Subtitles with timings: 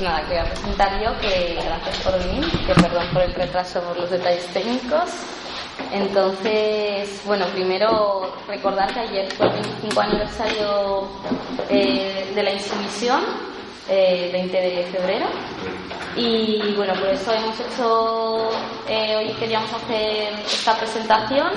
[0.00, 3.34] Pues nada, que voy a presentar yo, que gracias por venir, que perdón por el
[3.34, 5.10] retraso por los detalles técnicos.
[5.92, 11.08] Entonces, bueno, primero recordar que ayer fue el 25 aniversario
[11.68, 13.20] eh, de la insumisión,
[13.90, 15.26] eh, 20 de febrero,
[16.16, 18.50] y bueno, por eso hemos hecho,
[18.88, 21.50] eh, hoy queríamos hacer esta presentación,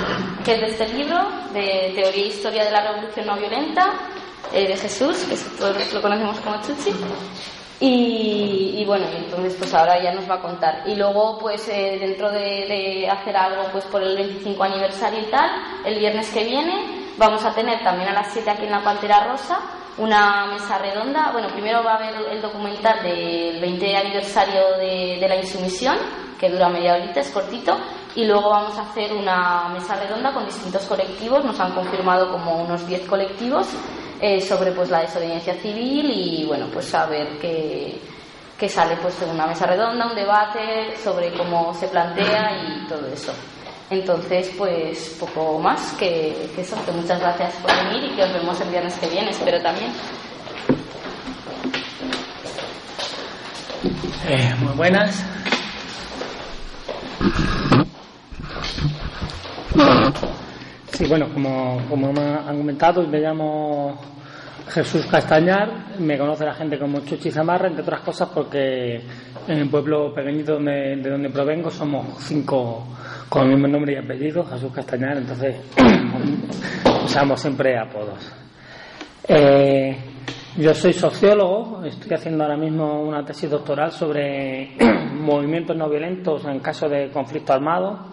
[0.44, 1.18] que es de este libro,
[1.54, 3.94] de Teoría e Historia de la Revolución No Violenta,
[4.52, 6.92] eh, de Jesús, que todos lo conocemos como Chuchi.
[7.80, 10.84] Y, bueno, entonces pues ahora ya nos va a contar.
[10.86, 15.32] Y luego pues eh, dentro de, de, hacer algo pues por el 25 aniversario y
[15.32, 15.50] tal,
[15.86, 19.26] el viernes que viene vamos a tener también a las 7 aquí en la Pantera
[19.26, 19.60] Rosa
[19.98, 21.32] una mesa redonda.
[21.32, 25.98] Bueno, primero va a haber el documental del 20 aniversario de, de la insumisión,
[26.40, 27.78] que dura media horita, es cortito,
[28.16, 32.64] y luego vamos a hacer una mesa redonda con distintos colectivos, nos han confirmado como
[32.64, 33.68] unos 10 colectivos
[34.26, 38.00] eh, sobre pues la desobediencia civil y bueno, pues a ver qué,
[38.58, 43.06] qué sale pues en una mesa redonda, un debate sobre cómo se plantea y todo
[43.14, 43.34] eso.
[43.90, 48.32] Entonces, pues poco más que, que eso, que muchas gracias por venir y que os
[48.32, 49.92] vemos el viernes que viene, espero también.
[54.26, 55.22] Eh, muy buenas.
[60.94, 64.00] Sí, bueno, como, como han comentado, me llamo
[64.70, 69.02] Jesús Castañar, me conoce la gente como Chuchi Zamarra, entre otras cosas porque
[69.48, 72.86] en el pueblo pequeñito de donde provengo somos cinco
[73.28, 75.56] con el mismo nombre y apellido, Jesús Castañar, entonces
[77.06, 78.32] usamos siempre apodos.
[79.28, 79.98] Eh,
[80.58, 84.78] yo soy sociólogo, estoy haciendo ahora mismo una tesis doctoral sobre
[85.16, 88.12] movimientos no violentos en caso de conflicto armado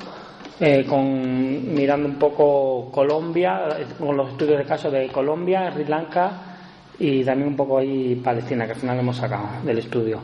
[0.61, 3.67] eh, con, mirando un poco Colombia,
[3.99, 6.51] con los estudios de casos de Colombia, Sri Lanka
[6.99, 10.21] y también un poco ahí Palestina, que al final hemos sacado del estudio.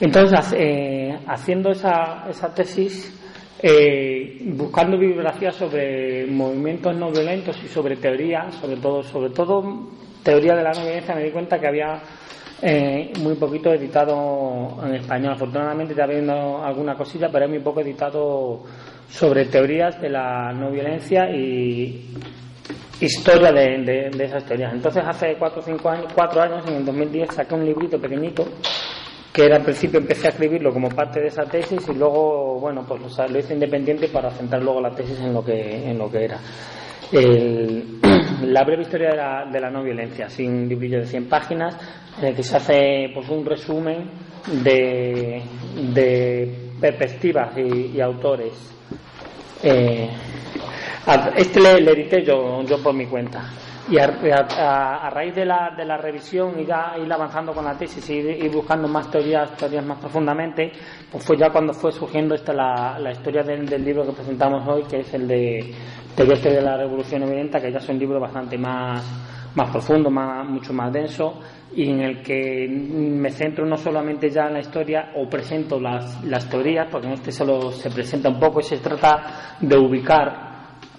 [0.00, 3.16] Entonces, eh, haciendo esa, esa tesis,
[3.62, 9.88] eh, buscando bibliografía sobre movimientos no violentos y sobre teoría, sobre todo, sobre todo
[10.22, 12.02] teoría de la no violencia, me di cuenta que había
[12.60, 15.34] eh, muy poquito editado en español.
[15.34, 18.64] Afortunadamente está habiendo alguna cosilla, pero es muy poco editado
[19.08, 22.14] sobre teorías de la no violencia y
[23.00, 24.72] historia de, de, esas teorías.
[24.72, 28.46] Entonces, hace cuatro cinco años, cuatro años, en el 2010, saqué un librito pequeñito
[29.32, 32.86] que era al principio empecé a escribirlo como parte de esa tesis y luego, bueno,
[32.88, 36.24] pues lo hice independiente para centrar luego la tesis en lo que, en lo que
[36.24, 36.40] era.
[37.12, 38.00] El,
[38.44, 41.76] la breve historia de la, de la, no violencia, un librillo de 100 páginas,
[42.18, 44.10] en el que se hace pues, un resumen
[44.64, 45.42] de,
[45.92, 48.75] de perspectivas y autores
[49.62, 50.10] eh,
[51.36, 53.44] este le, le, edité yo, yo por mi cuenta.
[53.88, 58.10] Y a, raíz de la, de la revisión y ya ir avanzando con la tesis
[58.10, 60.72] y ir, buscando más teorías, teorías más profundamente,
[61.10, 64.66] pues fue ya cuando fue surgiendo esta la, la historia del, del, libro que presentamos
[64.66, 65.72] hoy, que es el de
[66.16, 69.04] Teoría de la Revolución Violenta, que ya es un libro bastante más,
[69.56, 71.40] más profundo, mucho más denso,
[71.74, 76.48] y en el que me centro no solamente ya en la historia o presento las,
[76.48, 80.46] teorías, porque en este solo se presenta un poco y se trata de ubicar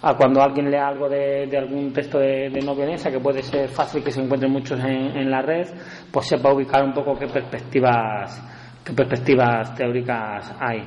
[0.02, 3.70] a cuando alguien lea algo de, algún texto de, de, no violencia, que puede ser
[3.70, 5.68] fácil que se encuentren muchos en, la red,
[6.12, 8.42] pues sepa ubicar un poco qué perspectivas,
[8.84, 10.84] qué perspectivas teóricas hay.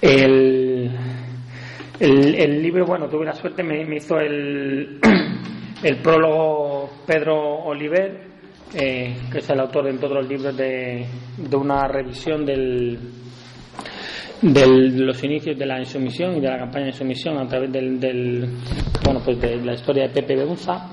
[0.00, 0.90] El,
[2.62, 5.00] libro, bueno, tuve la suerte, me hizo el,
[5.84, 8.18] el prólogo Pedro Oliver,
[8.74, 11.06] eh, que es el autor todos los libros de,
[11.52, 12.98] una revisión del,
[14.40, 18.00] de los inicios de la insumisión y de la campaña de insumisión a través del,
[18.00, 18.48] del
[19.04, 20.88] bueno pues de la historia de Pepe Beunza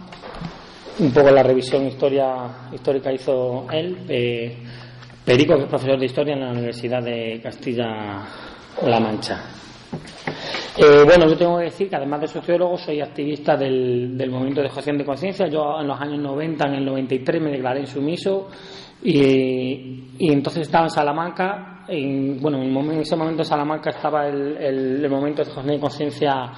[0.99, 3.97] un poco la revisión historia histórica hizo él
[5.25, 9.60] Perico que es profesor de historia en la Universidad de Castilla-La Mancha
[10.77, 14.61] eh, bueno, yo tengo que decir que además de sociólogo soy activista del, del movimiento
[14.61, 15.47] de gestión de conciencia.
[15.47, 18.47] Yo en los años 90, en el 93 me declaré insumiso
[19.03, 21.85] y, y entonces estaba en Salamanca.
[21.87, 26.51] En, bueno, en, ese momento en Salamanca estaba el, el, momento de gestión de conciencia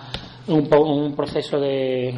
[0.48, 2.14] un, un proceso de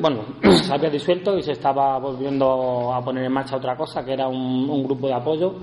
[0.00, 0.24] bueno,
[0.64, 4.28] se había disuelto y se estaba volviendo a poner en marcha otra cosa, que era
[4.28, 5.54] un, grupo de apoyo.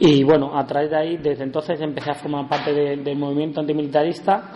[0.00, 4.50] Y bueno, a través de ahí, desde entonces empecé a formar parte del movimiento antimilitarista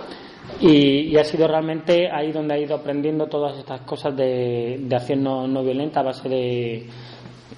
[0.60, 5.62] y, ha sido realmente ahí donde he ido aprendiendo todas estas cosas de, acción no,
[5.62, 6.86] violenta a base de,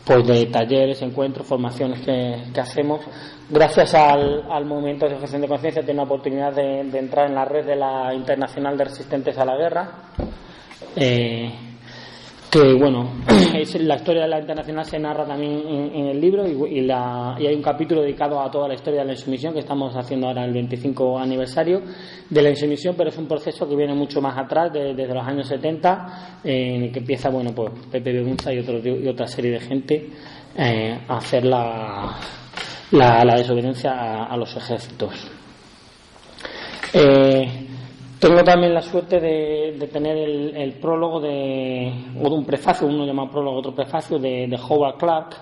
[0.05, 3.03] pues de talleres, encuentros, formaciones que, hacemos.
[3.49, 7.45] Gracias al, movimiento de objeción de conciencia, tengo la oportunidad de, de, entrar en la
[7.45, 9.91] red de la Internacional de Resistentes a la Guerra
[10.97, 11.53] eh,
[12.57, 13.11] que bueno,
[13.55, 17.47] es la historia de la internacional se narra también en, el libro y, la, y,
[17.47, 20.45] hay un capítulo dedicado a toda la historia de la insumisión que estamos haciendo ahora
[20.45, 21.83] el 25 aniversario
[22.31, 25.47] de la insumisión, pero es un proceso que viene mucho más atrás, desde los años
[25.49, 29.61] 70, en el que empieza bueno pues Pepe Begunza y, otro, y otra serie de
[29.61, 30.11] gente
[30.57, 32.17] eh, a hacer la,
[32.93, 35.13] la, desobediencia a, los ejércitos.
[36.95, 37.26] Eh,
[38.27, 43.31] tengo también la suerte de, tener el, prólogo de, o de un prefacio, uno llamado
[43.31, 45.37] prólogo, otro prefacio de, Howard Clark,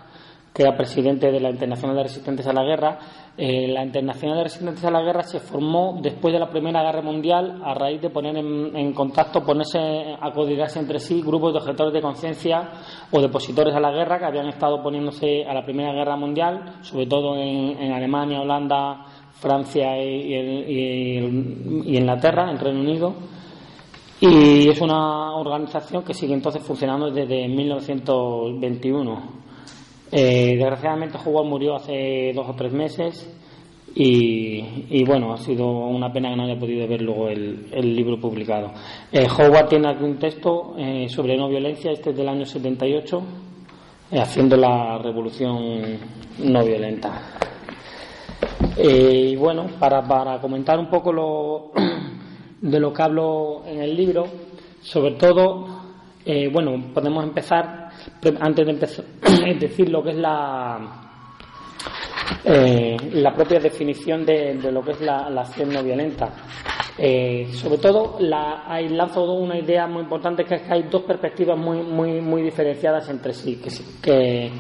[0.53, 2.99] que era presidente de la Internacional de Resistentes a la Guerra.
[3.39, 7.01] Eh, la Internacional de Resistentes a la Guerra se formó después de la Primera Guerra
[7.01, 9.79] Mundial a raíz de poner en, contacto, ponerse
[10.21, 12.69] a coordinarse entre sí grupos de objetores de conciencia
[13.11, 16.77] o de opositores a la guerra que habían estado poniéndose a la Primera Guerra Mundial,
[16.83, 21.19] sobre todo en Alemania, Holanda, Francia y,
[21.87, 23.15] Inglaterra, en Reino Unido.
[24.21, 29.45] Y es una organización que sigue entonces funcionando desde 1921.
[30.11, 33.29] Eh, desgraciadamente, Howard murió hace dos o tres meses
[33.97, 38.73] y, bueno, ha sido una pena que no haya podido ver luego el, libro publicado.
[39.13, 43.23] Eh, Howard tiene aquí un texto eh, sobre no violencia, este es del año 78,
[44.13, 45.99] haciendo la revolución
[46.39, 47.54] no violenta.
[48.77, 51.71] Eh, y bueno, para, para comentar un poco lo,
[52.61, 54.27] de lo que hablo en el libro,
[54.81, 55.67] sobre todo,
[56.25, 57.91] eh, bueno, podemos empezar,
[58.41, 59.05] antes de empezar,
[59.61, 61.09] decir lo que es la,
[62.45, 66.31] eh, la propia definición de, lo que es la, acción no violenta.
[66.97, 71.57] sobre todo, la, hay, lanzo una idea muy importante que es que hay dos perspectivas
[71.57, 73.71] muy, muy, muy diferenciadas entre sí, que,
[74.03, 74.51] que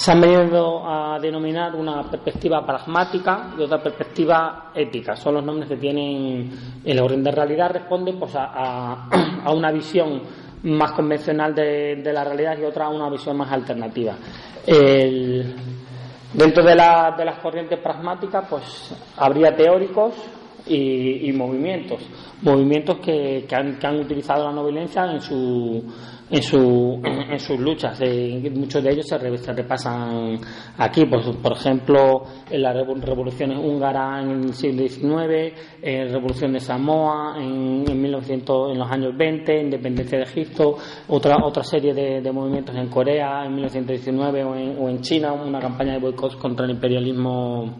[0.00, 5.14] se han venido a denominar una perspectiva pragmática y otra perspectiva ética.
[5.14, 6.50] Son los nombres que tienen
[6.82, 10.22] el orden de realidad, responde pues, a, una visión
[10.62, 14.14] más convencional de, la realidad y otra a una visión más alternativa.
[16.32, 20.14] dentro de, las corrientes pragmáticas, pues habría teóricos
[20.66, 22.00] y, movimientos,
[22.40, 25.84] movimientos que, han, que, han, utilizado la no violencia en su
[26.30, 27.98] en, su, en sus luchas.
[28.00, 30.38] Eh, muchos de ellos se, repasan
[30.78, 36.60] aquí, por, por ejemplo, en las revoluciones húngaras en el siglo XIX, en Revolución de
[36.60, 40.76] Samoa en, en, 1900, en los años 20, Independencia de Egipto,
[41.08, 45.58] otra, otra serie de, movimientos en Corea en 1919 o en, o en China, una
[45.58, 47.74] campaña de boicot contra el imperialismo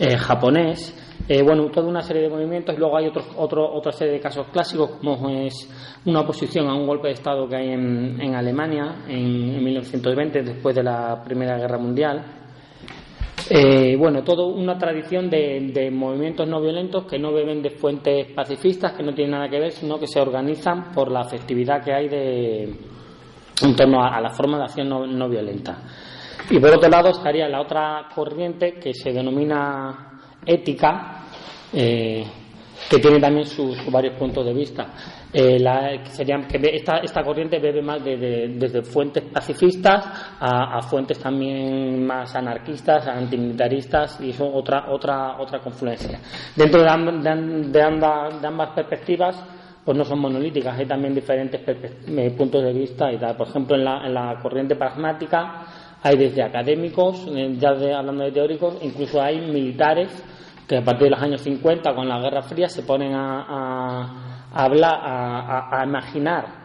[0.00, 0.96] eh, japonés.
[1.28, 2.76] Eh, bueno, toda una serie de movimientos.
[2.78, 5.68] Luego hay otros, otro, otra serie de casos clásicos, como es
[6.06, 10.74] una oposición a un golpe de Estado que hay en, en Alemania en, 1920, después
[10.74, 12.24] de la Primera Guerra Mundial.
[13.50, 18.92] Eh, bueno, toda una tradición de, movimientos no violentos que no beben de fuentes pacifistas,
[18.92, 22.08] que no tienen nada que ver, sino que se organizan por la afectividad que hay
[22.08, 22.62] de,
[23.62, 25.78] en torno a, la forma de acción no, no violenta.
[26.48, 31.22] Y por otro lado estaría la otra corriente que se denomina ética,
[31.72, 32.24] eh,
[32.88, 34.86] que tiene también sus, varios puntos de vista.
[35.32, 35.58] Eh,
[36.04, 40.04] serían, que esta, esta corriente bebe más desde fuentes pacifistas
[40.40, 46.18] a, fuentes también más anarquistas, antimilitaristas y eso otra otra otra confluencia.
[46.56, 49.40] Dentro de, de, ambas perspectivas
[49.84, 53.36] pues no son monolíticas, hay también diferentes eh, puntos de vista y tal.
[53.36, 55.64] Por ejemplo, en la, en la corriente pragmática
[56.02, 57.26] hay desde académicos,
[57.58, 60.10] ya hablando de teóricos, incluso hay militares
[60.66, 65.00] que a partir de los años 50, con la Guerra Fría, se ponen a, hablar,
[65.02, 66.60] a, imaginar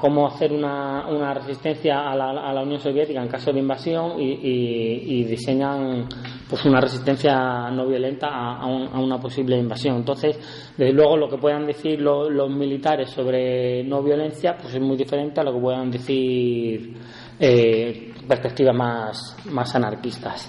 [0.00, 6.08] cómo hacer una, resistencia a la, Unión Soviética en caso de invasión y, diseñan
[6.50, 9.96] pues una resistencia no violenta a, una posible invasión.
[9.96, 14.96] Entonces, desde luego, lo que puedan decir los militares sobre no violencia pues es muy
[14.96, 16.96] diferente a lo que puedan decir
[17.38, 20.48] eh, perspectivas más, más anarquistas.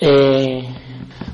[0.00, 0.62] Eh,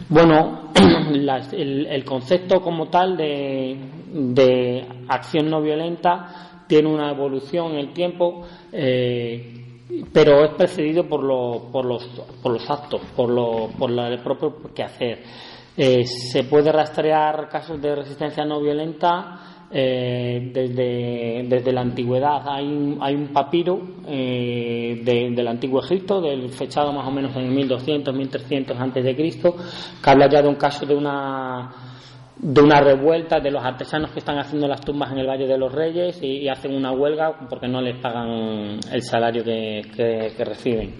[0.09, 0.71] bueno,
[1.52, 9.83] el, concepto como tal de, acción no violenta tiene una evolución en el tiempo, eh,
[10.12, 11.21] pero es precedido por,
[11.73, 12.04] por, los,
[12.42, 15.25] por los actos, por, lo, por el propio quehacer.
[15.76, 22.67] Eh, se puede rastrear casos de resistencia no violenta eh, desde, desde, la antigüedad hay
[22.67, 28.15] un, hay un papiro eh, del antiguo Egipto, del fechado más o menos en 1200,
[28.15, 29.55] 1300 antes de Cristo,
[30.03, 31.71] que habla ya de un caso de una
[32.37, 35.59] de una revuelta de los artesanos que están haciendo las tumbas en el Valle de
[35.59, 40.95] los Reyes y, hacen una huelga porque no les pagan el salario que, que reciben.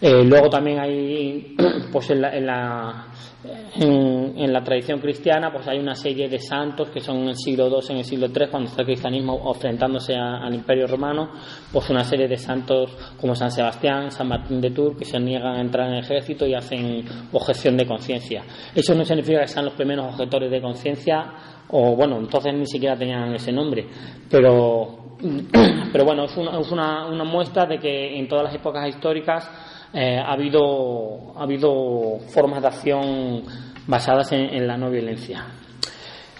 [0.00, 1.56] Eh, luego también hay,
[1.92, 3.06] pues en la, en la,
[3.44, 7.68] en, la, tradición cristiana, pues hay una serie de santos que son en el siglo
[7.68, 11.30] II, en el siglo III, cuando está el cristianismo enfrentándose al Imperio Romano,
[11.72, 15.56] pues una serie de santos como San Sebastián, San Martín de Tours, que se niegan
[15.56, 18.42] a entrar en el ejército y hacen objeción de conciencia.
[18.74, 21.32] Eso no significa que sean los primeros objetores de conciencia,
[21.68, 23.86] o bueno, entonces ni siquiera tenían ese nombre,
[24.28, 25.16] pero,
[25.92, 29.48] pero bueno, es una, es una, una muestra de que en todas las épocas históricas
[29.92, 33.42] eh, ha, habido, ha habido formas de acción
[33.86, 35.46] basadas en, la no violencia.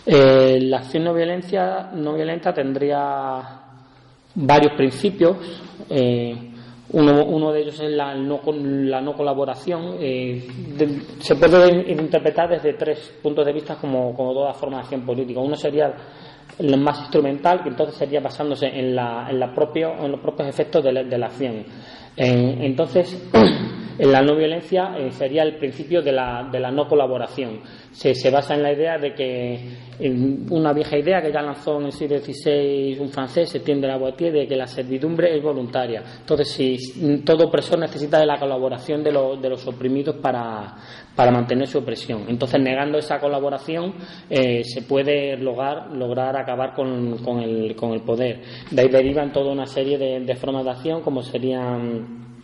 [0.05, 3.41] Eh, la acción no, violencia, no violenta tendría
[4.35, 5.37] varios principios.
[5.89, 6.37] Eh,
[6.91, 9.99] uno, uno, de ellos es la no, la no colaboración.
[9.99, 15.41] se puede interpretar desde tres puntos de vista como, como toda forma de acción política.
[15.41, 15.95] Uno sería
[16.59, 20.49] el más instrumental, que entonces sería basándose en, la, en, la propio, en los propios
[20.49, 21.65] efectos de la, acción.
[22.19, 23.33] Entonces, en
[23.99, 27.61] la no violencia eh, sería el principio de la, de la no colaboración.
[27.91, 29.59] Se, se, basa en la idea de que,
[29.99, 33.89] en una vieja idea que ya lanzó en el siglo XVI un francés, Etienne de
[33.89, 36.03] la Boitier, de que la servidumbre es voluntaria.
[36.21, 36.79] Entonces, si
[37.25, 40.77] todo opresor necesita de la colaboración de, de los oprimidos para,
[41.19, 42.27] para mantener su opresión.
[42.29, 43.93] Entonces, negando esa colaboración,
[44.31, 48.41] eh, se puede lograr, lograr acabar con, con, el, con, el, poder.
[48.71, 52.38] De ahí derivan toda una serie de, formas de acción, como serían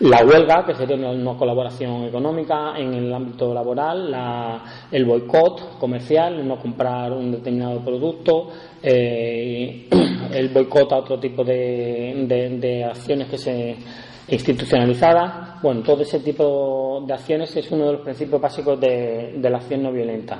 [0.00, 6.46] la huelga, que sería una, colaboración económica en el ámbito laboral, la, el boicot comercial,
[6.46, 8.50] no comprar un determinado producto,
[8.82, 9.88] eh,
[10.32, 12.26] el boicot a otro tipo de,
[12.60, 13.76] de acciones que se
[14.28, 15.58] institucionalizada.
[15.62, 19.82] Bueno, todo ese tipo de acciones es uno de los principios básicos de, la acción
[19.82, 20.38] no violenta.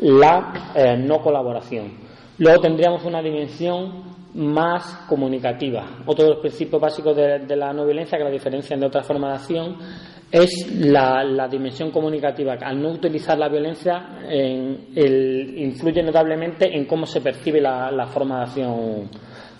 [0.00, 1.92] La eh, no colaboración.
[2.38, 6.02] Luego tendríamos una dimensión más comunicativa.
[6.06, 9.30] Otro de los principios básicos de, la no violencia, que la diferencia de otras formas
[9.30, 9.76] de acción,
[10.30, 12.54] es la, dimensión comunicativa.
[12.60, 14.20] Al no utilizar la violencia,
[14.94, 19.10] influye notablemente en cómo se percibe la, forma de acción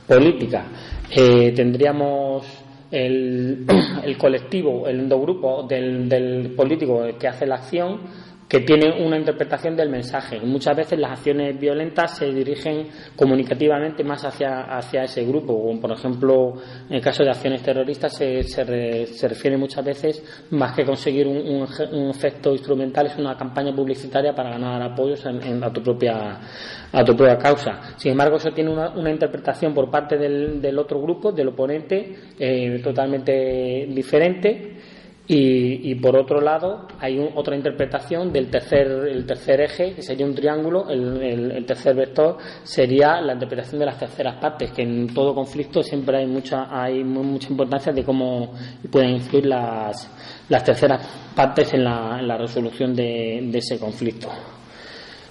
[0.06, 0.66] política.
[1.10, 2.46] Eh, tendríamos
[2.90, 3.66] el,
[4.04, 9.76] el colectivo, el endogrupo del, del político que hace la acción que tiene una interpretación
[9.76, 10.40] del mensaje.
[10.40, 15.72] Muchas veces las acciones violentas se dirigen comunicativamente más hacia, hacia ese grupo.
[15.80, 16.54] Por ejemplo,
[16.88, 21.64] en el caso de acciones terroristas se, se, refiere muchas veces, más que conseguir un,
[21.92, 26.40] un, efecto instrumental, es una campaña publicitaria para ganar apoyos en, a, tu propia,
[26.90, 27.94] a tu propia causa.
[27.98, 32.16] Sin embargo, eso tiene una, una interpretación por parte del, del, otro grupo, del oponente,
[32.36, 34.76] eh, totalmente diferente
[35.32, 40.34] y, por otro lado, hay otra interpretación del tercer, el tercer eje, que sería un
[40.34, 45.84] triángulo, el, tercer vector sería la interpretación de las terceras partes, que en todo conflicto
[45.84, 48.54] siempre hay mucha, hay mucha importancia de cómo
[48.90, 50.10] pueden influir las,
[50.48, 54.28] las terceras partes en la, en la resolución de ese conflicto.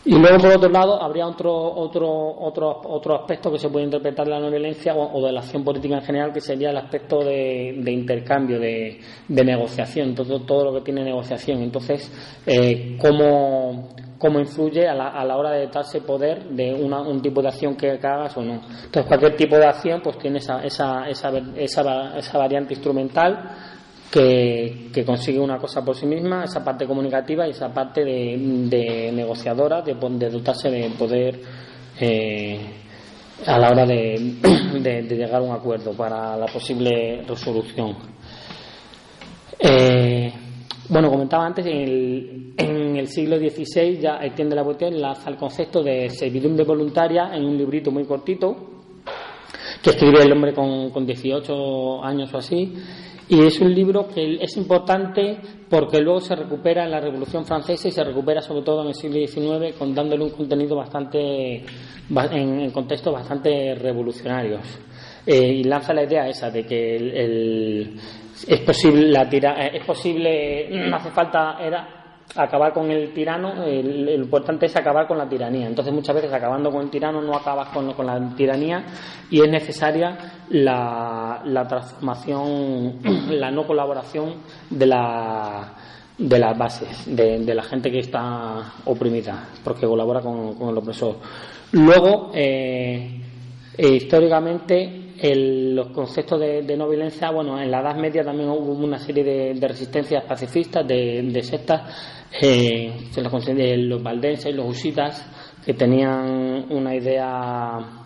[0.05, 4.25] Y luego, por otro lado, habría otro, otro, otro, otro aspecto que se puede interpretar
[4.25, 7.19] de la no violencia o, de la acción política en general, que sería el aspecto
[7.23, 11.61] de, intercambio, de, negociación, todo, todo lo que tiene negociación.
[11.61, 12.09] Entonces,
[12.45, 13.89] eh, ¿cómo,
[14.19, 17.47] cómo influye a la, a la hora de darse poder de una, un tipo de
[17.47, 18.55] acción que, hagas o no.
[18.55, 23.68] Entonces, cualquier tipo de acción pues tiene esa, esa, esa, esa, esa variante instrumental
[24.11, 29.81] que, consigue una cosa por sí misma, esa parte comunicativa y esa parte de, negociadora,
[29.81, 29.93] de,
[30.29, 31.39] dotarse de poder
[31.99, 32.59] eh,
[33.45, 37.95] a la hora de, llegar a un acuerdo para la posible resolución.
[39.59, 40.33] Eh,
[40.89, 45.29] bueno, comentaba antes, en el, en el siglo XVI ya Etienne de la Boutier lanza
[45.29, 48.55] el concepto de servidumbre voluntaria en un librito muy cortito
[49.83, 52.73] que escribe el hombre con, con 18 años o así
[53.29, 55.37] y es un libro que es importante
[55.69, 58.95] porque luego se recupera en la Revolución Francesa y se recupera sobre todo en el
[58.95, 61.63] siglo XIX con dándole un contenido bastante,
[62.09, 64.61] en, contextos bastante revolucionarios.
[65.27, 67.99] Eh, y lanza la idea esa de que el,
[68.47, 71.98] es posible la tira, es posible no hace falta era
[72.35, 75.67] acabar con el tirano, el, importante es acabar con la tiranía.
[75.67, 78.83] Entonces muchas veces acabando con el tirano no acabas con, con la tiranía
[79.29, 80.17] y es necesaria
[80.49, 82.99] la, la transformación,
[83.31, 84.35] la no colaboración
[84.69, 85.73] de la
[86.17, 91.15] de las bases, de, la gente que está oprimida, porque colabora con, con el opresor.
[91.71, 93.21] Luego, eh,
[93.77, 99.23] históricamente, los conceptos de, no violencia, bueno, en la Edad Media también hubo una serie
[99.23, 105.25] de, resistencias pacifistas, de, sectas, eh, se los, los valdenses, los husitas,
[105.65, 107.99] que tenían una idea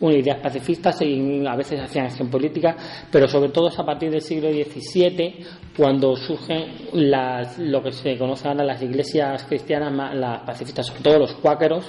[0.00, 2.76] una idea pacifista y a veces hacían acción política,
[3.10, 5.44] pero sobre todo es a partir del siglo XVII
[5.76, 11.18] cuando surgen las, lo que se conoce ahora las iglesias cristianas, las pacifistas, sobre todo
[11.18, 11.84] los cuáqueros.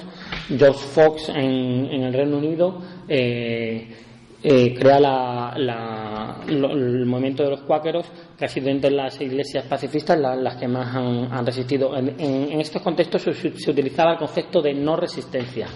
[0.48, 2.78] George Fox en, el Reino Unido
[3.08, 3.88] eh,
[4.40, 5.52] eh, crea
[6.46, 8.06] el movimiento de los cuáqueros,
[8.46, 11.96] sido entre las iglesias pacifistas las, que más han, resistido.
[11.96, 15.66] En, estos contextos se, utilizaba el concepto de no resistencia.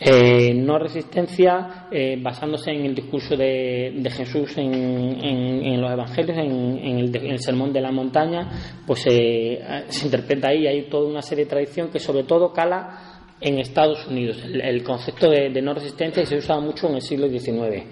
[0.00, 7.38] Eh, no resistencia eh, basándose en el discurso de, Jesús en, los evangelios, en, el,
[7.38, 8.50] sermón de la montaña,
[8.86, 13.03] pues se interpreta ahí, hay toda una serie de tradición que sobre todo cala
[13.40, 14.38] en Estados Unidos.
[14.44, 17.84] El, concepto de, no resistencia se usaba mucho en el siglo XIX.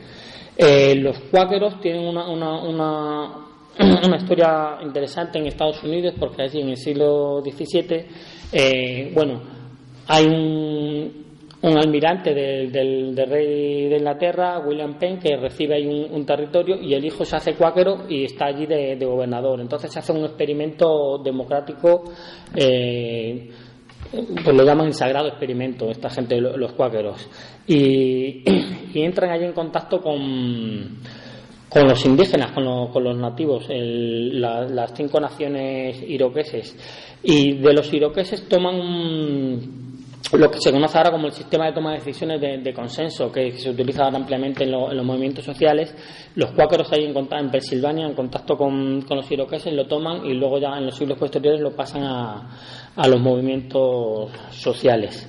[0.57, 3.47] Eh, los cuáqueros tienen una, una,
[4.07, 8.07] una, historia interesante en Estados Unidos porque allí en el siglo XVII,
[8.53, 9.43] eh, bueno,
[10.07, 11.23] hay un,
[11.63, 16.93] un almirante del, del, rey de Inglaterra, William Penn, que recibe ahí un, territorio y
[16.93, 19.61] el hijo se hace cuáquero y está allí de, gobernador.
[19.61, 22.05] Entonces se hace un experimento democrático.
[22.55, 23.49] Eh,
[24.13, 27.29] pues lo llaman el sagrado experimento, esta gente, los cuáqueros,
[27.67, 28.43] y,
[28.95, 30.99] entran allí en contacto con,
[31.69, 36.77] con los indígenas, con, con los nativos, las cinco naciones iroqueses,
[37.23, 39.92] y de los iroqueses toman
[40.33, 43.53] lo que se conoce ahora como el sistema de toma de decisiones de, consenso, que
[43.53, 45.95] se utiliza ampliamente en, los movimientos sociales.
[46.37, 50.35] Los cuáqueros ahí en, en Pensilvania, en contacto con, con los iroqueses, lo toman y
[50.35, 52.51] luego ya en los siglos posteriores lo pasan a,
[52.97, 55.29] a los movimientos sociales.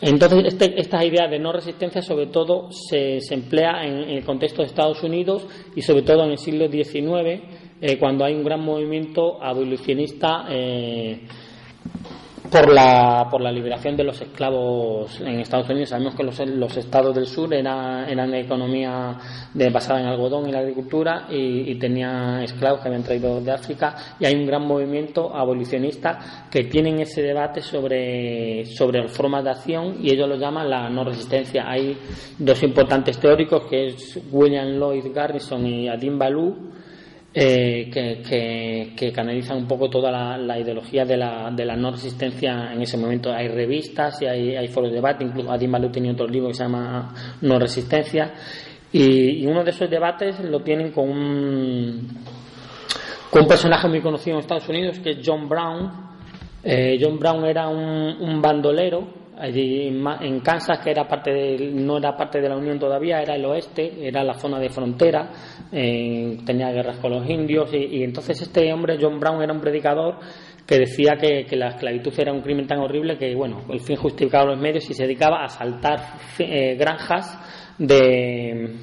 [0.00, 4.62] Entonces, este, esta idea de no resistencia, sobre todo, se, se emplea en, el contexto
[4.62, 5.46] de Estados Unidos
[5.76, 7.40] y, sobre todo, en el siglo XIX,
[7.80, 10.46] eh, cuando hay un gran movimiento abolicionista.
[10.50, 11.20] Eh,
[12.52, 15.88] por la, por la liberación de los esclavos en Estados Unidos.
[15.88, 19.16] Sabemos que los, los estados del sur eran, eran economía
[19.54, 23.52] de, basada en algodón y la agricultura y, y tenían esclavos que habían traído de
[23.52, 29.50] África y hay un gran movimiento abolicionista que tienen ese debate sobre, sobre formas de
[29.50, 31.64] acción y ellos lo llaman la no resistencia.
[31.66, 31.96] Hay
[32.38, 36.72] dos importantes teóricos que es William Lloyd Garrison y Adin Ballou
[37.34, 42.72] eh, que, que, canalizan un poco toda la, ideología de la, de la, no resistencia
[42.72, 43.32] en ese momento.
[43.32, 46.54] Hay revistas y hay, hay foros de debate, incluso Adim Malou tenía otro libro que
[46.54, 48.34] se llama No Resistencia,
[48.92, 52.08] y, uno de esos debates lo tienen con un,
[53.30, 55.90] con un personaje muy conocido en Estados Unidos que es John Brown.
[56.62, 61.98] Eh, John Brown era un, un bandolero allí en Kansas, que era parte de, no
[61.98, 65.30] era parte de la Unión todavía, era el oeste, era la zona de frontera,
[65.70, 70.18] eh, tenía guerras con los indios, y, entonces este hombre, John Brown, era un predicador
[70.66, 74.52] que decía que, la esclavitud era un crimen tan horrible que, bueno, el fin justificaba
[74.52, 76.00] los medios y se dedicaba a asaltar
[76.38, 78.76] eh, granjas de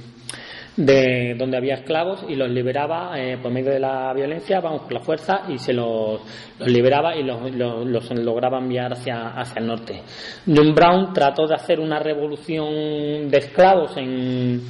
[0.80, 4.94] de donde había esclavos y los liberaba eh, por medio de la violencia, vamos, con
[4.94, 6.22] la fuerza, y se los,
[6.66, 10.02] liberaba y los, los, lograba enviar hacia, hacia el norte.
[10.48, 14.62] John Brown trató de hacer una revolución de esclavos en,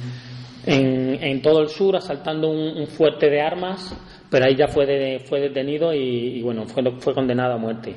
[0.66, 3.96] en, en todo el sur, asaltando un fuerte de armas
[4.30, 7.96] pero ahí ya fue, fue detenido y, bueno, fue, fue condenado a muerte.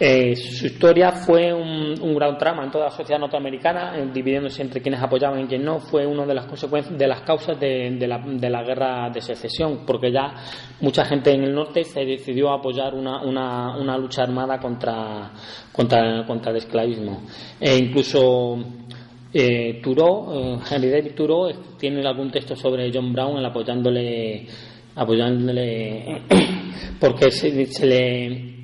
[0.00, 4.62] Eh, su historia fue un, un, gran trama en toda la sociedad norteamericana, eh, dividiéndose
[4.62, 5.78] entre quienes apoyaban y quienes no.
[5.78, 9.20] Fue una de las consecuencias, de las causas de, de, la, de, la, guerra de
[9.20, 10.34] secesión, porque ya
[10.80, 15.30] mucha gente en el norte se decidió a apoyar una, una, una lucha armada contra,
[15.70, 17.22] contra, contra el esclavismo.
[17.60, 18.58] E incluso
[19.34, 24.46] eh, eh, Henry David Thoreau, tiene algún texto sobre John Brown apoyándole
[24.94, 26.22] apoyándole
[27.00, 27.50] porque se,
[27.86, 28.54] le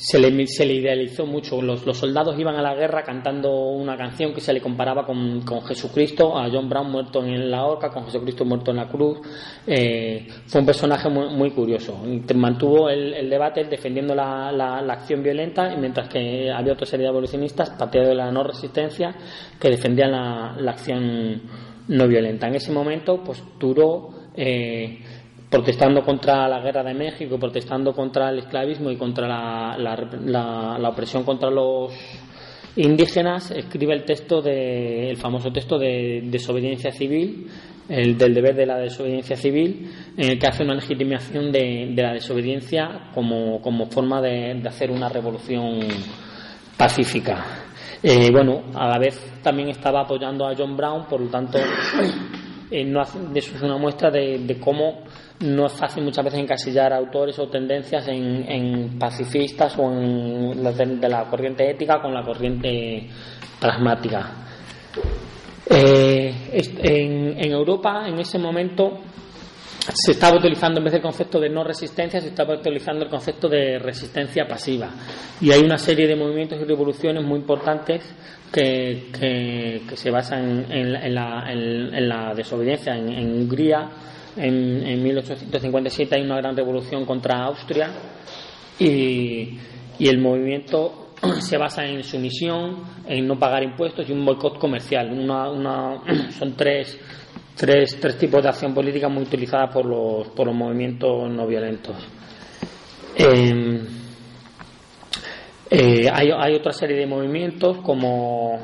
[0.00, 1.60] se le, se le idealizó mucho.
[1.60, 5.42] Los, los, soldados iban a la guerra cantando una canción que se le comparaba con,
[5.42, 9.18] con Jesucristo, a John Brown muerto en la horca, con Jesucristo muerto en la cruz.
[9.66, 12.02] Eh, fue un personaje muy, muy curioso.
[12.34, 17.10] Mantuvo el, el debate defendiendo la, la, acción violenta, mientras que había otra serie de
[17.10, 19.14] abolicionistas, partido de la no resistencia,
[19.60, 21.42] que defendían la, la acción
[21.88, 22.48] no violenta.
[22.48, 24.18] En ese momento, pues duró.
[24.34, 25.00] Eh,
[25.50, 29.76] protestando contra la guerra de México, protestando contra el esclavismo y contra la,
[30.78, 31.92] la, opresión contra los
[32.76, 37.48] indígenas, escribe el texto de, el famoso texto de desobediencia civil,
[37.88, 42.02] el del deber de la desobediencia civil, en el que hace una legitimación de, de
[42.02, 45.80] la desobediencia como, como forma de, de hacer una revolución
[46.76, 47.44] pacífica.
[48.02, 51.58] Eh, bueno, a la vez también estaba apoyando a John Brown, por lo tanto,
[52.70, 55.02] eh, no eso es una muestra de, cómo
[55.40, 61.24] no es fácil muchas veces encasillar autores o tendencias en, pacifistas o en de, la
[61.28, 63.08] corriente ética con la corriente
[63.58, 64.32] pragmática.
[65.68, 68.98] Eh, en, Europa, en ese momento,
[69.94, 73.48] se estaba utilizando en vez del concepto de no resistencia, se estaba utilizando el concepto
[73.48, 74.90] de resistencia pasiva.
[75.40, 78.02] Y hay una serie de movimientos y revoluciones muy importantes
[78.52, 82.96] que, se basan en, la, desobediencia.
[82.96, 83.88] En, Hungría,
[84.36, 87.90] en, 1857, hay una gran revolución contra Austria
[88.78, 89.58] y,
[89.98, 95.10] el movimiento se basa en sumisión, en no pagar impuestos y un boicot comercial.
[96.38, 96.98] son tres
[97.60, 101.96] tres, tres tipos de acción política muy utilizadas por los, por los movimientos no violentos.
[103.14, 103.86] Em,
[105.70, 108.58] eh, hay, hay, otra serie de movimientos como,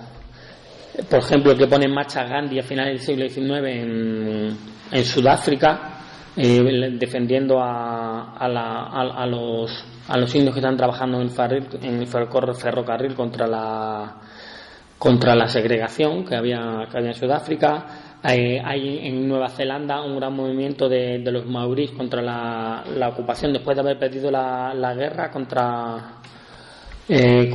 [1.10, 4.56] por ejemplo, el que pone en marcha Gandhi a finales del siglo XIX en,
[4.90, 5.96] en Sudáfrica,
[6.36, 12.06] eh, defendiendo a, a, la, a, los, a los indios que están trabajando en el,
[12.06, 14.16] ferrocarril contra la,
[14.98, 17.86] contra la segregación que había, que había en Sudáfrica.
[18.22, 18.58] Hay,
[19.06, 23.98] en Nueva Zelanda un gran movimiento de, los maurís contra la, ocupación después de haber
[23.98, 26.20] perdido la, guerra contra
[27.08, 27.54] eh,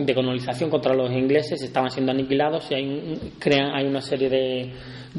[0.00, 4.72] de colonización contra los ingleses estaban siendo aniquilados y hay, crean, hay una serie de,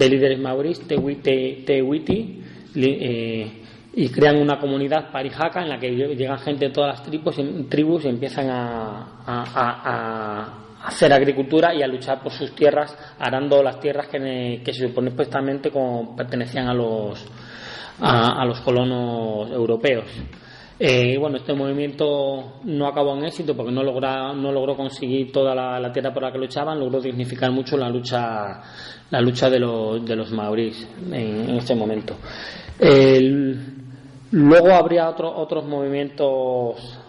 [0.10, 2.42] líderes maurís, Tewiti,
[2.76, 3.52] eh,
[3.94, 7.36] y crean una comunidad parijaka en la que llegan gente de todas las tribus,
[7.70, 9.06] tribus y empiezan a
[10.86, 15.72] hacer agricultura y a luchar por sus tierras, arando las tierras que, se supone supuestamente
[15.72, 17.26] como pertenecían a los,
[18.00, 20.06] a, los colonos europeos.
[20.78, 25.56] Eh, bueno, este movimiento no acabó en éxito porque no, logra, no logró conseguir toda
[25.56, 28.62] la, tierra por la que luchaban, logró dignificar mucho la lucha,
[29.10, 32.18] la lucha de los, de los maorís en, en este momento.
[34.32, 37.00] luego habría otro, otros movimientos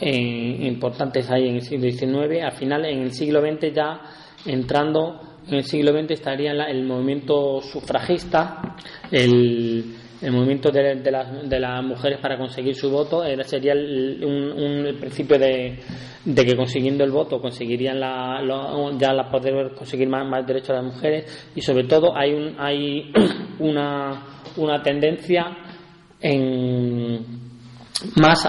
[0.00, 2.42] eh, importantes ahí en el siglo XIX.
[2.44, 4.00] Al final, en el siglo XX, ya
[4.46, 8.76] entrando en el siglo XX, estaría el movimiento sufragista,
[9.10, 13.24] el, el movimiento de, de, las, mujeres para conseguir su voto.
[13.24, 15.78] Era, sería un, principio de,
[16.24, 18.40] de, que consiguiendo el voto conseguirían la,
[18.98, 21.50] ya la poder conseguir más, más derechos a las mujeres.
[21.54, 23.12] Y sobre todo, hay, un, hay
[23.60, 24.24] una,
[24.56, 25.56] una tendencia
[26.20, 27.48] en
[28.16, 28.48] más,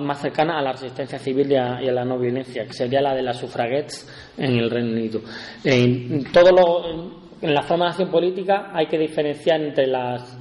[0.00, 3.22] más cercana a la resistencia civil y a, la no violencia, que sería la de
[3.22, 5.20] las sufragettes en el Reino Unido.
[5.64, 10.38] En, todo lo, en la forma de acción política hay que diferenciar entre las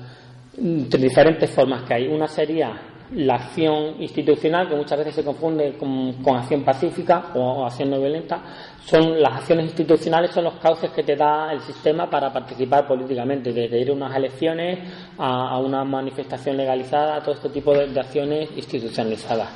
[0.57, 2.07] diferentes formas que hay.
[2.07, 7.89] Una sería la acción institucional, que muchas veces se confunde con, acción pacífica o, acción
[7.91, 8.41] no violenta,
[8.83, 13.53] son las acciones institucionales, son los cauces que te da el sistema para participar políticamente,
[13.53, 14.79] desde ir a unas elecciones
[15.17, 19.49] a, una manifestación legalizada, todo este tipo de, acciones institucionalizadas.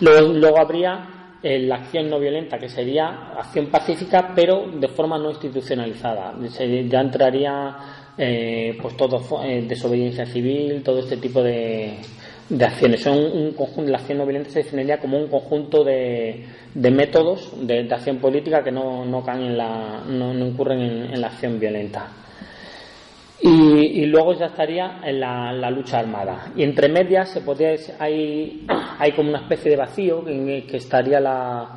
[0.00, 5.30] Luego, habría eh, la acción no violenta, que sería acción pacífica, pero de forma no
[5.30, 6.34] institucionalizada.
[6.88, 7.76] ya entraría
[8.18, 11.98] eh, pues todo eh, desobediencia civil, todo este tipo de
[12.52, 13.00] de acciones.
[13.00, 16.44] Son un conjunto, la acción no violenta se definiría como un conjunto de,
[16.74, 21.28] de métodos de, acción política que no, no caen en la, no, incurren en, la
[21.28, 22.08] acción violenta.
[23.40, 26.52] Y, luego ya estaría en la, lucha armada.
[26.54, 28.66] Y entre medias se podría, hay,
[28.98, 31.68] hay como una especie de vacío en que estaría la,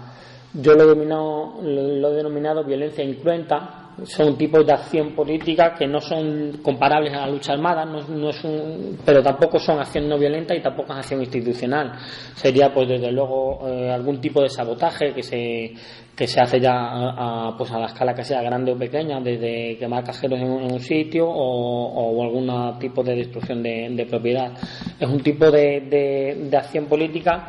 [0.54, 5.88] yo lo he denominado, lo he denominado violencia incruenta, son tipos de acción política que
[5.88, 10.17] no son comparables a la lucha armada, no, es un, pero tampoco son acción no
[10.17, 11.93] violenta y tampoco es acción institucional.
[12.36, 15.73] Sería, pues, desde luego, eh, algún tipo de sabotaje que se,
[16.15, 19.77] que se hace ya a, pues a la escala que sea grande o pequeña, desde
[19.77, 24.51] quemar cajeros en, un sitio o, algún tipo de destrucción de, propiedad.
[24.99, 27.47] Es un tipo de, de acción política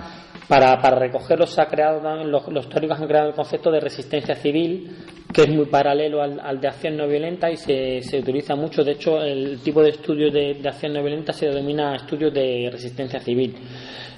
[0.49, 4.97] para, para recogerlos ha creado los, los teóricos han creado el concepto de resistencia civil,
[5.37, 8.83] que es muy paralelo al, de acción no violenta y se, se, utiliza mucho.
[8.83, 13.21] De hecho, el tipo de estudio de, acción no violenta se denomina estudio de resistencia
[13.21, 13.55] civil.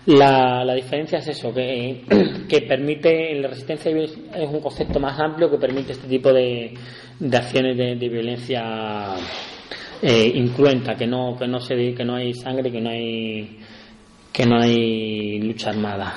[0.06, 2.04] La, la diferencia es eso, que,
[2.48, 6.72] que permite, la resistencia civil es un concepto más amplio que permite este tipo de,
[7.18, 9.16] de acciones de, violencia
[10.00, 13.58] eh, incruenta, que no, que no se que no hay sangre, que no hay
[14.32, 16.14] que no hay lucha armada.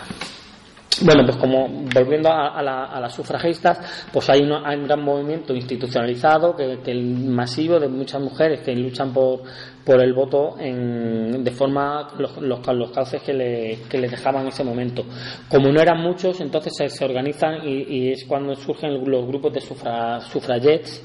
[1.00, 3.80] Bueno, pues como volviendo a, las sufragistas,
[4.12, 9.42] pues hay, un gran movimiento institucionalizado, que, que masivo de muchas mujeres que luchan por,
[9.86, 15.06] por el voto en, de forma los, los, cauces que, le, dejaban en ese momento.
[15.50, 20.20] Como no eran muchos, entonces se, organizan y, es cuando surgen los grupos de sufra,
[20.20, 21.04] sufragettes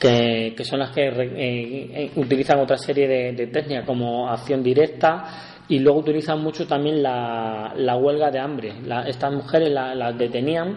[0.00, 5.55] que, que, son las que eh, eh, utilizan otra serie de técnicas como acción directa
[5.68, 8.72] y luego utilizan mucho también la, la huelga de hambre.
[9.06, 10.76] estas mujeres las detenían,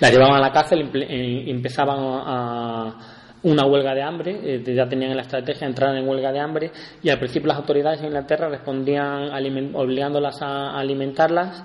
[0.00, 4.88] las llevaban a la cárcel y eh, empezaban a, una huelga de hambre, eh, ya
[4.88, 6.70] tenían la estrategia de entrar en huelga de hambre
[7.02, 9.30] y al principio las autoridades en Inglaterra respondían
[9.74, 11.64] obligándolas a alimentarlas,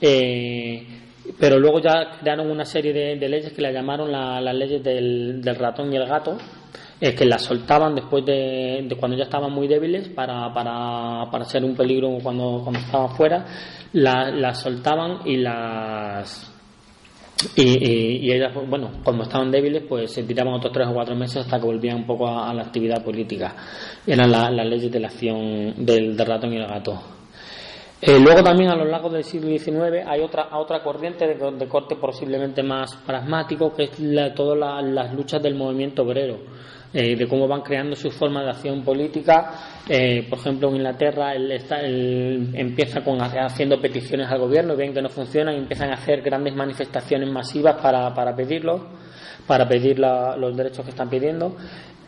[0.00, 0.84] eh,
[1.38, 5.54] pero luego ya crearon una serie de, leyes que la llamaron las leyes del, del
[5.54, 6.38] ratón y el gato,
[7.02, 11.64] es que las soltaban después de, cuando ya estaban muy débiles para, para, para ser
[11.64, 13.44] un peligro cuando, cuando estaban fuera,
[13.92, 16.48] las soltaban y las
[17.56, 21.58] y, ellas, bueno, cuando estaban débiles, pues se tiraban otros tres o cuatro meses hasta
[21.58, 23.52] que volvían un poco a, la actividad política.
[24.06, 27.02] Eran las leyes de la acción del, ratón y el gato.
[28.00, 31.96] Eh, luego también a lo largo del siglo XIX hay otra, otra corriente de, corte
[31.96, 36.61] posiblemente más pragmático, que es todas las luchas del movimiento obrero
[36.94, 39.80] eh, de cómo van creando su forma de acción política.
[39.88, 45.08] Eh, por ejemplo, en Inglaterra él, empieza con haciendo peticiones al gobierno, ven que no
[45.08, 48.88] funcionan y empiezan a hacer grandes manifestaciones masivas para, para pedirlo,
[49.46, 51.56] para pedir los derechos que están pidiendo.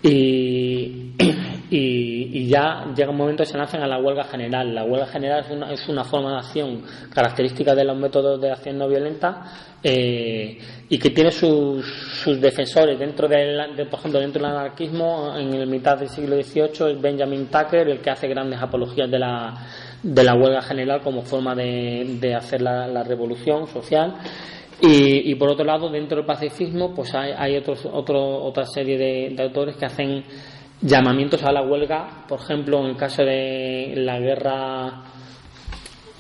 [0.03, 1.13] Y,
[1.71, 4.75] y, ya llega un momento que se lanzan a la huelga general.
[4.75, 8.51] La huelga general es una, es una forma de acción característica de los métodos de
[8.51, 9.43] acción no violenta
[9.83, 11.85] eh, y que tiene sus,
[12.23, 16.37] sus defensores dentro del, de, por ejemplo, dentro del anarquismo en el mitad del siglo
[16.43, 19.55] XVIII es Benjamin Tucker el que hace grandes apologías de la,
[20.03, 24.15] de la huelga general como forma de, de hacer la, la revolución social
[24.81, 29.43] y, por otro lado, dentro del pacifismo, pues hay, hay otros, otro, otra serie de,
[29.43, 30.25] autores que hacen
[30.85, 35.03] llamamientos a la huelga, por ejemplo, en el caso de la guerra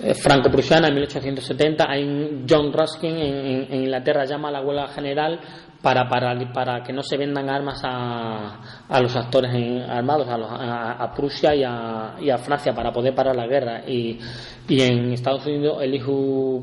[0.02, 5.38] eh, franco-prusiana en 1870, hay John Ruskin en, Inglaterra llama a la huelga general
[5.82, 9.52] para, para, para que no se vendan armas a, a los actores
[9.86, 13.82] armados, a, a, Prusia y a, y a Francia para poder parar la guerra.
[13.86, 14.18] Y,
[14.66, 16.62] y en Estados Unidos, Elihu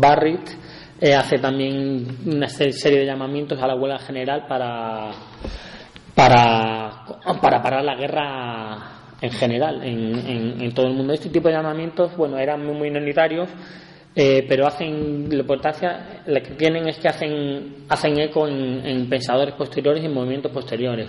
[0.00, 0.48] Barrett
[0.98, 5.10] eh, hace también una serie de llamamientos a la huelga general para,
[6.14, 7.04] para,
[7.40, 11.12] para parar la guerra en general en, en, todo el mundo.
[11.12, 13.48] Este tipo de llamamientos, bueno, eran muy minoritarios,
[14.16, 19.54] eh, pero hacen la importancia, la que tienen es que hacen, hacen eco en, pensadores
[19.54, 21.08] posteriores y movimientos posteriores.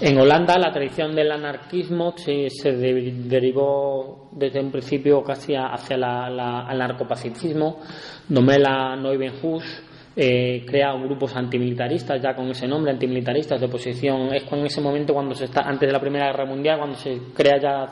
[0.00, 6.28] En Holanda la tradición del anarquismo se, se derivó desde un principio casi hacia la,
[6.30, 7.80] la, el narcopacifismo.
[8.28, 9.89] Domela Neubenhuis
[10.22, 14.34] eh, crea grupos antimilitaristas ya con ese nombre, antimilitaristas de oposición.
[14.34, 17.18] Es en ese momento cuando se está, antes de la Primera Guerra Mundial, cuando se
[17.34, 17.88] crea ya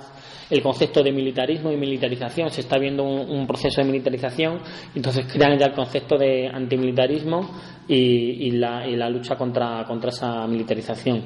[0.50, 4.60] el concepto de militarismo y militarización, se está viendo un, proceso de militarización,
[4.94, 7.48] entonces crean ya el concepto de antimilitarismo
[7.88, 11.24] y, la, lucha contra, contra esa militarización.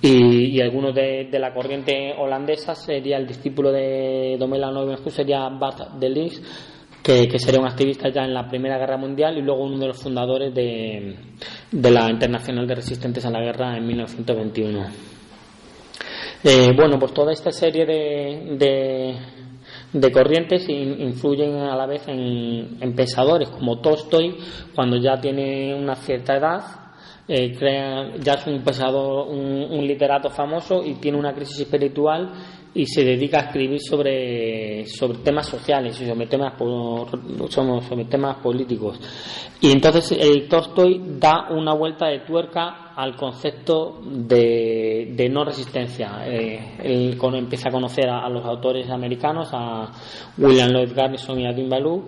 [0.00, 5.92] Y, y algunos de, la corriente holandesa sería el discípulo de Domela Neuwenhuis, sería Bart
[5.98, 6.42] de Lis,
[7.08, 10.02] que, sería un activista ya en la Primera Guerra Mundial y luego uno de los
[10.02, 11.16] fundadores de,
[11.72, 14.86] de la Internacional de Resistentes a la Guerra en 1921.
[16.44, 19.16] Eh, bueno, pues toda esta serie de,
[19.92, 24.36] de, corrientes influyen a la vez en, pensadores como Tolstoy,
[24.74, 26.60] cuando ya tiene una cierta edad,
[27.26, 32.32] eh, crea, ya es un pensador, un, literato famoso y tiene una crisis espiritual
[32.74, 36.54] y se dedica a escribir sobre, sobre temas sociales y sobre temas,
[37.48, 39.00] sobre temas políticos.
[39.60, 46.24] Y entonces el Tolstoy da una vuelta de tuerca al concepto de, de no resistencia.
[46.26, 49.90] Eh, él empieza a conocer a, los autores americanos, a
[50.36, 52.04] William Lloyd Garrison y a Dean Ballou,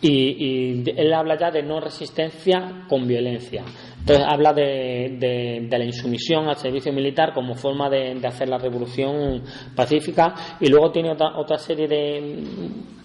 [0.00, 3.64] y, y él habla ya de no resistencia con violencia.
[4.04, 9.42] Entonces habla de, de, la insumisión al servicio militar como forma de, hacer la revolución
[9.74, 12.44] pacífica y luego tiene otra, otra serie de,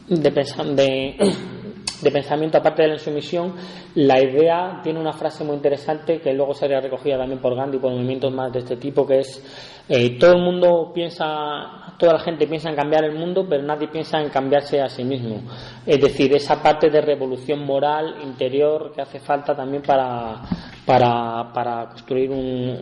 [0.10, 1.16] de,
[2.02, 3.54] de pensamiento aparte de la insumisión.
[3.96, 7.80] La idea tiene una frase muy interesante que luego sería recogida también por Gandhi y
[7.80, 9.42] por movimientos más de este tipo que es
[9.88, 13.88] eh, todo el mundo piensa, toda la gente piensa en cambiar el mundo, pero nadie
[13.88, 15.44] piensa en cambiarse a sí mismo.
[15.86, 20.42] Es decir, esa parte de revolución moral interior que hace falta también para
[20.86, 22.78] para, para construir un,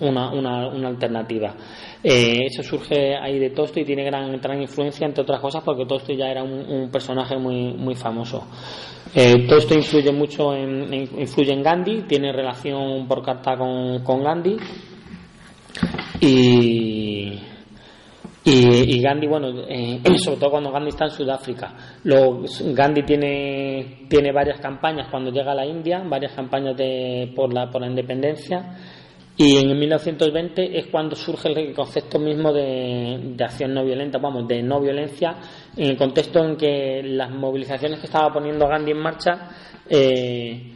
[0.00, 1.54] una, una, una, alternativa.
[2.02, 5.84] Eh, eso surge ahí de Tolstoy y tiene gran, gran influencia, entre otras cosas, porque
[5.86, 8.46] Tolstoy ya era un, personaje muy, muy famoso.
[9.14, 14.56] Eh, influye mucho en, influye en Gandhi, tiene relación por carta con, con Gandhi
[16.20, 17.38] y
[18.42, 21.74] y, Gandhi, bueno, eh, sobre todo cuando Gandhi está en Sudáfrica.
[22.02, 27.70] Gandhi tiene, tiene varias campañas cuando llega a la India, varias campañas de, por, la,
[27.70, 28.76] por la independencia.
[29.36, 34.62] Y en 1920 es cuando surge el concepto mismo de, acción no violenta, vamos, de
[34.62, 35.36] no violencia,
[35.76, 39.50] en el contexto en que las movilizaciones que estaba poniendo Gandhi en marcha
[39.88, 40.72] eh,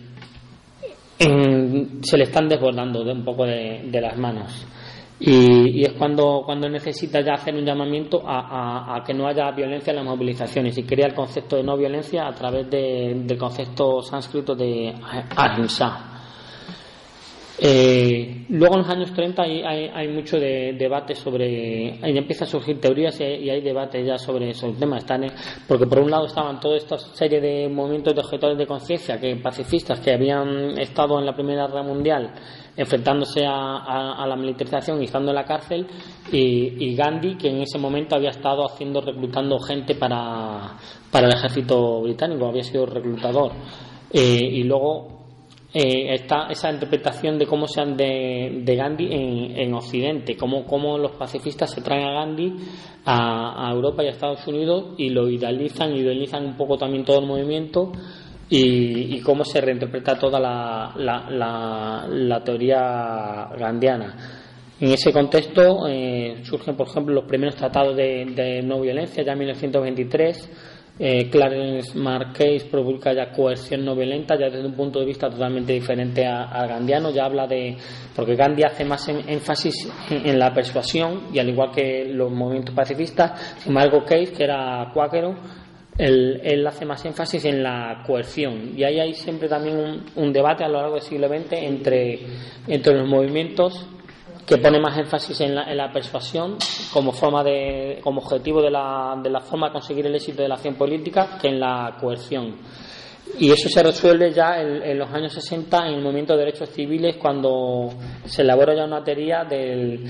[1.19, 4.67] se le están desbordando de un poco de las manos.
[5.21, 9.97] Y, es cuando, cuando necesita ya hacer un llamamiento a, que no haya violencia en
[9.97, 14.95] las movilizaciones y crea el concepto de no violencia a través del concepto sánscrito de
[15.37, 16.14] ahimsa.
[17.57, 22.81] Eh, luego en los años 30 hay, hay, mucho de, debate sobre, empiezan a surgir
[22.81, 25.25] teorías y hay, debate ya sobre esos temas, están,
[25.69, 29.37] porque por un lado estaban toda esta serie de movimientos de objetores de conciencia, que
[29.37, 32.33] pacifistas que habían estado en la Primera Guerra Mundial
[32.77, 35.87] enfrentándose a, la militarización y estando en la cárcel,
[36.33, 40.77] y, Gandhi, que en ese momento había estado haciendo, reclutando gente para,
[41.11, 43.53] para el ejército británico, había sido reclutador.
[44.13, 45.24] Eh, y luego
[45.77, 50.97] eh, está esa interpretación de cómo sean de, de Gandhi en, en Occidente, cómo, cómo,
[50.97, 52.55] los pacifistas se traen a Gandhi
[53.05, 57.27] a, Europa y a Estados Unidos y lo idealizan, idealizan un poco también todo el
[57.27, 57.91] movimiento
[58.49, 64.17] y, cómo se reinterpreta toda la, la, teoría gandiana.
[64.79, 69.39] En ese contexto eh, surgen, por ejemplo, los primeros tratados de, no violencia, ya en
[69.39, 70.74] 1923.
[70.97, 75.73] Eh, Clarence Marquez publica ya coerción no violenta, ya desde un punto de vista totalmente
[75.73, 77.11] diferente al gandiano.
[77.11, 77.77] Ya habla de.
[78.15, 83.57] Porque Gandhi hace más énfasis en, la persuasión, y al igual que los movimientos pacifistas,
[83.59, 85.35] sin embargo, Case, que era cuáquero,
[85.99, 90.69] él, hace más énfasis en la coerción y ahí hay siempre también un, debate a
[90.69, 92.19] lo largo del siglo XX entre,
[92.67, 93.87] entre los movimientos
[94.47, 96.57] que pone más énfasis en la, en la persuasión
[96.93, 100.49] como forma de como objetivo de la, de la forma de conseguir el éxito de
[100.49, 102.57] la acción política que en la coerción
[103.39, 107.17] y eso se resuelve ya en, los años 60 en el movimiento de derechos civiles
[107.17, 107.91] cuando
[108.27, 110.05] se elabora ya una teoría del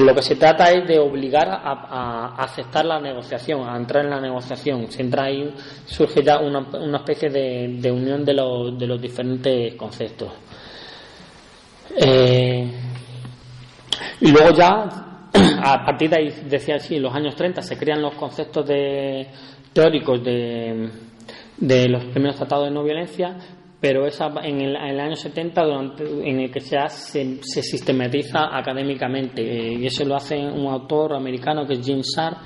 [0.00, 4.20] lo que se trata es de obligar a, aceptar la negociación, a entrar en la
[4.20, 4.90] negociación.
[4.90, 5.52] Se entra ahí,
[5.86, 10.30] surge ya una, una especie de, unión de los, de los diferentes conceptos.
[11.96, 12.70] Eh,
[14.20, 15.28] y luego ya,
[15.62, 19.26] a partir de ahí, decía así, en los años 30 se crean los conceptos de,
[19.72, 20.90] teóricos de
[21.56, 23.36] de los primeros tratados de no violencia,
[23.80, 25.62] pero esa, en, el, año 70
[26.24, 29.42] en el que se, se, sistematiza académicamente.
[29.42, 32.38] Eh, y eso lo hace un autor americano que es Jim Sharp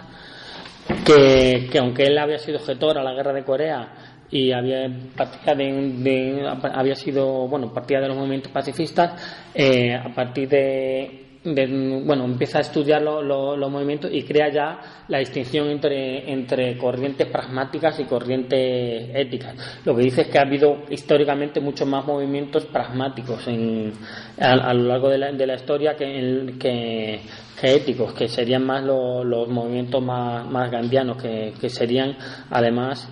[1.05, 3.93] que, que aunque él había sido objetor a la guerra de Corea
[4.31, 10.49] y había partida de, había sido bueno partida de los movimientos pacifistas eh, a partir
[10.49, 17.27] de bueno, empieza a estudiar los movimientos y crea ya la distinción entre, entre corrientes
[17.29, 19.55] pragmáticas y corrientes éticas.
[19.87, 23.91] Lo que dice es que ha habido históricamente muchos más movimientos pragmáticos en,
[24.39, 27.21] a, lo largo de la, de la historia que, que,
[27.63, 32.19] éticos, que serían más los movimientos más, más gandianos, que, que serían
[32.51, 33.09] además,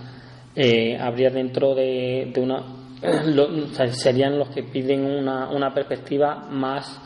[0.54, 2.62] eh, habría dentro de, de una.
[3.92, 7.00] serían los que piden una, una perspectiva más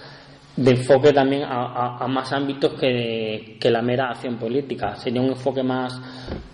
[0.57, 4.97] de enfoque también a, más ámbitos que, la mera acción política.
[4.97, 5.99] Sería un enfoque más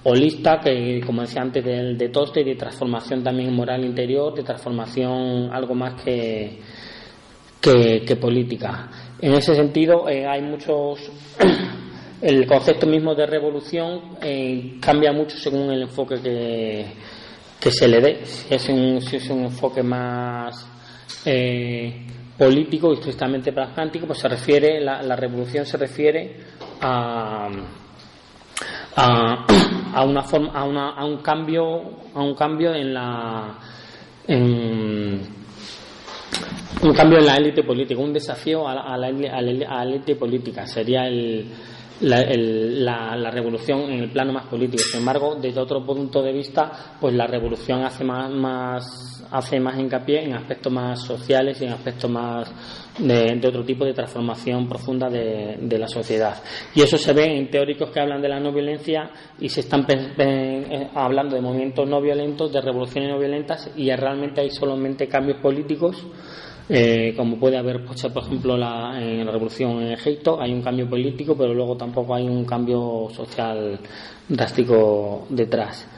[0.04, 5.50] holista, que como decía antes, del de toste, de transformación también moral interior, de transformación
[5.52, 6.60] algo más que,
[7.60, 8.88] que, política.
[9.20, 11.10] En ese sentido, eh, hay muchos.
[12.22, 16.86] el concepto mismo de revolución eh, cambia mucho según el enfoque que,
[17.58, 18.24] que se le dé.
[18.24, 20.68] Si es un, si es un enfoque más.
[21.24, 22.06] Eh,
[22.38, 26.36] político y estrictamente pragmático, pues se refiere, la, la revolución se refiere
[26.80, 27.48] a,
[28.94, 31.82] a, una forma, a, una, a un cambio,
[32.14, 33.58] a un cambio en la,
[34.28, 35.20] en,
[36.82, 40.66] un cambio en la élite política, un desafío a la, a la, élite política.
[40.66, 41.46] Sería el,
[42.00, 44.82] la, revolución en el plano más político.
[44.82, 49.78] Sin embargo, desde otro punto de vista, pues la revolución hace más, más hace más
[49.78, 52.50] hincapié en aspectos más sociales y en aspectos más
[52.98, 56.42] de, otro tipo de transformación profunda de, la sociedad.
[56.74, 59.86] Y eso se ve en teóricos que hablan de la no violencia y se están
[59.88, 65.38] eh, hablando de movimientos no violentos, de revoluciones no violentas y realmente hay solamente cambios
[65.40, 66.06] políticos
[66.68, 70.62] eh, como puede haber, pues, por ejemplo, la, en la revolución en Egipto, hay un
[70.62, 73.78] cambio político, pero luego tampoco hay un cambio social
[74.28, 75.88] drástico detrás.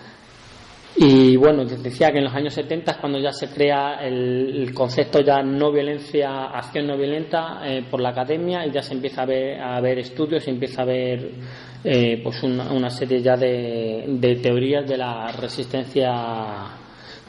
[0.96, 5.20] Y bueno, decía que en los años 70 es cuando ya se crea el, concepto
[5.20, 9.26] ya no violencia, acción no violenta eh, por la academia y ya se empieza a
[9.26, 11.30] ver, a ver estudios, se empieza a ver
[11.84, 16.12] eh, pues una, serie ya de, de teorías de la resistencia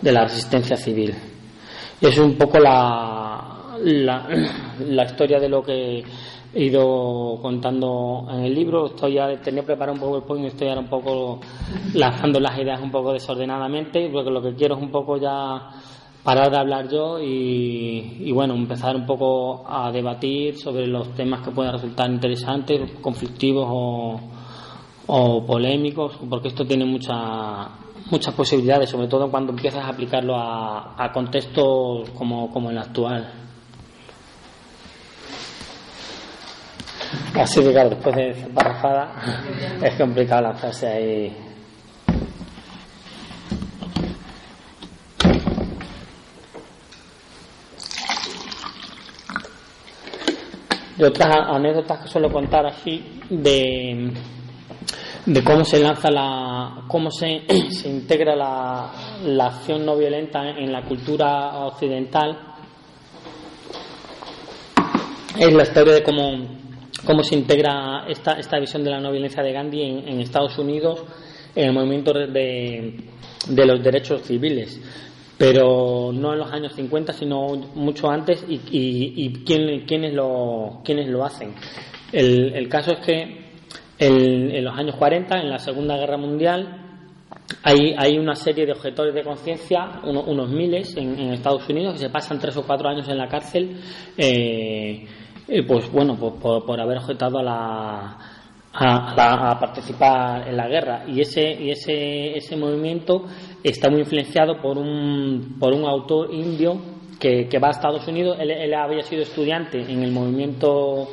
[0.01, 1.13] de la resistencia civil.
[2.01, 3.20] Es un poco la,
[3.83, 6.03] la, historia de lo que
[6.53, 8.87] he ido contando en el libro.
[8.87, 11.39] Estoy ya, tenía preparado un poco el point, estoy ahora un poco
[11.93, 15.69] lanzando las ideas un poco desordenadamente, porque lo que quiero es un poco ya
[16.23, 21.51] parar de hablar yo y, bueno, empezar un poco a debatir sobre los temas que
[21.51, 23.67] puedan resultar interesantes, conflictivos
[25.07, 27.69] o, polémicos, porque esto tiene mucha
[28.09, 33.40] muchas posibilidades, sobre todo cuando empiezas a aplicarlo a, contextos como, como el actual.
[37.35, 39.13] Así que claro, después de esa parrafada
[39.81, 41.37] es complicado lanzarse ahí.
[50.97, 54.13] Y otras anécdotas que suelo contar así de
[55.25, 58.91] de cómo se lanza la, cómo se, se integra la,
[59.25, 62.37] la, acción no violenta en la cultura occidental.
[65.37, 66.60] Es la historia de cómo,
[67.05, 71.03] cómo se integra esta, esta visión de la no violencia de Gandhi en, Estados Unidos
[71.55, 72.95] en el movimiento de,
[73.47, 74.79] de los derechos civiles
[75.41, 80.81] pero no en los años 50, sino mucho antes, y, y, y quién, quiénes, lo,
[80.85, 81.55] quiénes lo hacen.
[82.11, 83.41] El, el caso es que
[83.97, 86.99] en, los años 40, en la Segunda Guerra Mundial,
[87.63, 92.09] hay, hay una serie de objetores de conciencia, unos miles en, Estados Unidos, que se
[92.11, 93.77] pasan tres o cuatro años en la cárcel,
[94.15, 95.07] eh,
[95.67, 98.17] pues bueno, por, haber objetado a la,
[98.73, 101.03] a, participar en la guerra.
[101.07, 103.25] Y ese y ese ese movimiento
[103.63, 106.79] está muy influenciado por un por un autor indio
[107.19, 108.37] que, va a Estados Unidos.
[108.39, 111.09] Él, había sido estudiante en el movimiento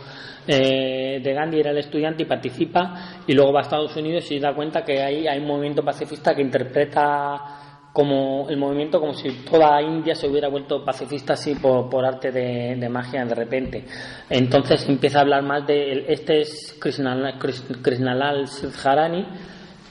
[0.47, 4.39] eh, de Gandhi era el estudiante y participa y luego va a Estados Unidos y
[4.39, 7.58] da cuenta que ahí hay un movimiento pacifista que interpreta
[7.93, 12.89] como el movimiento como si toda India se hubiera vuelto pacifista así por, arte de,
[12.89, 13.85] magia de repente.
[14.31, 17.39] Entonces empieza a hablar más de este es Krishnalal,
[17.83, 18.47] Krishnalal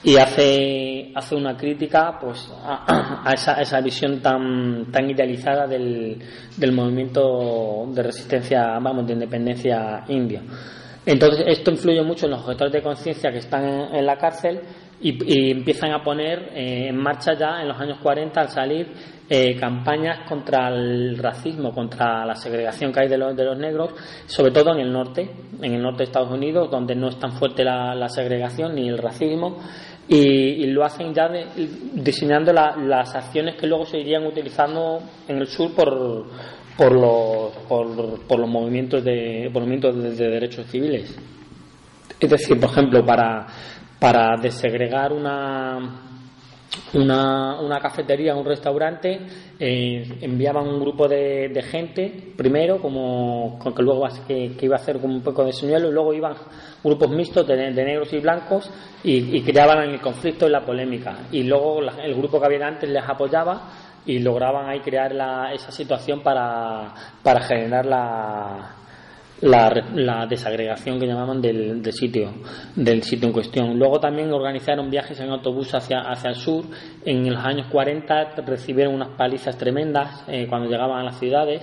[0.04, 6.18] y hace, hace una crítica pues a, esa, esa, visión tan, tan idealizada del,
[6.56, 10.42] del movimiento de resistencia, vamos, de independencia indio.
[11.08, 14.60] Entonces, esto influye mucho en los objetores de conciencia que están en, la cárcel
[15.00, 18.88] y, empiezan a poner eh, en marcha ya en los años 40 al salir
[19.28, 23.94] eh, campañas contra el racismo, contra la segregación que hay de los, de los negros,
[24.26, 25.30] sobre todo en el norte,
[25.60, 28.88] en el norte de Estados Unidos, donde no es tan fuerte la, la segregación ni
[28.88, 29.58] el racismo,
[30.08, 31.28] y, lo hacen ya
[31.92, 36.24] diseñando las acciones que luego se irían utilizando en el sur por,
[36.76, 41.14] por, los, por, los movimientos de, movimientos de, derechos civiles.
[42.18, 43.46] Es decir, por ejemplo, para,
[43.98, 46.08] para desegregar una,
[46.94, 49.20] una, una cafetería, un restaurante,
[49.58, 55.00] eh, enviaban un grupo de, de, gente, primero, como que luego que, iba a hacer
[55.00, 56.34] como un poco de señuelo, y luego iban
[56.82, 58.70] grupos mixtos de, negros y blancos
[59.02, 61.26] y, creaban el conflicto y la polémica.
[61.32, 63.70] Y luego el grupo que había antes les apoyaba
[64.06, 68.77] y lograban ahí crear la, esa situación para, para generar la,
[69.40, 72.32] la, desagregación que llamaban del, sitio
[72.74, 73.78] del sitio en cuestión.
[73.78, 76.64] Luego también organizaron viajes en autobús hacia, hacia el sur.
[77.04, 81.62] En los años 40 recibieron unas palizas tremendas eh, cuando llegaban a las ciudades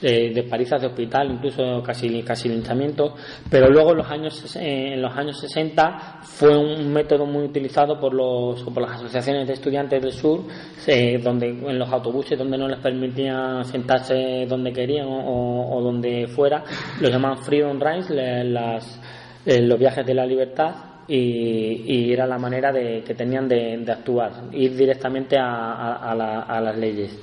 [0.00, 3.12] de palizas de hospital, incluso casi, casi linchamientos,
[3.50, 7.98] pero luego en los años, eh, en los años 60 fue un método muy utilizado
[7.98, 10.44] por, los, por las asociaciones de estudiantes del sur,
[10.86, 16.64] eh, donde en los autobuses donde no les permitían sentarse donde querían o, donde fuera,
[17.00, 19.00] los llamaban Freedom Rides, las,
[19.44, 20.74] eh, los viajes de la libertad,
[21.08, 27.18] y, era la manera de, que tenían de, actuar, ir directamente a, a las leyes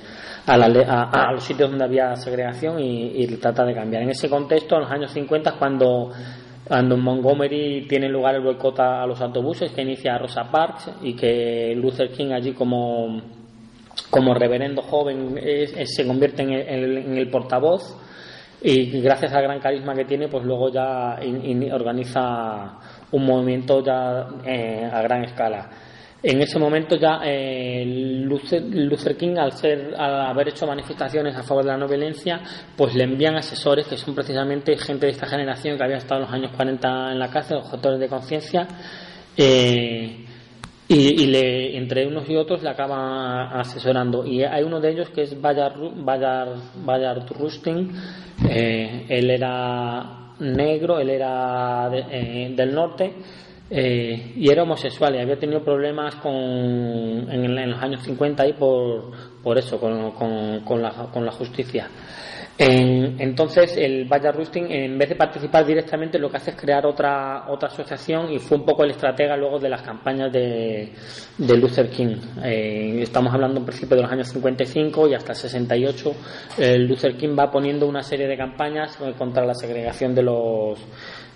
[0.46, 4.02] a, los sitios donde había segregación y, y trata de cambiar.
[4.02, 6.10] En ese contexto, en los años 50, cuando
[6.66, 11.14] Cuando en Montgomery tiene lugar el boicot a los autobuses que inicia Rosa Parks y
[11.14, 13.20] que Luther King allí como,
[14.10, 15.38] como reverendo joven
[15.84, 17.96] se convierte en el, portavoz
[18.62, 21.18] y gracias al gran carisma que tiene pues luego ya
[21.72, 22.78] organiza
[23.14, 25.70] un movimiento ya eh, a gran escala
[26.24, 27.84] en ese momento ya eh,
[28.24, 32.40] Luther, King, al, ser, al haber hecho manifestaciones a favor de la no violencia,
[32.74, 36.26] pues le envían asesores que son precisamente gente de esta generación que había estado en
[36.26, 38.66] los años 40 en la cárcel, objetores de conciencia,
[39.36, 40.24] eh,
[40.88, 44.24] y, le, entre unos y otros le acaban asesorando.
[44.24, 47.92] Y hay uno de ellos que es Bayard, Bayard, Rustin,
[48.48, 53.14] eh, él era negro, él era del norte
[53.70, 59.10] eh, y era homosexual y había tenido problemas con, en, los años 50 y por,
[59.42, 61.88] por eso, con, con, la, con la justicia.
[62.56, 67.46] Entonces, el Valle Rustin, en vez de participar directamente, lo que hace es crear otra,
[67.48, 70.92] otra asociación y fue un poco el estratega luego de las campañas de,
[71.36, 72.16] de Luther King.
[72.44, 76.12] Eh, estamos hablando en principio de los años 55 y hasta el 68.
[76.78, 80.78] Luther King va poniendo una serie de campañas contra la segregación de los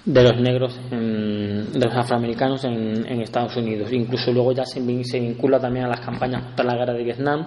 [0.08, 3.92] de los negros, de los afroamericanos en, Estados Unidos.
[3.92, 7.46] Incluso luego ya se, vincula también a las campañas contra la guerra de Vietnam,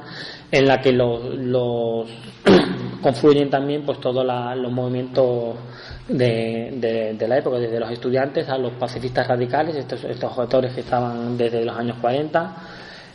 [0.51, 2.07] en la que los,
[3.01, 5.55] confluyen también pues todos los movimientos
[6.07, 10.81] de, de, la época, desde los estudiantes a los pacifistas radicales, estos, estos autores que
[10.81, 12.55] estaban desde los años 40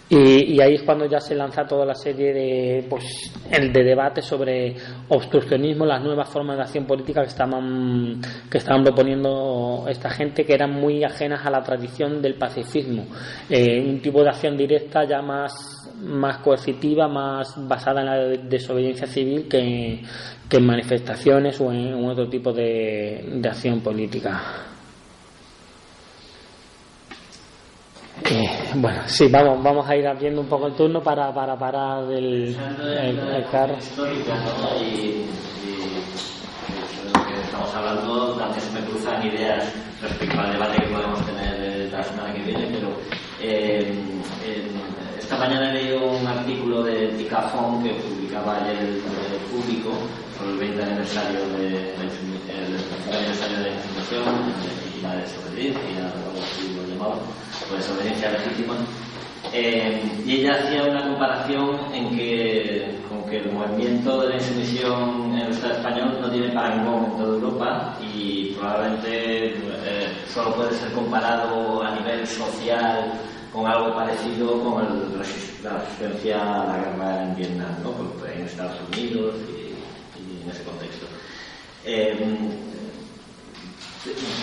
[0.09, 4.77] y, ahí es cuando ya se lanza toda la serie de, pues, de debate sobre
[5.09, 10.55] obstruccionismo, las nuevas formas de acción política que estaban, que estaban proponiendo esta gente que
[10.55, 13.07] eran muy ajenas a la tradición del pacifismo.
[13.51, 18.17] Eh, un tipo de acción directa ya más, más coercitiva, más basada en la
[18.49, 20.03] desobediencia civil que,
[20.49, 24.76] que en manifestaciones o en, otro tipo de, de acción política.
[28.75, 32.57] Bueno, sí, vamos, vamos a ir abriendo un poco el turno para, para parar el,
[32.57, 33.19] el.
[34.81, 35.27] Y,
[37.13, 41.93] lo que estamos hablando, también se me cruzan ideas respecto al debate que podemos tener
[41.93, 42.89] la semana que viene, pero
[43.41, 43.95] eh,
[45.19, 49.03] esta mañana he leído un artículo de Ticafón que publicaba el,
[49.51, 49.91] público
[50.37, 54.25] sobre el 20 aniversario de, el aniversario de la institución
[54.99, 57.17] y la desobediencia, algo así lo llamaba
[57.69, 58.75] por desobediencia legítima.
[59.53, 65.33] Eh, y ella hacía una comparación en que, con que el movimiento de la insumisión
[65.33, 70.75] en el Estado español no tiene parangón en toda Europa y probablemente eh, solo puede
[70.75, 73.13] ser comparado a nivel social
[73.53, 75.23] con algo parecido con el,
[75.63, 77.95] la resistencia a la guerra en Vietnam, ¿no?
[78.29, 81.07] en Estados Unidos y, en ese contexto.
[81.85, 82.17] Eh,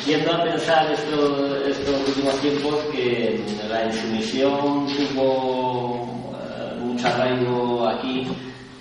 [0.05, 8.27] Tiendo a pensar estos, estos últimos tiempos que la insumisión tuvo eh, mucho arraigo aquí,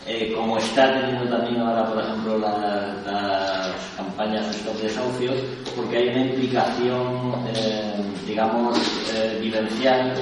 [0.07, 5.37] eh, como está teniendo también ahora, por ejemplo, las campañas de stop desahucios,
[5.77, 7.95] porque hay una implicación, eh,
[8.27, 8.79] digamos,
[9.41, 10.13] vivencial,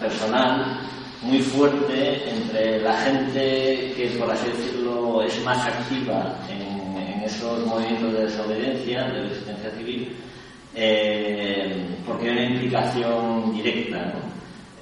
[0.00, 0.80] personal,
[1.22, 6.67] muy fuerte entre la gente que, por así decirlo, es más activa en
[7.24, 10.16] esos movimientos de desobediencia, de resistencia civil,
[10.74, 14.12] eh, porque hay una implicación directa.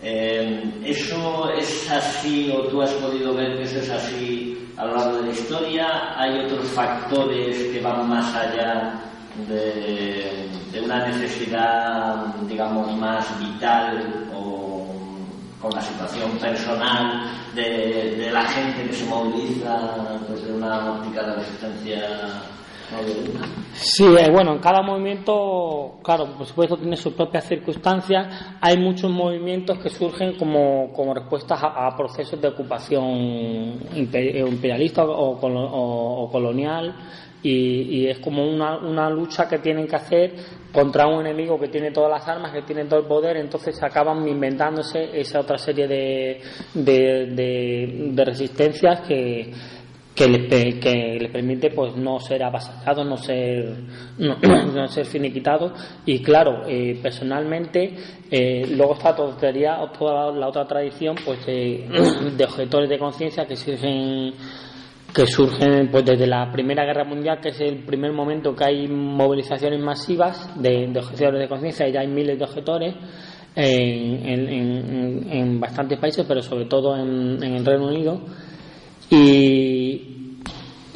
[0.02, 4.96] Eh, ¿Eso es así o tú has podido ver que eso es así a lo
[4.96, 6.20] largo de la historia?
[6.20, 9.00] ¿Hay otros factores que van más allá
[9.48, 14.55] de, de una necesidad, digamos, más vital o
[15.60, 22.42] con la situación personal de, la gente que se moviliza desde una óptica de resistencia
[23.72, 28.28] Sí, eh, bueno, en cada movimiento, claro, por supuesto tiene sus propias circunstancias.
[28.60, 36.94] Hay muchos movimientos que surgen como, como respuestas a, procesos de ocupación imperialista o colonial
[37.48, 40.34] y, es como una, una, lucha que tienen que hacer
[40.72, 44.26] contra un enemigo que tiene todas las armas, que tiene todo el poder, entonces acaban
[44.26, 46.40] inventándose esa otra serie de,
[46.74, 47.26] de,
[48.12, 49.52] de, resistencias que,
[50.14, 53.76] que les, que les permite pues no ser avasallados, no ser
[54.18, 55.72] no, ser finiquitados
[56.04, 57.94] y claro, eh, personalmente
[58.30, 61.86] eh, luego está toda la otra tradición pues de,
[62.36, 64.34] de objetores de conciencia que sirven
[65.16, 68.86] que surgen pues desde la Primera Guerra Mundial, que es el primer momento que hay
[68.86, 72.94] movilizaciones masivas de, objetores de conciencia, y ya hay miles de objetores
[73.54, 78.20] en, bastantes países, pero sobre todo en, el Reino Unido.
[79.08, 80.15] Y,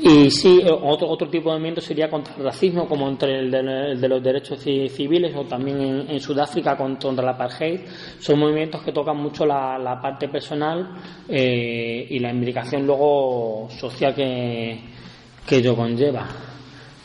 [0.02, 4.08] Y sí, otro, otro tipo de movimiento sería contra el racismo, como entre el de,
[4.08, 7.80] los derechos civiles o también en, Sudáfrica contra, la apartheid.
[8.18, 10.94] Son movimientos que tocan mucho la, parte personal
[11.28, 14.80] eh, y la implicación luego social que,
[15.46, 16.26] que ello conlleva.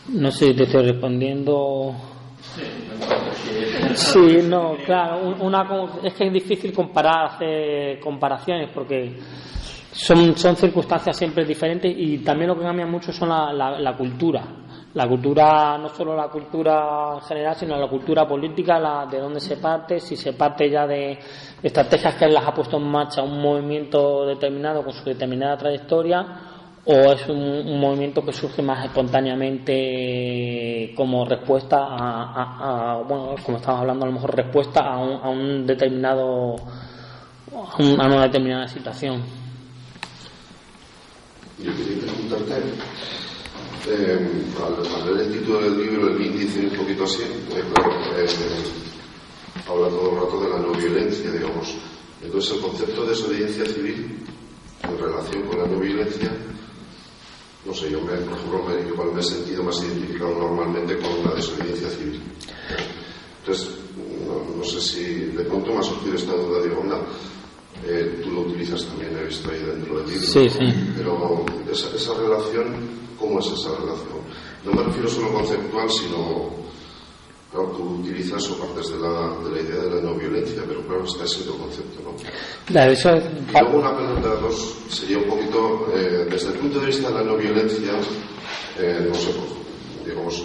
[0.09, 1.95] No sé si te estoy respondiendo.
[3.95, 5.67] Sí, no, claro, una,
[6.03, 9.17] es que es difícil comparar, hacer comparaciones porque
[9.95, 14.43] son, son circunstancias siempre diferentes y también lo que cambia mucho son la, la, cultura.
[14.93, 19.55] La cultura, no solo la cultura general, sino la cultura política, la, de dónde se
[19.55, 21.17] parte, si se parte ya de
[21.63, 26.25] estrategias que las ha puesto en marcha un movimiento determinado con su determinada trayectoria
[26.87, 34.03] o es un, movimiento que surge más espontáneamente como respuesta a, bueno, como estamos hablando,
[34.03, 36.55] a lo mejor respuesta a un, a un determinado,
[37.55, 39.44] a una determinada situación.
[41.63, 42.53] Yo quería preguntarte,
[43.87, 44.29] eh,
[44.61, 47.63] al, ver el título del libro, el índice un poquito así, eh,
[48.17, 48.27] eh,
[49.67, 51.75] habla todo el rato de la no violencia, digamos.
[52.21, 54.19] Entonces, el concepto de desobediencia civil
[54.83, 56.31] en relación con la no violencia,
[57.65, 61.23] no sé, yo, me, por ejemplo, me, igual me he sentido más identificado normalmente con
[61.23, 62.21] la desobediencia civil.
[63.39, 63.69] Entonces,
[64.57, 65.03] no, sé si
[65.35, 66.99] de pronto me ha surgido esta duda, digo, onda,
[67.83, 70.25] eh, tú lo utilizas también, he visto ahí dentro del libro.
[70.25, 70.93] Sí, sí.
[70.97, 72.75] Pero esa, esa, relación,
[73.19, 74.19] ¿cómo es esa relación?
[74.63, 76.49] No me refiero solo conceptual, sino,
[77.51, 80.81] claro, tú utilizas o partes de la, de la idea de la no violencia, pero
[80.87, 82.15] claro, está ese concepto, ¿no?
[82.65, 86.87] Claro, eso Y luego una pregunta dos sería un poquito, eh, desde el punto de
[86.87, 87.91] vista de la no violencia,
[88.79, 90.43] eh, no sé, pues, digamos,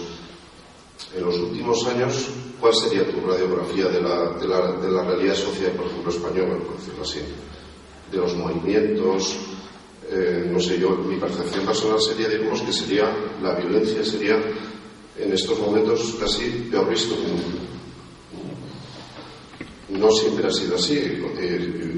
[1.15, 2.27] en los últimos años,
[2.59, 7.19] ¿cuál sería tu radiografía de la, realidad social, por ejemplo, española, por decirlo así?
[8.11, 9.35] De los movimientos,
[10.09, 14.41] eh, no sé yo, mi percepción personal sería, digamos, que sería, la violencia sería
[15.17, 17.15] en estos momentos casi peor visto
[19.89, 21.21] no siempre ha sido así,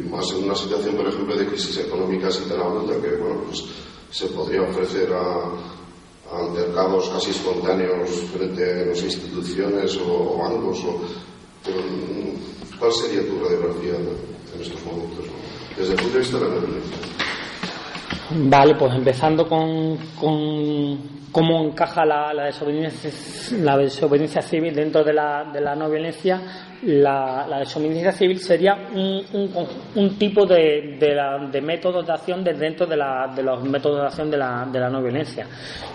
[0.09, 3.63] más en una situación, por ejemplo, de crisis económica así tan aguda que, bueno, pues
[4.11, 5.51] se podría ofrecer a,
[6.33, 10.99] altercados casi espontáneos frente a as instituciones ou bancos o,
[11.63, 15.25] pero, mm, ¿cuál sería tu radiografía en estos momentos?
[15.77, 17.22] Desde el punto de vista de la violencia.
[18.35, 20.97] Vale, pues empezando con, con
[21.31, 23.11] cómo encaja la, la, desobediencia,
[23.59, 26.41] la, desobediencia, civil dentro de la, de la no violencia.
[26.83, 31.15] La, desobediencia civil sería un, un, un tipo de, de,
[31.51, 32.97] de, métodos de acción dentro de,
[33.35, 35.45] de, los métodos de acción de la, de la no violencia.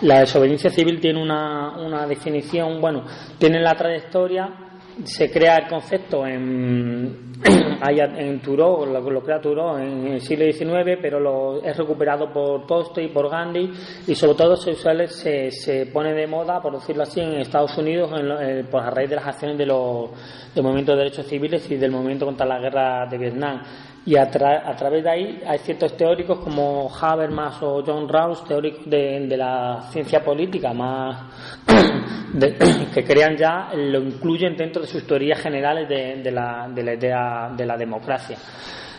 [0.03, 3.05] La desobediencia civil tiene una, una definición, bueno,
[3.39, 4.68] tiene la trayectoria
[5.05, 7.33] se crea el concepto en,
[7.89, 13.05] en Turó, lo, crea Turó en el siglo XIX, pero lo, es recuperado por Tolstoy
[13.05, 13.71] y por Gandhi
[14.07, 18.11] y sobre todo se, se, se pone de moda, por decirlo así, en Estados Unidos
[18.19, 20.11] en, por a raíz de las acciones de los,
[20.55, 23.63] del movimiento de derechos civiles y del movimiento contra la guerra de Vietnam
[24.09, 29.37] y a, través de ahí hay ciertos teóricos como Habermas o John Rawls, teóricos de,
[29.37, 31.25] la ciencia política más
[32.95, 37.51] que crean ya, lo incluyen dentro de sus teorías generales de, la, de la idea
[37.55, 38.39] de la democracia.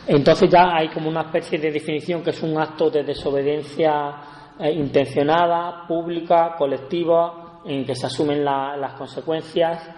[0.05, 4.13] Entonces ya hay como una especie de definición que es un acto de desobediencia
[4.59, 9.89] eh, intencionada, pública, colectiva, en que se asumen las consecuencias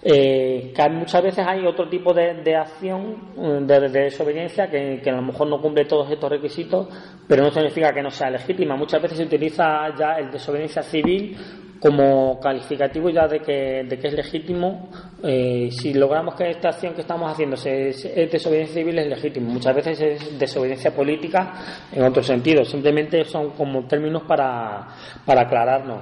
[0.00, 5.22] eh, que muchas veces hay otro tipo de, acción mm, de, desobediencia que, a lo
[5.22, 6.88] mejor no cumple todos estos requisitos,
[7.26, 8.76] pero no significa que no sea legítima.
[8.76, 11.36] Muchas veces se utiliza ya el desobediencia civil
[11.80, 14.88] como calificativo ya de que, de que es legítimo.
[15.22, 19.50] Eh, si logramos que esta acción que estamos haciendo se, es desobediencia civil, es legítimo.
[19.50, 21.54] Muchas veces es desobediencia política
[21.92, 22.64] en otro sentido.
[22.64, 24.86] Simplemente son como términos para,
[25.24, 26.00] para aclararnos.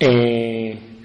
[0.00, 0.97] Eh,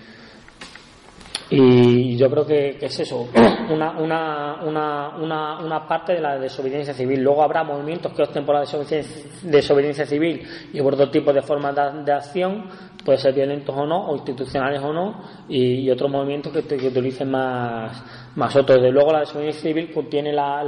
[1.56, 3.28] y yo creo que, es eso,
[3.70, 7.22] una, una, una, una, parte de la desobediencia civil.
[7.22, 10.42] Luego habrá movimientos que opten por la desobediencia, civil
[10.74, 12.66] y por otro tipo de formas de acción,
[13.04, 17.30] puede ser violentos o no, o institucionales o no, y, otros movimientos que, que, utilicen
[17.30, 18.04] más,
[18.36, 18.78] más otros.
[18.78, 20.64] Desde luego, la desobediencia civil contiene la,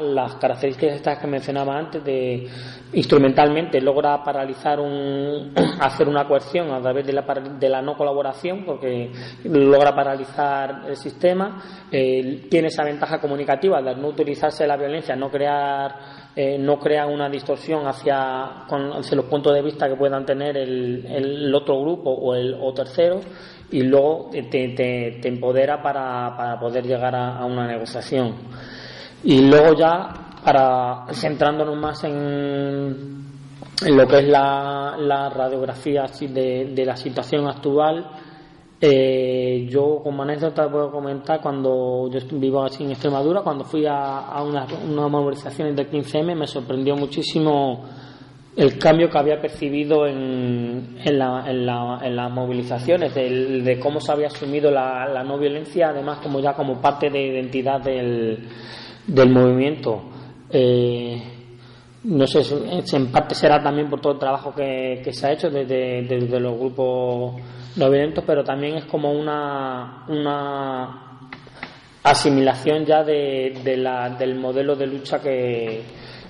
[0.00, 2.48] las características estas que mencionaba antes, de
[2.92, 8.64] instrumentalmente logra paralizar un, hacer una coerción a través de la, de la no colaboración,
[8.64, 9.10] porque
[9.44, 15.30] logra paralizar el sistema, eh, tiene esa ventaja comunicativa de no utilizarse la violencia, no
[15.30, 20.58] crear eh, no crea una distorsión hacia, hacia, los puntos de vista que puedan tener
[20.58, 23.20] el, el otro grupo o el o tercero
[23.70, 28.34] y luego te, te, empodera para, para, poder llegar a, una negociación.
[29.24, 30.12] Y luego ya,
[30.44, 33.24] para centrándonos más en,
[33.84, 38.10] en lo que es la, la radiografía de, de la situación actual,
[38.78, 44.18] eh, yo como anécdota puedo comentar cuando yo vivo así en Extremadura, cuando fui a,
[44.18, 47.84] a unas, movilizaciones del 15M me sorprendió muchísimo
[48.54, 54.12] el cambio que había percibido en, la, en, la, en las movilizaciones, de, cómo se
[54.12, 58.48] había asumido la, no violencia, además como ya como parte de identidad del,
[59.30, 60.02] movimiento.
[60.50, 61.22] Eh,
[62.04, 62.40] no sé,
[62.96, 67.34] en parte será también por todo el trabajo que, se ha hecho desde los grupos
[67.76, 71.18] no violentos, pero también es como una, una
[72.02, 75.82] asimilación ya de, de la, del modelo de lucha que,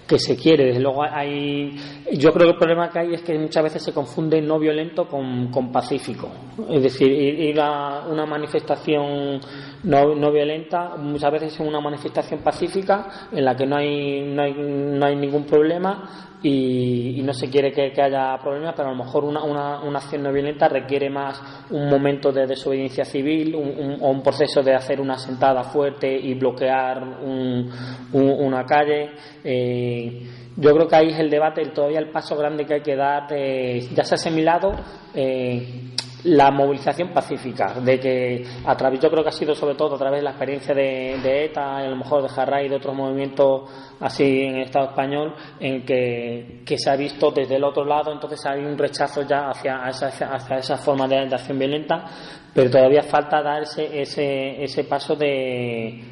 [0.07, 0.66] que se quiere.
[0.66, 1.76] Desde luego hay,
[2.12, 5.07] yo creo que el problema que hay es que muchas veces se confunde no violento
[5.09, 6.30] con, con pacífico.
[6.70, 9.40] Es decir, ir a una manifestación
[9.84, 14.42] no, no, violenta muchas veces es una manifestación pacífica en la que no hay, no
[14.42, 18.93] hay, no hay ningún problema y, y, no se quiere que, haya problemas, pero a
[18.93, 23.55] lo mejor una, una, una, acción no violenta requiere más un momento de desobediencia civil
[23.55, 27.70] un, un, o un proceso de hacer una sentada fuerte y bloquear un,
[28.12, 29.12] una calle.
[29.43, 30.22] Eh,
[30.57, 33.26] yo creo que ahí es el debate, todavía el paso grande que hay que dar.
[33.30, 34.72] Eh, ya se ha asimilado.
[35.14, 35.95] Eh,
[36.26, 39.98] la movilización pacífica, de que a través, yo creo que ha sido sobre todo a
[39.98, 42.96] través de la experiencia de, de ETA a lo mejor de Jarray y de otros
[42.96, 43.70] movimientos
[44.00, 48.44] así en el Estado español, en que, se ha visto desde el otro lado, entonces
[48.44, 52.04] hay un rechazo ya hacia esa, hacia esa forma de, de acción violenta,
[52.52, 56.02] pero todavía falta dar ese, ese, ese paso de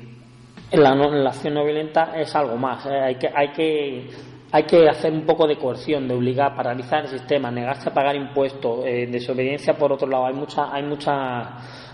[0.73, 4.89] la, la acción no violenta es algo más, eh, hay que, hay que hay que
[4.89, 9.09] hacer un poco de coerción, de obligar, paralizar el sistema, negarse a pagar impuestos, eh,
[9.11, 10.27] desobediencia por otro lado.
[10.27, 11.49] Hay muchas, hay muchas,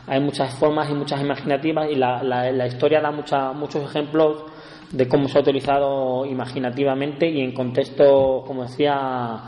[0.07, 4.45] hay muchas formas y muchas imaginativas y la, la, la historia da mucha, muchos ejemplos
[4.91, 9.41] de cómo se ha utilizado imaginativamente y en contextos, como decía,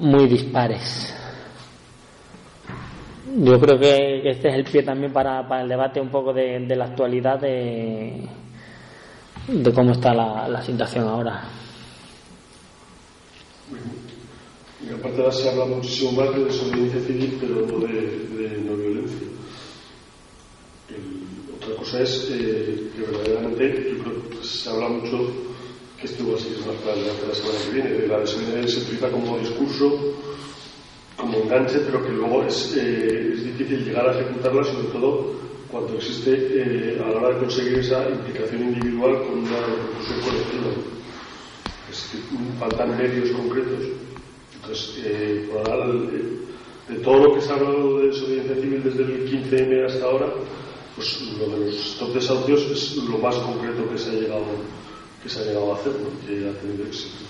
[0.00, 1.16] muy dispares.
[3.34, 6.66] Yo creo que este es el pie también para, para el debate un poco de,
[6.66, 8.28] de la actualidad de,
[9.48, 11.44] de cómo está la, la situación ahora.
[14.82, 18.76] Y aparte ahora se habla muchísimo más de desobediencia civil, pero no de, de no
[18.76, 19.26] violencia.
[20.88, 25.30] El, otra cosa es eh, que verdaderamente, yo creo que se habla mucho,
[26.00, 28.80] que esto va a ser más para la, la semana que viene, de la desobediencia
[28.80, 30.14] se utiliza como discurso,
[31.16, 35.34] como enganche, pero que luego es, eh, es difícil llegar a ejecutarla, sobre todo
[35.70, 40.99] cuando existe eh, a la hora de conseguir esa implicación individual con una repercusión colectiva.
[41.90, 42.20] Es decir,
[42.58, 43.84] faltan medios concretos.
[44.54, 49.28] Entonces, eh, de, de, todo lo que se ha hablado de desobediencia civil desde el
[49.28, 50.26] 15M hasta ahora,
[50.94, 54.44] pues lo de los stop desahucios es lo más concreto que se ha llegado,
[55.22, 56.26] que se ha llegado a hacer, ¿no?
[56.26, 57.24] que ha tenido éxito.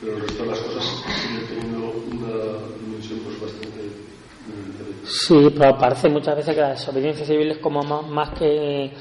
[0.00, 0.84] Pero el resto de las cosas
[1.22, 2.32] sigue teniendo una
[2.80, 4.10] dimensión pues, bastante
[5.04, 8.92] Sí, pero parece muchas veces que la desobediencia civil es como más, más que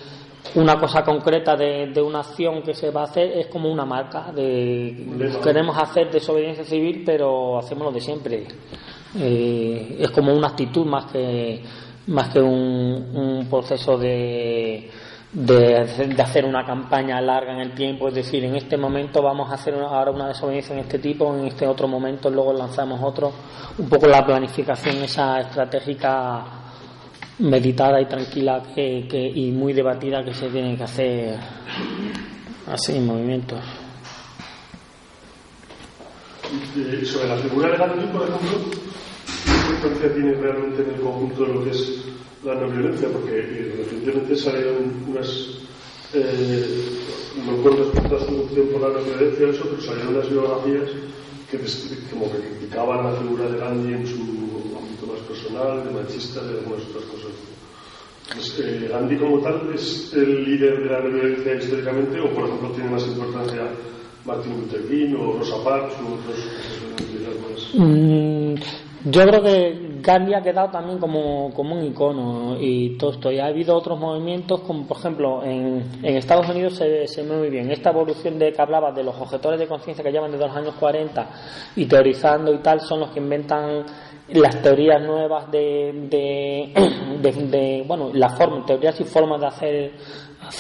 [0.55, 3.85] una cosa concreta de, de, una acción que se va a hacer, es como una
[3.85, 4.31] marca.
[4.31, 8.47] de Queremos hacer desobediencia civil, pero hacemos lo de siempre.
[9.17, 11.61] Eh, es como una actitud más que,
[12.07, 14.89] más que un, un proceso de,
[15.31, 15.85] de,
[16.15, 19.55] de, hacer una campaña larga en el tiempo, es decir, en este momento vamos a
[19.55, 23.31] hacer ahora una desobediencia en este tipo, en este otro momento luego lanzamos otro,
[23.77, 26.58] un poco la planificación esa estratégica
[27.39, 31.39] meditada y tranquila que, y muy debatida que se tiene que hacer
[32.67, 33.59] así en movimientos.
[36.75, 38.71] Eh, sobre la figura de Gandhi, por ejemplo,
[39.45, 42.05] ¿qué importancia tiene realmente en el conjunto de lo que es
[42.43, 43.07] la no violencia?
[43.09, 45.29] Porque eh, recientemente salieron unas.
[46.13, 46.65] Eh,
[47.45, 50.89] no recuerdo respecto a su por la no violencia, eso, pero salieron unas biografías
[51.51, 51.57] que,
[52.11, 54.21] como que criticaban la figura de Gandhi en su
[54.77, 57.28] ámbito más personal, de machista, de algunas otras cosas.
[58.33, 62.45] Pues, eh, Gandhi como tal es el líder de la no violencia históricamente, o por
[62.45, 63.61] ejemplo tiene más importancia
[64.25, 66.37] Martin Luther King o Rosa Parks u otros
[67.49, 67.73] más.
[67.73, 68.55] Mm,
[69.05, 73.31] yo creo que Gandhi ha quedado también como, como un icono y todo esto.
[73.31, 77.37] Y ha habido otros movimientos, como por ejemplo en, en Estados Unidos se, se ve
[77.37, 77.71] muy bien.
[77.71, 80.75] Esta evolución de que hablaba de los objetores de conciencia que llevan desde los años
[80.79, 81.29] 40
[81.75, 83.85] y teorizando y tal, son los que inventan
[84.33, 86.73] las teorías nuevas de, de,
[87.21, 89.91] de, bueno, la forma, teorías y formas de hacer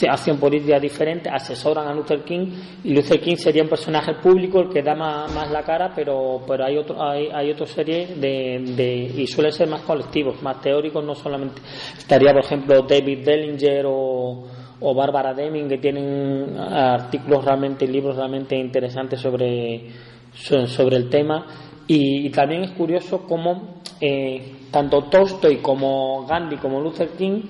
[0.09, 2.47] acción política diferente, asesoran a Luther King
[2.83, 6.65] y Luther King sería un personaje público el que da más, la cara, pero, pero
[6.65, 11.03] hay otro hay, hay otra serie de, de, y suelen ser más colectivos, más teóricos,
[11.03, 11.61] no solamente
[11.97, 14.47] estaría por ejemplo David Dellinger o,
[14.81, 19.87] o Barbara Deming que tienen artículos realmente, libros realmente interesantes sobre
[20.33, 21.45] sobre el tema.
[21.91, 27.41] Y, también es curioso cómo eh, tanto Tolstoy como Gandhi como Luther King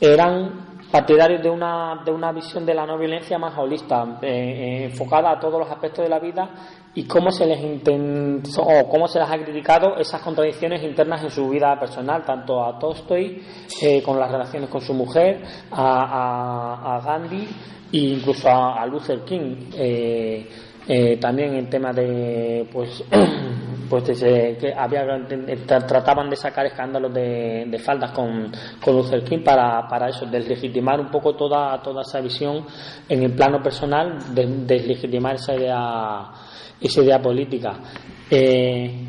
[0.00, 4.84] eran partidarios de una, de una visión de la no violencia más holista, eh, eh,
[4.86, 6.50] enfocada a todos los aspectos de la vida
[6.94, 11.30] y cómo se les intentó, o cómo se les ha criticado esas contradicciones internas en
[11.30, 13.42] su vida personal, tanto a Tolstoy
[13.82, 15.42] eh, con las relaciones con su mujer,
[15.72, 17.48] a, a, Gandhi
[17.92, 19.56] e incluso a, Luther King.
[19.76, 20.48] Eh,
[20.86, 23.02] eh, también el tema de pues
[24.00, 25.04] pues que había
[25.66, 28.50] trataban de sacar escándalos de, faldas con,
[28.82, 32.64] con Luther King para, para eso deslegitimar un poco toda toda esa visión
[33.08, 36.30] en el plano personal de, deslegitimar esa idea
[36.80, 37.74] esa idea política.
[38.30, 39.04] Eh,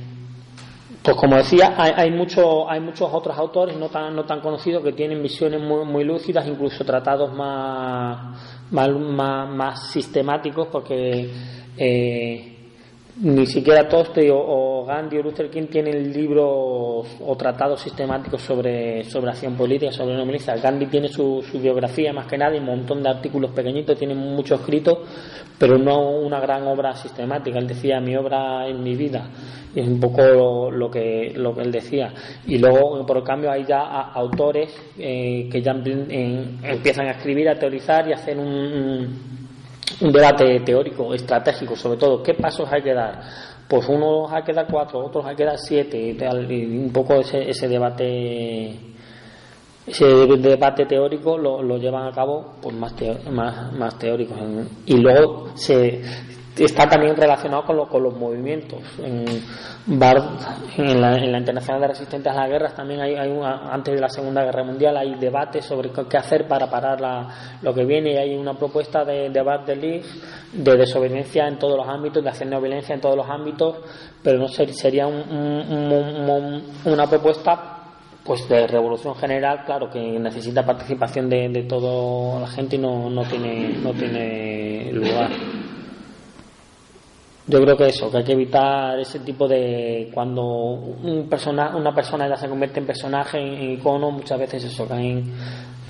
[1.05, 4.91] pues como decía, hay, hay, hay muchos otros autores no tan, no tan conocidos que
[4.93, 8.89] tienen visiones muy, muy lúcidas, incluso tratados más, más,
[9.49, 11.29] más, sistemáticos, porque
[11.77, 12.54] eh,
[13.17, 19.31] ni siquiera Tolstoy o, Gandhi o Luther King tienen libros o tratados sistemáticos sobre, sobre
[19.31, 20.55] acción política, sobre no milicia.
[20.57, 24.15] Gandhi tiene su, su, biografía más que nada y un montón de artículos pequeñitos, tiene
[24.15, 25.03] mucho escrito,
[25.57, 27.57] pero no una gran obra sistemática.
[27.57, 29.29] Él decía, mi obra es mi vida.
[29.73, 32.13] Y es un poco lo, que, lo que él decía.
[32.45, 37.57] Y luego, por el cambio, hay ya autores eh, que ya empiezan a escribir, a
[37.57, 39.35] teorizar y a hacer un
[39.99, 43.21] debate teórico, estratégico, sobre todo, ¿qué pasos hay que dar?
[43.67, 47.49] Pues unos hay que dar cuatro, otros hay que dar siete, y, un poco ese,
[47.49, 48.95] ese debate
[49.87, 52.93] ese debate teórico lo, lo llevan a cabo pues más,
[53.31, 54.37] más, más teóricos
[54.87, 56.01] y luego se
[56.57, 58.79] está también relacionado con, con los movimientos.
[58.99, 59.25] En,
[60.99, 64.63] la, Internacional de Resistentes a las Guerras también hay, hay antes de la Segunda Guerra
[64.63, 67.27] Mundial hay debates sobre qué hacer para parar la,
[67.61, 70.03] lo que viene y hay una propuesta de, de Bart de
[70.53, 73.77] de desobediencia en todos los ámbitos, de hacer no violencia en todos los ámbitos,
[74.23, 77.71] pero no sería una propuesta
[78.23, 83.09] pues de revolución general, claro que necesita participación de, de toda la gente y no,
[83.09, 85.29] no tiene no tiene lugar.
[87.47, 90.09] Yo creo que eso, que hay que evitar ese tipo de.
[90.13, 94.87] Cuando un persona, una persona ya se convierte en personaje, en, icono, muchas veces eso
[94.87, 95.31] caen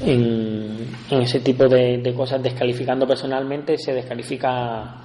[0.02, 4.96] en, en ese tipo de, de cosas, descalificando personalmente, se descalifica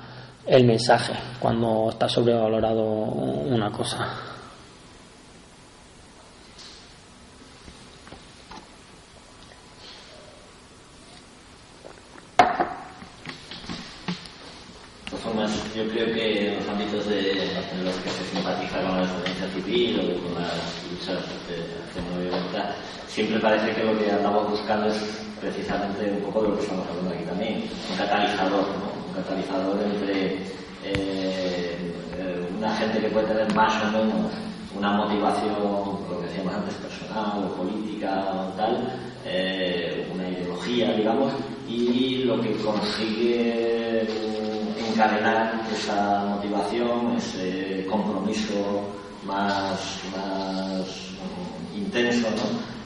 [0.44, 4.29] el mensaje cuando está sobrevalorado una cosa.
[15.74, 19.48] Yo creo que en los ámbitos de, en los que se simpatiza con la desobediencia
[19.54, 20.58] civil o con las
[20.90, 21.56] luchas de
[21.86, 22.74] acción violenta,
[23.06, 24.98] siempre parece que lo que andamos buscando es
[25.40, 28.90] precisamente un poco de lo que estamos hablando aquí también, un catalizador, ¿no?
[29.06, 30.38] un catalizador entre
[30.84, 31.76] eh,
[32.58, 34.32] una gente que puede tener más o menos
[34.76, 35.54] una motivación,
[36.10, 38.92] lo que decíamos antes, personal o política o tal,
[39.24, 41.32] eh, una ideología, digamos,
[41.68, 44.06] y lo que consigue
[44.92, 48.82] encadenar esa motivación, ese compromiso
[49.24, 50.86] más, más
[51.74, 52.28] intenso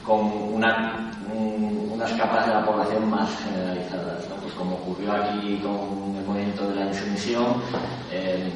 [0.05, 0.19] con
[0.53, 4.25] una, unas capas de la población más generalizadas.
[4.41, 7.61] Pues como ocurrió aquí con el movimiento de la insumisión,
[8.11, 8.51] eh,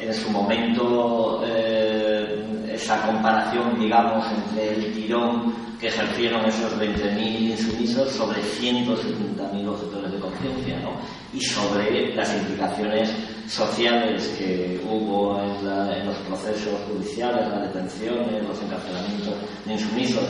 [0.00, 2.41] en su momento eh,
[2.82, 10.18] esa comparación, digamos, entre el tirón que ejercieron esos 20.000 insumisos sobre 170.000 objetores de
[10.18, 10.92] conciencia, ¿no?
[11.32, 13.12] y sobre las implicaciones
[13.48, 20.24] sociales que hubo en, los procesos judiciales, las detenciones, los encarcelamientos de insumisos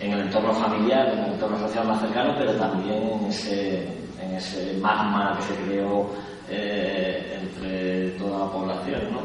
[0.00, 5.36] en el entorno familiar, en el entorno social más cercano, pero también en ese, magma
[5.36, 6.10] que se creó
[6.48, 9.12] eh, entre toda la población.
[9.12, 9.20] ¿no?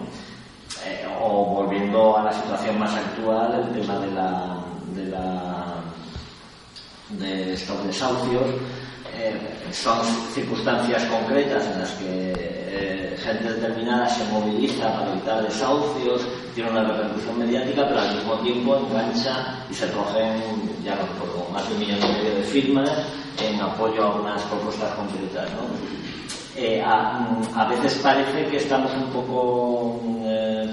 [0.86, 4.60] Eh, o volviendo a la situación más actual, el tema de la,
[7.54, 8.44] estos desahucios
[9.16, 9.40] eh,
[9.72, 10.00] son
[10.34, 16.26] circunstancias concretas en las que eh, gente determinada se moviliza para evitar desahucios,
[16.56, 20.42] tiene una repercusión mediática, pero al mismo tiempo engancha y se cogen,
[20.84, 22.90] ya no recuerdo, más de un millón y medio de firmas
[23.40, 25.50] en apoyo a unas propuestas concretas.
[26.56, 30.00] Eh, a, veces parece que estamos un poco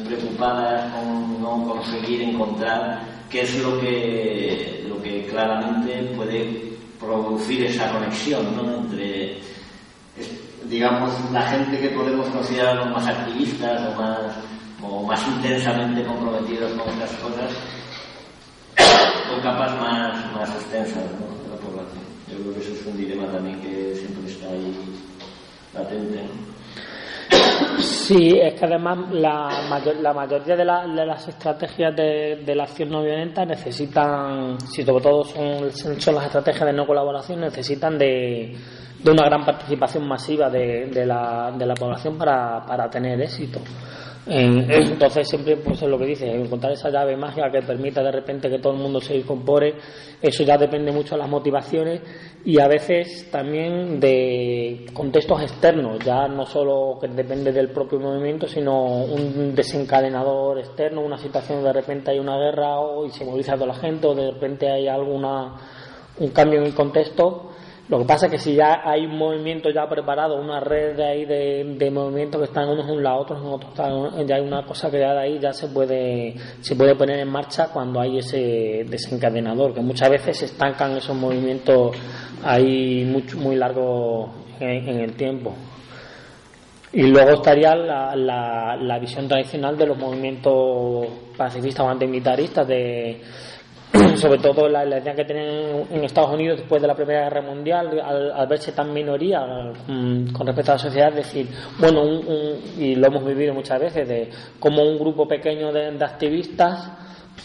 [0.06, 7.90] preocupadas con no conseguir encontrar qué es lo que, lo que claramente puede producir esa
[7.92, 9.38] conexión entre,
[10.68, 14.18] digamos, la gente que podemos considerar más activistas o más,
[14.82, 17.52] o más intensamente comprometidos con estas cosas,
[19.30, 22.04] con capas más, más extensas de la población.
[22.30, 24.74] Yo creo que eso es un dilema también que siempre está ahí
[25.72, 26.49] latente.
[27.78, 29.68] Sí, es que además la,
[30.00, 35.66] la mayoría de, las estrategias de, la acción no violenta necesitan, si sobre todo son,
[36.14, 38.56] las estrategias de no colaboración, necesitan de,
[39.02, 43.60] de una gran participación masiva de, de, la, de la población para tener éxito.
[44.26, 48.50] Entonces siempre pues es lo que dice, encontrar esa llave mágica que permita de repente
[48.50, 49.74] que todo el mundo se incorpore,
[50.20, 52.02] eso ya depende mucho de las motivaciones
[52.44, 58.46] y a veces también de contextos externos, ya no solo que depende del propio movimiento,
[58.46, 63.54] sino un desencadenador externo, una situación de repente hay una guerra o y se moviliza
[63.54, 65.54] toda la gente o de repente hay alguna
[66.18, 67.49] un cambio en el contexto
[67.90, 71.04] lo que pasa es que si ya hay un movimiento ya preparado, una red de
[71.04, 73.40] ahí de, de movimientos que están unos en un lado, otros
[74.16, 77.66] en ya hay una cosa de ahí ya se puede, se puede poner en marcha
[77.72, 81.96] cuando hay ese desencadenador, que muchas veces se estancan esos movimientos
[82.44, 84.30] ahí mucho, muy largos
[84.60, 85.52] en, el tiempo.
[86.92, 93.20] Y luego estaría la, la, la visión tradicional de los movimientos pacifistas o antimilitaristas de
[94.16, 98.00] sobre todo la, idea que tienen en Estados Unidos después de la Primera Guerra Mundial,
[98.00, 102.04] al, verse tan minoría mm, con respecto a la sociedad, decir, bueno,
[102.78, 106.92] y lo hemos vivido muchas veces, de como un grupo pequeño de, activistas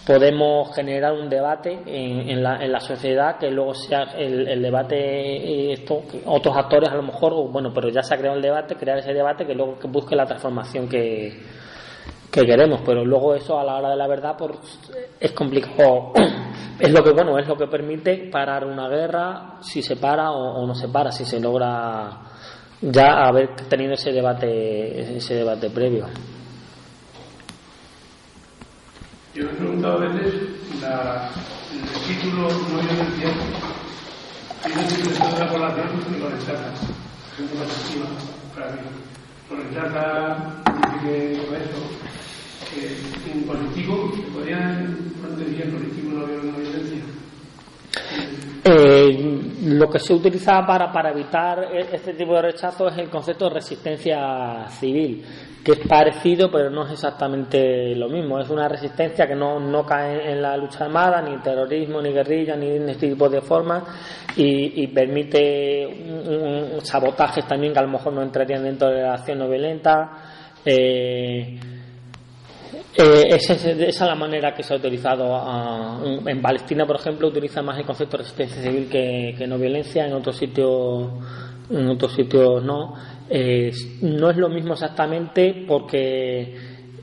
[0.06, 6.04] podemos generar un debate en, la, en, la, sociedad que luego sea el, debate esto
[6.26, 9.14] otros actores a lo mejor bueno pero ya se ha creado el debate crear ese
[9.14, 11.40] debate que luego que busque la transformación que,
[12.36, 14.52] que queremos, pero luego eso a la hora de la verdad pues,
[15.20, 16.12] es complicado.
[16.78, 20.68] Es lo que bueno, es lo que permite parar una guerra, si se para o,
[20.68, 22.20] no se para, si se logra
[22.82, 26.06] ya haber tenido ese debate, ese debate previo.
[29.34, 30.34] Yo me he preguntado a veces
[30.82, 31.30] la,
[31.72, 33.30] el título no violencia
[34.66, 36.72] tiene que la población que lo rechaza.
[37.38, 38.06] Gente más activa
[38.54, 38.80] para mí.
[39.50, 40.38] Lo rechaza,
[40.92, 42.05] dice que con
[43.34, 47.02] en colectivo, ¿se entender colectivo no violencia?
[48.68, 53.46] Eh, lo que se utiliza para, evitar e, este tipo de rechazo es el concepto
[53.46, 55.24] de resistencia civil,
[55.64, 58.40] que es parecido pero no es exactamente lo mismo.
[58.40, 62.56] Es una resistencia que no, no cae en la lucha armada, ni terrorismo, ni guerrilla,
[62.56, 63.84] ni en este tipo de formas,
[64.36, 69.40] y, permite un, sabotajes también que a lo mejor no entrarían dentro de la acción
[69.40, 70.12] no violenta.
[70.66, 71.60] Eh,
[72.98, 76.02] eh, esa, es la manera que se ha utilizado.
[76.26, 80.14] En Palestina, por ejemplo, utiliza más el concepto de resistencia civil que, no violencia, en
[80.14, 81.10] otros sitios,
[81.70, 82.94] en otros sitios no.
[84.02, 86.56] No es lo mismo exactamente porque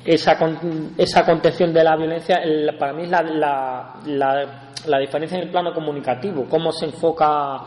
[0.04, 0.38] esa,
[0.96, 2.40] esa contención de la violencia,
[2.78, 3.22] para mí es la,
[4.06, 7.60] la, la diferencia en el plano comunicativo, cómo se enfoca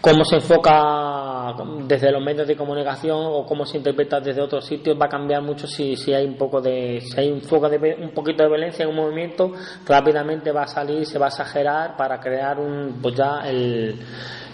[0.00, 1.54] cómo se enfoca
[1.86, 5.42] desde los medios de comunicación o cómo se interpreta desde otros sitios va a cambiar
[5.42, 8.48] mucho si, si hay un poco de si hay un foco de un poquito de
[8.48, 9.52] violencia en un movimiento
[9.86, 13.98] rápidamente va a salir se va a exagerar para crear un pues ya el,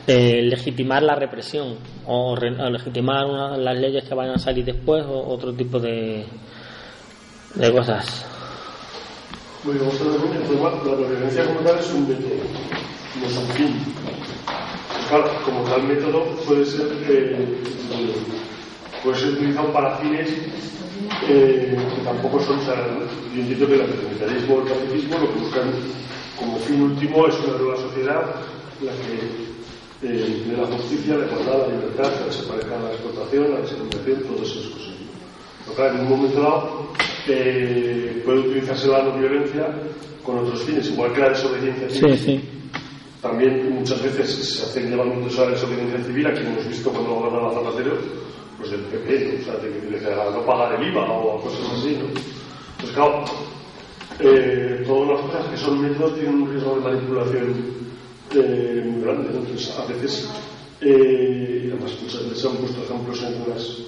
[0.06, 1.76] legitimar la represión
[2.06, 3.26] o, legitimar
[3.58, 6.26] las leyes que vayan a salir después o otro tipo de
[7.54, 8.26] de cosas.
[9.62, 12.34] Bueno, la violencia como tal es un método,
[13.20, 13.94] no es un fin
[15.44, 17.46] como tal método puede ser, eh,
[19.02, 20.30] puede ser utilizado para fines
[21.28, 23.10] eh, que tampoco son sagrados.
[23.34, 25.70] Yo entiendo que el antimilitarismo o el pacifismo lo que buscan
[26.38, 28.34] como fin último es una nueva sociedad
[28.80, 33.60] la que eh, de la justicia, la igualdad, la libertad, la desaparezca la explotación, la
[33.60, 34.94] discriminación, todas esas cosas.
[35.64, 36.92] Pero claro, en un momento dado
[38.24, 39.68] puede utilizarse la no violencia
[40.24, 42.18] con otros fines, igual que la desobediencia civil.
[42.18, 42.62] Sí, sí
[43.22, 47.54] también muchas veces se hacen llamamientos a la desobediencia civil, aquí hemos visto cuando gobernaba
[47.54, 47.96] Zapatero,
[48.58, 52.20] pues del PP, o sea, de, no pagar el IVA o cosas así, ¿no?
[52.80, 53.24] Pues claro,
[54.18, 57.54] eh, todas las cosas que son métodos tienen un riesgo de manipulación
[58.34, 60.28] eh, muy grande, Entonces, a veces,
[60.80, 63.78] eh, además muchas veces han puesto ejemplos en unas,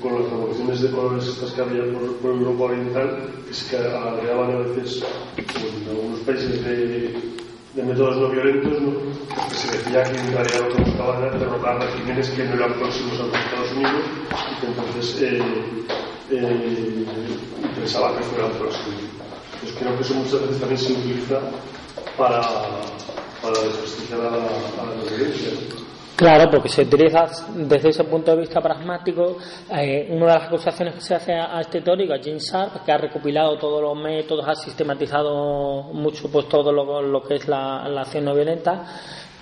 [0.00, 4.52] con las revoluciones de colores estas que había por, por Europa Oriental, que se agregaban
[4.52, 5.02] a veces
[5.36, 7.36] en algunos países de
[7.76, 8.90] de métodos no violentos ¿no?
[9.48, 12.72] que se decía que en realidad lo que buscaban era derrotar regímenes que no eran
[12.74, 14.02] próximos a los Estados Unidos
[14.50, 15.42] y que entonces eh,
[16.30, 17.06] eh,
[17.76, 18.94] pensaba que fueran próximos
[19.60, 21.40] pues creo que eso muchas veces también se utiliza
[22.16, 22.40] para,
[23.42, 25.50] para desprestigiar a, a la violencia
[26.16, 29.36] Claro, porque se utiliza desde ese punto de vista pragmático.
[29.70, 32.90] Eh, una de las acusaciones que se hace a, este teórico, a James Sharp, que
[32.90, 38.24] ha recopilado todos los métodos, ha sistematizado mucho pues todo lo, que es la, acción
[38.24, 38.82] no violenta,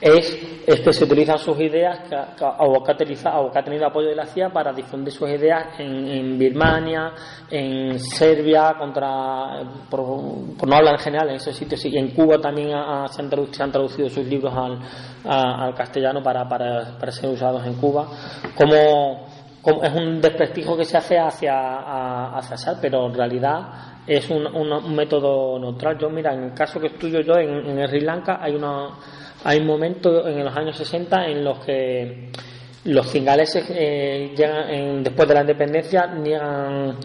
[0.01, 4.73] es, que se utilizan sus ideas que, que ha tenido apoyo de la CIA para
[4.73, 7.13] difundir sus ideas en, Birmania,
[7.51, 12.71] en Serbia, contra por, no hablar en general en esos sitios, y en Cuba también
[13.11, 14.79] se, han traducido, sus libros al,
[15.25, 18.07] al castellano para, para, para, ser usados en Cuba.
[18.57, 19.27] Como,
[19.83, 25.59] es un desprestigio que se hace hacia, hacia pero en realidad es un, un, método
[25.59, 25.99] neutral.
[25.99, 28.91] Yo, mira, en el caso que estudio yo en, en Sri Lanka hay una
[29.45, 32.31] hay momentos en los años 60 en los que
[32.85, 36.97] los cingaleses eh, llegan después de la independencia niegan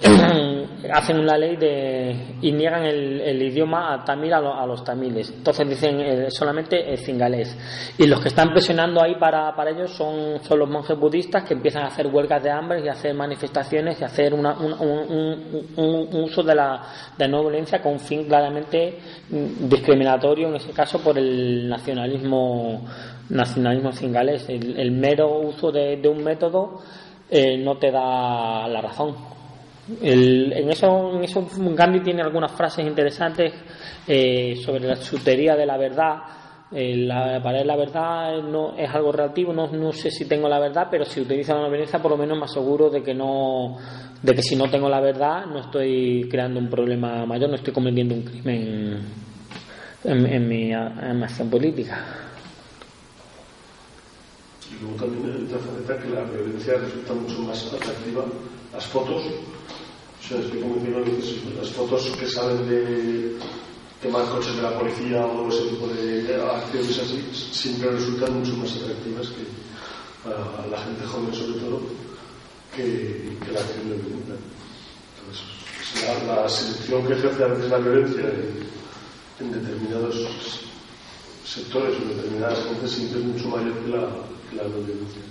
[0.92, 5.30] hacen una ley de, y niegan el, idioma a tamil a, los tamiles.
[5.30, 7.56] Entonces dicen eh, solamente el cingalés.
[7.98, 11.54] Y los que están presionando ahí para, para ellos son, son los monjes budistas que
[11.54, 14.46] empiezan a hacer huelgas de hambre y a hacer manifestaciones y a hacer un,
[16.12, 16.82] uso de la
[17.16, 18.98] de no violencia con un fin claramente
[19.28, 22.86] mm, discriminatorio, en ese caso por el nacionalismo
[23.28, 24.48] nacionalismo cingalés.
[24.48, 26.80] El, mero uso de, un método
[27.30, 29.39] eh, no te da la razón
[30.00, 33.52] en, eso, en eso Gandhi tiene algunas frases interesantes
[34.06, 36.18] eh, sobre la sutería de la verdad.
[36.72, 40.60] Eh, la, para él la verdad no es algo relativo, no, sé si tengo la
[40.60, 43.76] verdad, pero si utilizo la violencia por lo menos me aseguro de que no
[44.22, 47.72] de que si no tengo la verdad no estoy creando un problema mayor, no estoy
[47.72, 49.00] cometiendo un crimen
[50.04, 52.04] en, mi, acción política.
[54.70, 55.48] Y luego también
[55.82, 58.24] otra que la violencia resulta mucho más atractiva
[58.72, 59.24] las fotos
[60.30, 63.36] que las fotos que salen de
[64.00, 68.76] quemar coches de la policía o ese tipo de acciones así siempre resultan mucho más
[68.76, 69.44] atractivas que
[70.22, 71.80] para la gente joven sobre todo
[72.76, 74.34] que, la acción de violencia.
[75.18, 78.32] Entonces, la, selección que ejerce a veces la violencia
[79.40, 80.14] en, determinados
[81.44, 84.08] sectores o determinadas gentes siempre es mucho mayor que la,
[84.48, 85.22] que la violencia.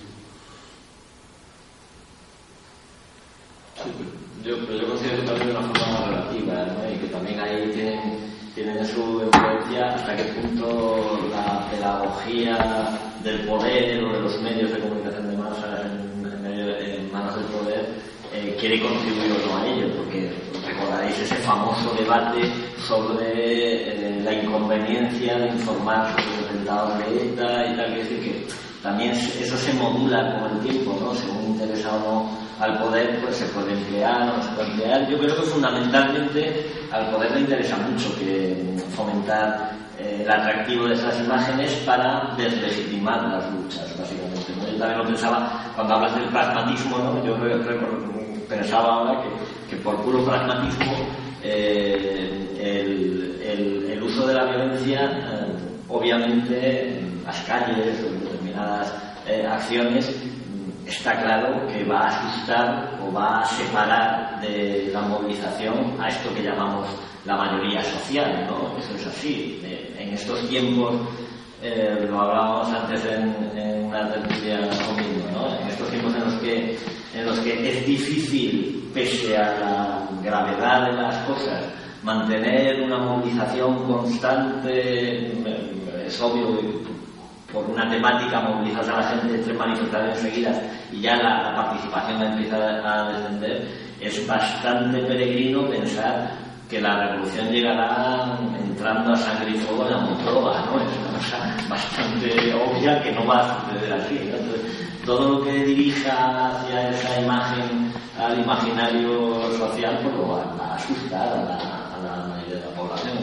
[4.43, 6.93] Yo, yo considero también una forma relativa, ¿no?
[6.93, 7.99] y que también ahí tienen,
[8.55, 14.79] tienen su influencia hasta qué punto la pedagogía del poder o de los medios de
[14.79, 17.87] comunicación de masa en, manos del poder
[18.33, 20.31] eh, quiere contribuir o no a ello, porque
[20.65, 22.41] recordaréis ese famoso debate
[22.87, 28.19] sobre eh, la inconveniencia de informar sobre los atentados de ETA y tal, que decir
[28.21, 31.13] que también eso se modula con el tiempo, ¿no?
[31.13, 35.09] según interesa o no al poder pues se puede emplear o no se puede emplear.
[35.09, 40.93] Yo creo que fundamentalmente al poder le interesa mucho que fomentar eh, el atractivo de
[40.93, 44.53] esas imágenes para deslegitimar las luchas, básicamente.
[44.71, 47.25] Yo también lo pensaba, cuando hablas del pragmatismo, ¿no?
[47.25, 47.35] yo
[48.47, 50.93] pensaba ahora que, que, por puro pragmatismo
[51.43, 53.41] eh, el,
[53.91, 55.55] el, uso de la violencia, eh,
[55.87, 57.99] obviamente, en las calles
[58.59, 58.93] determinadas
[59.51, 60.15] acciones,
[60.87, 66.33] está claro que va a asustar o va a separar de la movilización a esto
[66.33, 66.87] que llamamos
[67.25, 68.77] la mayoría social, ¿no?
[68.77, 69.59] Eso es así.
[69.63, 70.95] Eh, en estos tiempos,
[71.61, 75.59] eh, lo hablábamos antes en, una tertulia conmigo, ¿no?
[75.59, 76.77] En estos tiempos en los que
[77.15, 81.65] en los que es difícil, pese a la gravedad de las cosas,
[82.03, 86.59] mantener una movilización constante, eh, es obvio
[87.53, 90.57] por una temática movilizas a la gente entre manifestaciones seguidas
[90.91, 93.67] y ya la, participación empieza a descender,
[93.99, 96.31] es bastante peregrino pensar
[96.69, 100.79] que la revolución llegará entrando a sangre y fuego en la Moncloa, ¿no?
[100.79, 104.31] Es una cosa bastante obvia que no va a suceder así.
[105.05, 111.27] todo lo que dirija hacia esa imagen, al imaginario social, pues lo va a asustar
[111.27, 113.17] a la, a la mayoría de la población.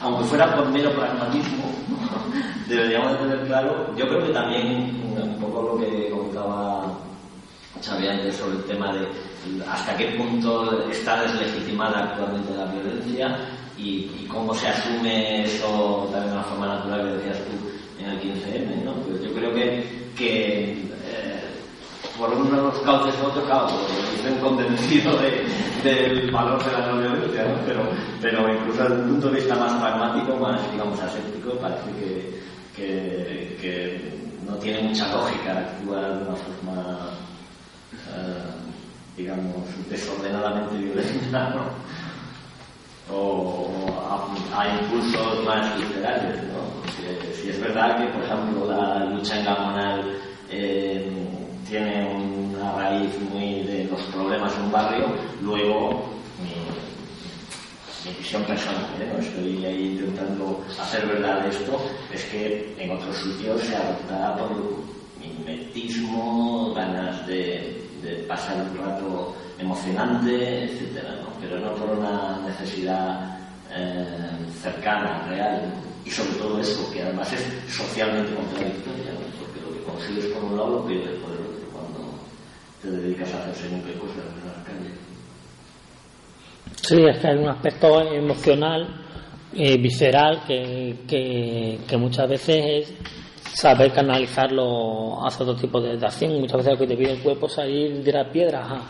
[0.00, 1.64] Aunque fuera por mero pragmatismo,
[2.68, 6.84] deberíamos tener claro, yo creo que también un poco lo que comentaba
[7.82, 9.06] Xavi antes sobre el tema de
[9.68, 13.38] hasta qué punto está deslegitimada actualmente la violencia
[13.76, 18.20] y, cómo se asume eso también de una forma natural que decías tú en el
[18.20, 18.92] 15M, ¿no?
[18.92, 20.88] Pues yo creo que, que eh,
[22.18, 23.74] por uno de los cauces u otro cauce,
[24.16, 25.46] estoy convencido de,
[25.84, 27.54] del valor de la no violencia, ¿no?
[27.64, 27.82] pero,
[28.20, 32.48] pero incluso desde un punto de vista más pragmático, más digamos aséptico, parece que
[32.78, 37.10] que, no tiene mucha lógica actuar de una forma,
[37.92, 38.44] eh,
[39.16, 41.54] digamos, desordenadamente violenta,
[43.10, 43.70] o,
[44.54, 46.36] a, impulsos más literarios.
[46.44, 47.32] ¿no?
[47.34, 50.16] Si, es verdad que, por ejemplo, la lucha en Gamonal
[50.50, 51.17] eh,
[51.68, 52.06] tiene
[52.54, 55.06] una raíz muy de los problemas en un barrio,
[55.42, 56.08] luego
[58.04, 59.16] mi visión personal, ¿eh?
[59.18, 61.78] estoy ahí intentando hacer verdad esto,
[62.12, 64.50] es que en otros sitios se adopta por
[65.20, 67.84] mimetismo, ganas de,
[68.26, 71.28] pasar un rato emocionante, etcétera, ¿no?
[71.40, 73.38] pero no por una necesidad
[73.74, 74.30] eh,
[74.62, 75.60] cercana, real,
[76.04, 80.56] y sobre todo eso, que además es socialmente contradictoria, porque lo que consigues por un
[80.56, 81.37] lado lo pierdes por el
[82.82, 84.16] te dedicas a hacer según qué cosas
[84.70, 84.98] en.
[86.82, 88.86] Sí, es que hay un aspecto emocional,
[89.54, 92.94] eh, visceral, que, que, muchas veces es
[93.54, 96.40] saber canalizarlo hacia otro tipo de, acción.
[96.40, 98.82] Muchas veces lo que te pide el cuerpo es salir de la piedra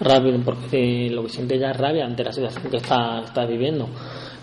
[0.00, 3.88] rápido, porque lo que siente ya es rabia ante la situación que está, está viviendo.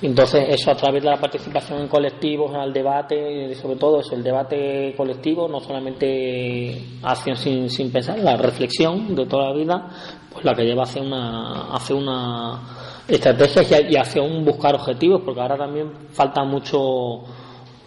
[0.02, 4.24] Entonces, eso a través de la participación en colectivos, al debate, sobre todo eso, el
[4.24, 9.88] debate colectivo, no solamente acción sin, sin pensar, la reflexión de toda la vida,
[10.32, 12.62] pues la que lleva hacia una, hacia una
[13.10, 17.24] estrategia y hacia un buscar objetivos, porque ahora también falta mucho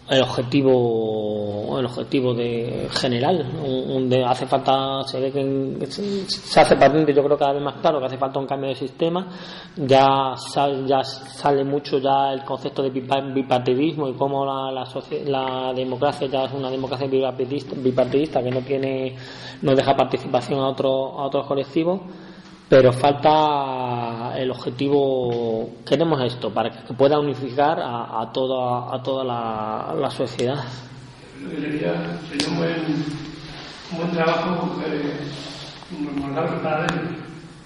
[0.09, 3.45] el objetivo el objetivo de general
[3.87, 7.99] donde hace falta se ve que se hace patente yo creo cada vez más claro
[7.99, 9.27] que hace falta un cambio de sistema
[9.77, 10.35] ya
[10.85, 14.85] ya sale mucho ya el concepto de bipartidismo y cómo la, la,
[15.25, 19.15] la democracia ya es una democracia bipartidista, que no tiene
[19.61, 22.01] no deja participación a otros a otros colectivos
[22.69, 29.95] pero falta el objetivo, queremos esto, para que pueda unificar a, toda, a toda la,
[29.99, 30.63] la sociedad.
[31.49, 31.93] Sería,
[32.29, 33.05] sería un, buen,
[33.91, 35.13] un buen trabajo eh,
[36.63, 36.87] para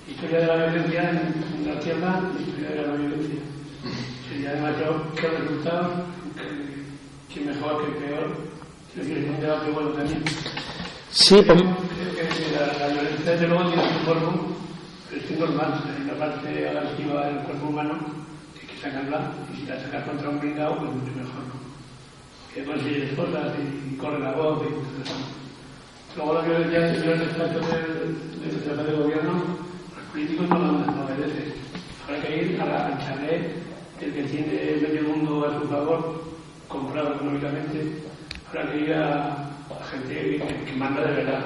[0.09, 3.39] historia de la violencia en, la tierra y historia de la violencia.
[4.27, 6.05] Sería demasiado que resultado,
[6.35, 8.35] que, que mejor que peor,
[8.89, 10.23] es decir, un debate bueno también.
[11.11, 11.61] Sí, pues...
[11.61, 14.56] Creo que la, la violencia de luego tiene su forma
[15.11, 17.97] es normal, hay una parte agresiva del cuerpo humano
[18.53, 21.43] que hay que sacarla y si la sacas contra un blindado, pues mucho mejor.
[22.53, 25.15] Que consigues cosas y, corre la voz y todo eso.
[26.15, 29.43] Luego la violencia en el despacho del de, gobierno,
[29.95, 31.53] los políticos no, no obedecen.
[32.03, 33.55] Habrá que ir a la, al chalet
[33.99, 36.23] del que tiene medio mundo a su favor,
[36.67, 38.03] comprado económicamente.
[38.49, 41.43] Habrá que ir a, a gente que, que, manda de verdad,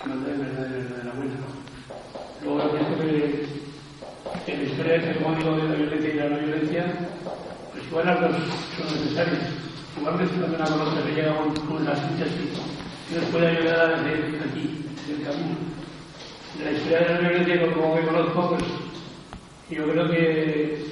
[0.00, 1.34] que manda de verdad, de verdad, de la buena.
[2.44, 2.98] Luego pienso
[4.44, 6.84] que en la historia de este código de la violencia y la no violencia,
[7.72, 8.30] pues igual las dos
[8.76, 9.38] son necesarias.
[9.98, 12.50] Igual que si también la conoce que llega con, con la síntesis
[13.08, 15.56] que nos puede ayudar desde aquí, desde el camino.
[16.64, 18.64] La historia de la violencia, como que conozco, pues
[19.70, 20.84] yo creo que,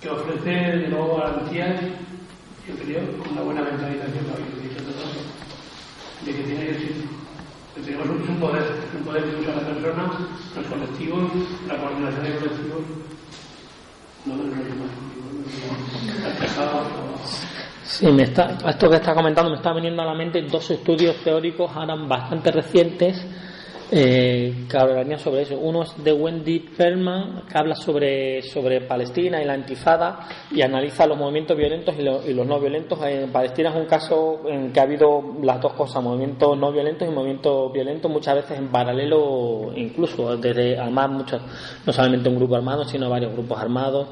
[0.00, 1.80] que ofrece de nuevo garantías,
[2.68, 4.34] yo creo, con una buena mentalización, lo
[6.24, 7.21] de que tiene ser
[7.74, 8.62] tenemos un poder,
[8.96, 11.30] un poder que usa la persona, los colectivos,
[11.66, 12.82] la coordinación de colectivos,
[14.26, 14.52] no de los
[17.84, 21.16] Sí, me está, esto que está comentando me está viniendo a la mente dos estudios
[21.22, 23.24] teóricos ahora bastante recientes
[23.94, 25.58] eh, que hablarían sobre eso.
[25.58, 31.06] Uno es de Wendy Perlman, que habla sobre, sobre Palestina y la antifada y analiza
[31.06, 32.98] los movimientos violentos y, y, los no violentos.
[33.04, 37.06] En Palestina es un caso en que ha habido las dos cosas, movimientos no violentos
[37.06, 41.42] y movimientos violentos, muchas veces en paralelo, incluso desde armar muchos,
[41.84, 44.08] no solamente un grupo armado, sino varios grupos armados.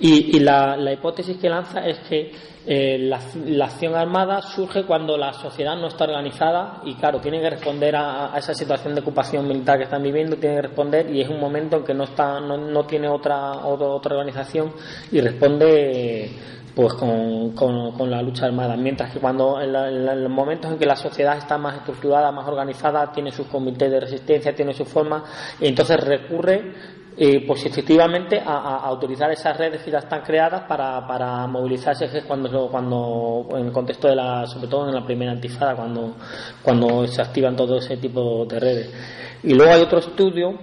[0.00, 2.32] Y, y la, la hipótesis que lanza es que
[2.70, 7.48] eh, la, acción armada surge cuando la sociedad no está organizada y, claro, tiene que
[7.48, 11.30] responder a, esa situación de ocupación militar que están viviendo, tiene que responder y es
[11.30, 14.74] un momento en que no, está, no, tiene otra, otra, organización
[15.10, 16.30] y responde
[16.74, 18.76] pues con, con, la lucha armada.
[18.76, 22.46] Mientras que cuando en, en, los momentos en que la sociedad está más estructurada, más
[22.46, 25.24] organizada, tiene sus comités de resistencia, tiene su forma,
[25.58, 26.74] entonces recurre
[27.20, 32.68] eh, pues efectivamente a, utilizar esas redes que ya están creadas para, para movilizarse cuando,
[32.70, 36.14] cuando en el contexto de la, sobre todo en la primera antifada, cuando,
[36.62, 38.94] cuando se activan todo ese tipo de redes.
[39.42, 40.60] Y luego hay otro estudio,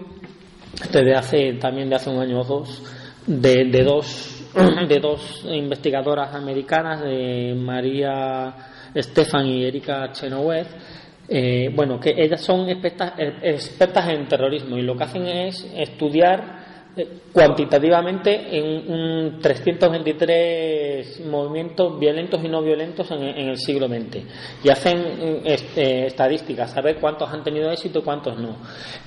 [0.82, 2.84] este de hace, también de hace un año o dos,
[3.28, 4.46] de, de dos,
[4.88, 8.56] de dos investigadoras americanas, de María
[8.94, 10.70] Estefan y Erika Chenoweth,
[11.28, 16.65] eh, bueno, que ellas son expertas, expertas en terrorismo y lo que hacen es estudiar
[17.34, 24.24] cuantitativamente en un 323 movimientos violentos y no violentos en, el siglo XX
[24.64, 28.58] y hacen este, estadísticas, saber cuántos han tenido éxito y cuántos no.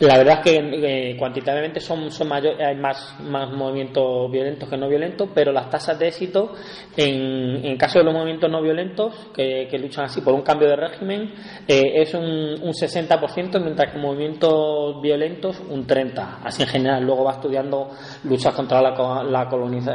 [0.00, 4.76] La verdad es que eh, cuantitativamente son, son mayor, hay más, más movimientos violentos que
[4.76, 6.52] no violentos, pero las tasas de éxito
[6.96, 10.76] en, en caso de los movimientos no violentos que, luchan así por un cambio de
[10.76, 11.32] régimen
[11.66, 16.38] eh, es un, un 60%, mientras que movimientos violentos un 30%.
[16.44, 17.77] Así en general, luego va estudiando
[18.24, 18.90] luchas contra la,
[19.24, 19.44] la,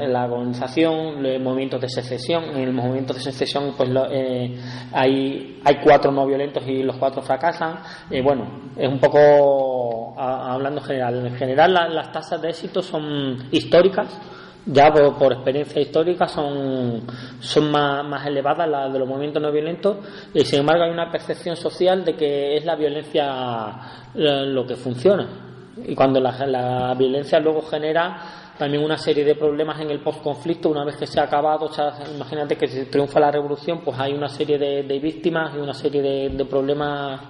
[0.07, 2.43] la colonización, movimientos de secesión.
[2.43, 4.59] En el movimiento de secesión, pues eh,
[4.91, 7.79] hay, hay cuatro no violentos y los cuatro fracasan.
[8.09, 11.25] Eh, bueno, es un poco hablando general.
[11.25, 14.19] En general, las tasas de éxito son históricas
[14.65, 17.01] ya por, experiencia histórica son,
[17.39, 19.97] son más, más, elevadas las de los movimientos no violentos
[20.33, 23.75] y sin embargo hay una percepción social de que es la violencia
[24.13, 25.52] lo que funciona
[25.85, 28.17] y cuando la, violencia luego genera
[28.57, 31.69] también una serie de problemas en el postconflicto una vez que se ha acabado
[32.13, 36.29] imagínate que si triunfa la revolución pues hay una serie de, víctimas y una serie
[36.29, 37.21] de, problemas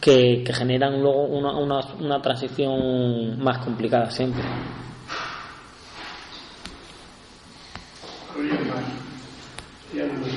[0.00, 4.42] que, generan luego una, una, transición más complicada siempre
[9.96, 10.32] no lo sé.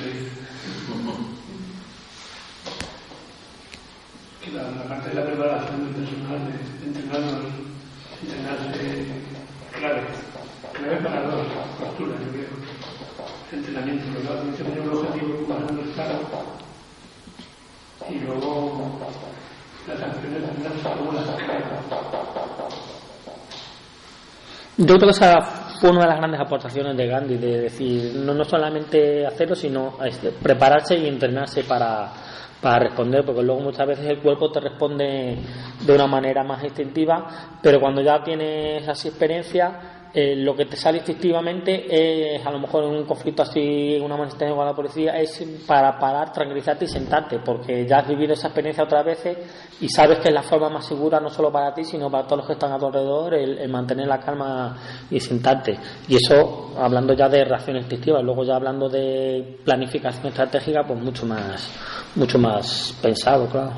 [4.54, 7.44] la, parte de la preparación del personal, de, entrenarnos,
[8.22, 9.06] entrenarse
[9.72, 10.02] clave,
[10.72, 11.46] clave para dos
[11.78, 12.80] posturas, yo creo.
[13.52, 14.42] Entrenamiento, ¿verdad?
[14.56, 16.50] Tiene que un objetivo más claro
[18.08, 18.98] y luego
[19.86, 21.26] las acciones también cómo las.
[24.76, 25.40] Yo creo que esa
[25.80, 29.98] fue una de las grandes aportaciones de Gandhi, de decir, no, no solamente hacerlo, sino
[30.04, 32.12] este, prepararse y entrenarse para,
[32.60, 35.38] para responder, porque luego muchas veces el cuerpo te responde
[35.80, 40.76] de una manera más instintiva, pero cuando ya tienes así experiencia, eh, lo que te
[40.76, 45.12] sale instintivamente es, a lo mejor en un conflicto así, una manifestación con la policía,
[45.20, 49.38] es para parar, tranquilizarte y sentarte, porque ya has vivido esa experiencia otras veces
[49.80, 52.38] y sabes que es la forma más segura, no solo para ti, sino para todos
[52.38, 54.76] los que están a tu alrededor, el, mantener la calma
[55.10, 55.78] y sentarte.
[56.08, 61.24] Y eso, hablando ya de reacción instintiva, luego ya hablando de planificación estratégica, pues mucho
[61.24, 61.70] más,
[62.14, 63.72] mucho más pensado, claro.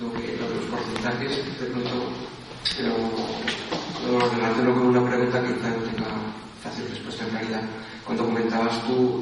[0.00, 1.90] Lo que, los porcentajes, de pronto,
[2.76, 2.96] pero
[4.10, 6.06] lo relaciono con una pregunta que quizá no tenga
[6.62, 7.62] fácil respuesta en realidad.
[8.04, 9.20] Cuando comentabas tú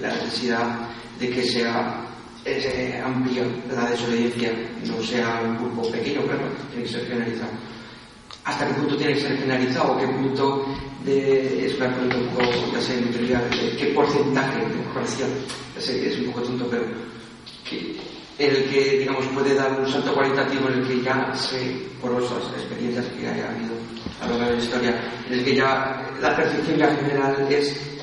[0.00, 2.04] la necesidad de que sea
[3.04, 4.52] amplia la desobediencia,
[4.84, 7.50] no sea un grupo pequeño, pero tiene que ser generalizado.
[8.44, 9.98] ¿Hasta qué punto tiene que ser generalizado?
[9.98, 10.66] ¿Qué punto
[11.04, 15.30] de, es una pregunta un poco, ya sé, de qué porcentaje de corrección,
[15.78, 16.84] es un poco tonto, pero
[17.68, 17.96] que,
[18.38, 22.12] en el que, digamos, puede dar un salto cualitativo en el que ya sé, por
[22.12, 23.74] otras experiencias que haya habido
[24.20, 27.93] a lo largo de la historia, en el que ya la percepción ya general es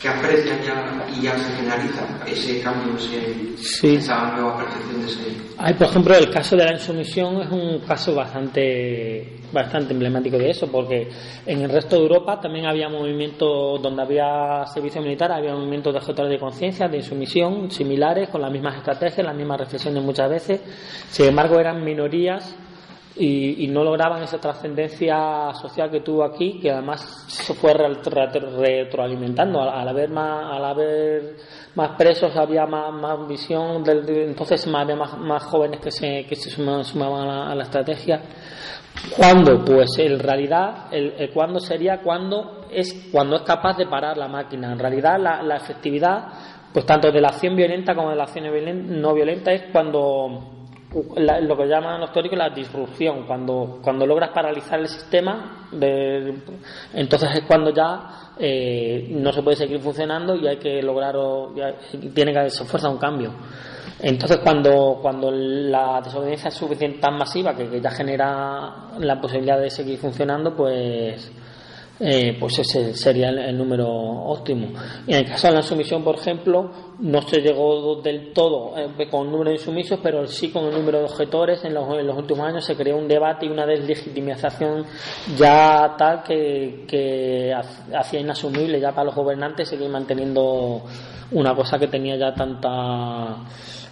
[0.00, 5.20] que aprecian ya y ya se generaliza ese cambio, ese, esa nueva percepción de ese.
[5.58, 10.50] Hay, por ejemplo, el caso de la insumisión es un caso bastante, bastante emblemático de
[10.50, 11.06] eso, porque
[11.44, 16.00] en el resto de Europa también había movimientos donde había servicio militar, había movimientos de
[16.00, 20.60] gestores de conciencia, de insumisión, similares, con las mismas estrategias, las mismas reflexiones muchas veces.
[21.10, 22.56] Sin embargo, eran minorías
[23.22, 29.60] y, no lograban esa trascendencia social que tuvo aquí, que además se fue retroalimentando.
[29.60, 31.36] Al, haber más, al haber
[31.74, 37.28] más presos había más, visión, del, entonces había más, jóvenes que se, que se sumaban,
[37.28, 38.22] a, la, estrategia.
[39.14, 39.62] ¿Cuándo?
[39.64, 44.28] Pues en realidad, el, el cuándo sería cuando es, cuando es capaz de parar la
[44.28, 44.72] máquina.
[44.72, 46.28] En realidad, la, la efectividad,
[46.72, 48.46] pues tanto de la acción violenta como de la acción
[49.00, 50.59] no violenta, es cuando
[50.94, 55.68] lo que llaman los teóricos la disrupción, cuando, cuando logras paralizar el sistema,
[56.92, 61.14] entonces es cuando ya eh, no se puede seguir funcionando y hay que lograr,
[62.12, 63.32] tiene que hacer fuerza un cambio.
[64.02, 69.60] Entonces, cuando, cuando la desobediencia es suficiente, tan masiva que, que ya genera la posibilidad
[69.60, 71.30] de seguir funcionando, pues
[72.02, 74.68] eh, pues ese sería el, número óptimo.
[75.06, 79.26] en el caso de la insumisión, por ejemplo, no se llegó del todo eh, con
[79.26, 81.62] el número de insumisos, pero sí con el número de objetores.
[81.64, 81.86] En los,
[82.16, 84.86] últimos años se creó un debate y una deslegitimización
[85.36, 87.52] ya tal que, que
[87.94, 90.82] hacía inasumible ya para los gobernantes seguir manteniendo
[91.32, 93.44] una cosa que tenía ya tanta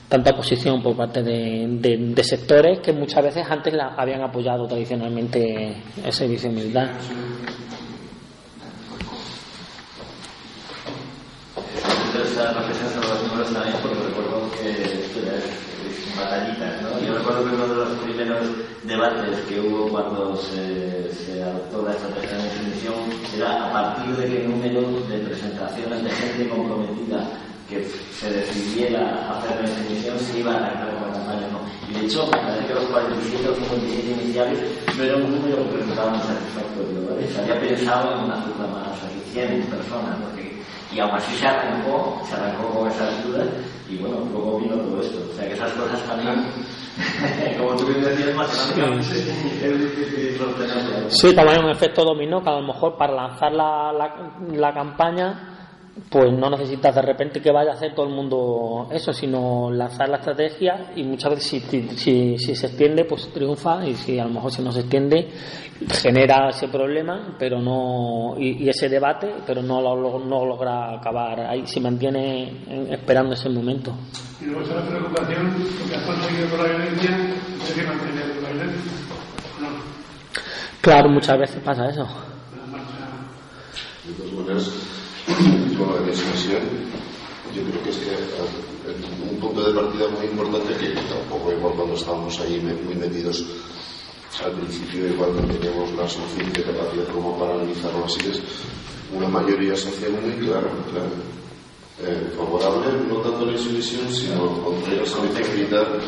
[0.08, 5.76] tanta oposición por parte de, de, sectores que muchas veces antes la habían apoyado tradicionalmente
[6.02, 6.92] el servicio militar.
[12.38, 17.00] Esta reflexión sobre los números también porque recuerdo que es batallitas, ¿no?
[17.02, 18.42] Yo recuerdo que uno de los primeros
[18.84, 22.94] debates que hubo cuando se, se adoptó la estrategia de definición
[23.36, 27.26] era a partir de qué número de presentaciones de gente comprometida
[27.68, 27.84] que
[28.14, 31.60] se decidiera hacer la definición se iba a arrancar con la campaña, ¿no?
[31.90, 34.58] Y de hecho, me parece que los 47 o 57 iniciales
[34.96, 37.26] no era un número que resultaba muy satisfactorio, ¿vale?
[37.26, 40.37] Se había pensado en una cifra más, así 100 personas, ¿no?
[40.92, 43.46] Y aún así se arrancó, se arrancó con esas dudas
[43.88, 45.18] y bueno, luego vino todo esto.
[45.30, 46.46] O sea que esas cosas también,
[47.58, 49.18] como tú bien decías, matemáticamente
[49.62, 51.10] es difícil sostenerlo.
[51.10, 55.57] Sí, también un efecto dominó que a lo mejor para lanzar la, la, la campaña
[56.10, 60.08] pues no necesitas de repente que vaya a hacer todo el mundo eso, sino lanzar
[60.08, 61.60] la estrategia y muchas veces si,
[61.96, 65.28] si, si, se extiende, pues triunfa y si a lo mejor si no se extiende,
[66.02, 71.40] genera ese problema pero no y, y ese debate, pero no lo, no logra acabar
[71.40, 73.94] ahí, se mantiene esperando ese momento.
[74.40, 78.50] Y luego está la preocupación, porque has conseguido con la violencia, hay que mantener la
[78.50, 78.92] violencia.
[79.60, 79.68] No.
[80.80, 82.06] Claro, muchas veces pasa eso.
[84.04, 84.97] De todas maneras,
[85.76, 86.62] con la discusión,
[87.54, 88.08] yo creo que es que
[89.30, 93.44] un punto de partida muy importante que tampoco igual cuando estábamos ahí muy metidos
[94.44, 98.40] al principio igual no teníamos la suficiente capacidad como para analizarlo así es
[99.12, 101.08] una mayoría social muy clara, clara.
[102.00, 105.98] Eh, favorable no tanto a la insumisión sino contra el servicio militar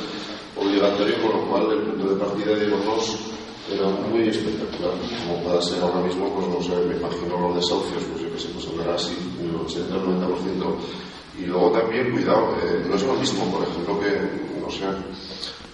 [0.56, 3.29] obligatorio con lo cual el punto de partida digamos
[3.68, 4.92] era muy espectacular
[5.26, 8.38] como pueda ser ahora mismo pues no sé me imagino los desahucios pues yo que
[8.38, 10.76] sé pues andará así el 80 el 90%
[11.38, 14.86] y luego también cuidado eh, no es lo mismo por ejemplo que no sé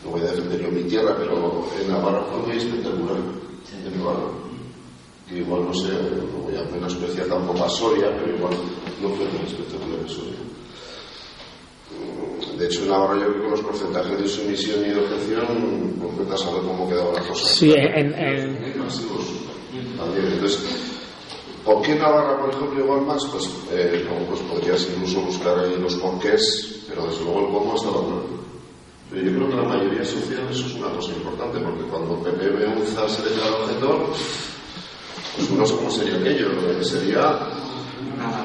[0.05, 4.29] no voy a defender yo mi tierra pero en Navarra fue muy espectacular en Navarra.
[5.29, 8.55] Que igual no sé no voy a menospreciar tampoco a Soria pero igual
[9.03, 10.56] no fue tan espectacular en Soria
[12.59, 16.19] de hecho, en Navarra yo creo que los porcentajes de sumisión y de objeción, pues
[16.19, 17.49] vete a saber cómo quedaba la cosa.
[17.49, 18.57] Sí, en, en...
[19.99, 20.61] Entonces,
[21.65, 23.25] ¿por qué Navarra, por ejemplo, igual más?
[23.27, 27.75] Pues, eh, no, pues podrías incluso buscar ahí los porqués, pero desde luego el cómo
[27.77, 28.37] estaba claro.
[29.11, 32.49] Pero yo creo que la mayoría social eso es una cosa importante, porque cuando Pepe
[32.51, 34.07] Beunza se declara objetor,
[35.37, 36.49] pues no sé cómo sería aquello,
[36.83, 37.39] sería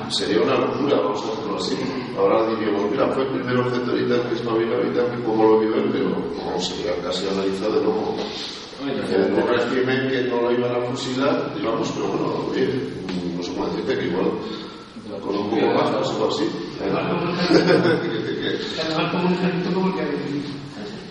[0.09, 1.77] sería una locura, vamos a hacerlo así.
[2.17, 5.59] Ahora diríamos, mira, fue el primer objeto que es Pavila y tal, que cómo lo
[5.59, 8.15] vio él, pero no, sería casi analizado de nuevo.
[8.81, 12.67] El régimen que no lo iban a fusilar, digamos, pero bueno, oye,
[13.37, 14.31] no sé cómo decirte que igual
[15.21, 16.49] con un poco más, no sé así.
[16.81, 17.03] Además,
[19.11, 20.45] como un ejército como el que hay.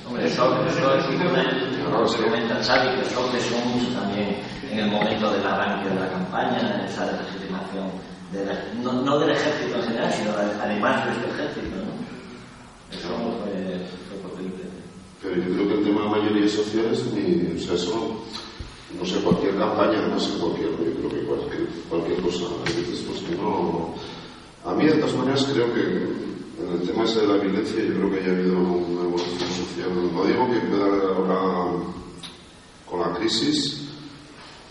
[0.07, 4.37] Hombre, eso, eso es un se comenta, Xavi, que eso pesó mucho también
[4.70, 7.91] en el momento del arranque de la campaña, esa legitimación
[8.32, 11.77] de la, no, no, del ejército en general, sino además de este ejército.
[11.77, 12.97] ¿no?
[12.97, 13.09] Eso
[13.43, 14.62] fue, fue potente.
[15.23, 18.24] Pero yo creo que el tema de mayoría social es mi, o sea, eso,
[18.98, 23.36] no sé, cualquier campaña, además en cualquier, yo creo que cualquier, cualquier cosa, pues que
[23.36, 23.94] no.
[24.65, 27.94] A mí, de todas maneras, creo que en el tema ese de la violencia, yo
[27.94, 30.12] creo que haya habido una evolución social.
[30.12, 31.85] No digo que pueda haber ahora
[32.89, 33.89] con la crisis.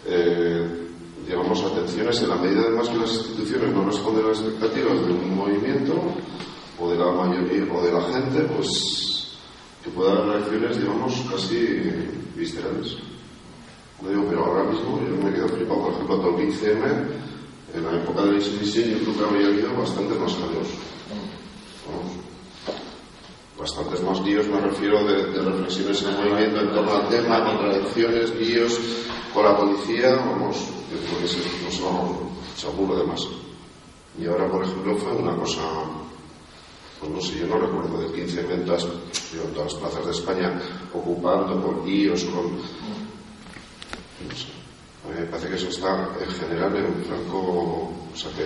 [0.05, 0.78] Eh,
[1.29, 5.13] digamos, atenciones en la medida además que las instituciones no responden a las expectativas de
[5.13, 5.93] un movimiento
[6.79, 9.37] o de la mayoría o de la gente, pues
[9.83, 11.91] que pueda haber reacciones, digamos, casi
[12.35, 12.97] viscerales.
[14.01, 16.83] No digo, pero ahora mismo yo me quedo flipado, por ejemplo, todo el 15M,
[17.75, 20.67] en la época de la insumisión, yo creo que habría habido bastantes más jaleos.
[23.59, 28.79] Bastantes más líos, me refiero de, reflexiones en movimiento en torno al tema, contradicciones, líos
[29.33, 32.17] con la policía, vamos, se, no se, vamos,
[32.55, 33.27] seguro de más.
[34.17, 35.61] Y ahora, por ejemplo, fue una cosa,
[37.01, 40.61] pues no sé, yo no recuerdo de 15 ventas en todas las plazas de España
[40.93, 42.55] ocupando con líos, con.
[42.55, 44.47] No sé.
[45.05, 47.91] A mí me parece que eso está en general en un franco.
[48.13, 48.45] O sea, que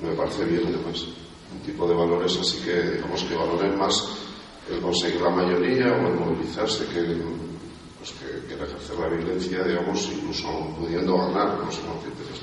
[0.00, 1.06] me parece bien, además.
[1.52, 4.08] Un tipo de valores así que, digamos, que valoren más
[4.70, 7.16] el conseguir la mayoría o el movilizarse que
[7.98, 10.48] pues que, que ejercer la violencia, digamos, incluso
[10.78, 12.40] pudiendo ganar, no sé decirte.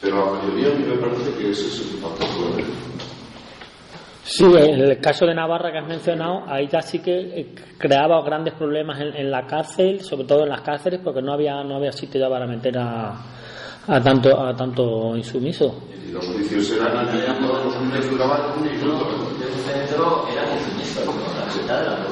[0.00, 2.64] Pero la mayoría a mí me parece que ese es el factor clave.
[4.24, 8.20] Sí, en el caso de Navarra que has mencionado, ahí ya sí que eh, creaba
[8.22, 11.76] grandes problemas en, en, la cárcel, sobre todo en las cárceles, porque no había no
[11.76, 13.14] había sitio ya para meter a,
[13.86, 15.74] a tanto a tanto insumiso.
[16.06, 17.08] Y los juicios eran
[17.40, 19.08] todos los juicios duraban un minuto.
[19.40, 22.06] El centro era insumiso, la mitad de la.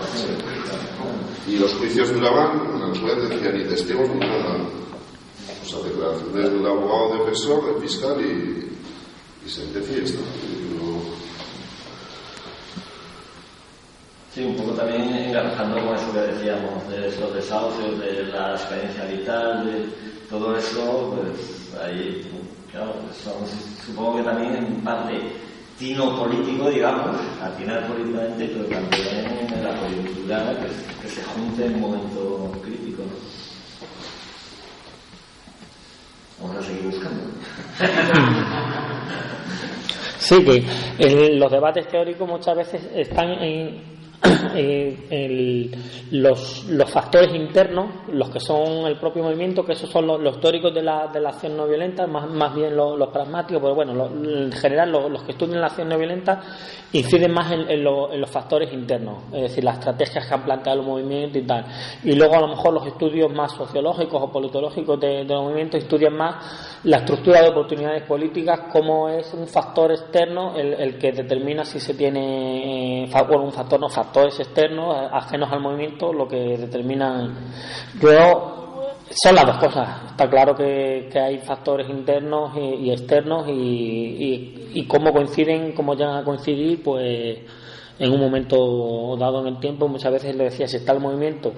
[1.46, 4.56] Y los juicios duraban, los jueces decían ni testigos ni nada.
[5.62, 10.20] O sea, declaraciones del abogado defensor, del fiscal y, y sentencia y esto.
[14.34, 19.04] Sí, un poco también engarrando con eso que decíamos, de estos desahucios, de la experiencia
[19.06, 19.88] vital, de
[20.28, 22.22] todo eso, pues ahí,
[22.70, 22.94] claro,
[23.84, 25.20] supongo que también en parte
[25.78, 30.54] tino político, digamos, atinar políticamente, pero también en la coyuntura
[31.02, 33.02] que, se junte en un momento crítico.
[36.40, 37.22] Vamos a seguir buscando.
[40.20, 43.99] Sí, que los debates teóricos muchas veces están en,
[44.54, 45.70] eh,
[46.10, 50.74] los, los, factores internos, los que son el propio movimiento, que esos son los, teóricos
[50.74, 54.52] de la, de la, acción no violenta, más, más bien los, pragmáticos, pero bueno, en
[54.52, 56.42] general los, que estudian la acción no violenta
[56.92, 61.42] inciden más en, los factores internos, es decir, las estrategias que han planteado los movimientos
[61.42, 61.64] y tal.
[62.04, 66.14] Y luego a lo mejor los estudios más sociológicos o politológicos de, los movimientos estudian
[66.14, 71.64] más la estructura de oportunidades políticas, como es un factor externo el, el que determina
[71.64, 76.26] si se tiene, eh, bueno, un factor no factor factores externos, ajenos al movimiento, lo
[76.26, 77.32] que determinan.
[78.02, 80.10] Yo, son las dos cosas.
[80.10, 86.24] Está claro que, hay factores internos y, externos y, y, cómo coinciden, cómo llegan a
[86.24, 87.38] coincidir, pues
[88.00, 91.52] en un momento dado en el tiempo, muchas veces le decía, si está el movimiento,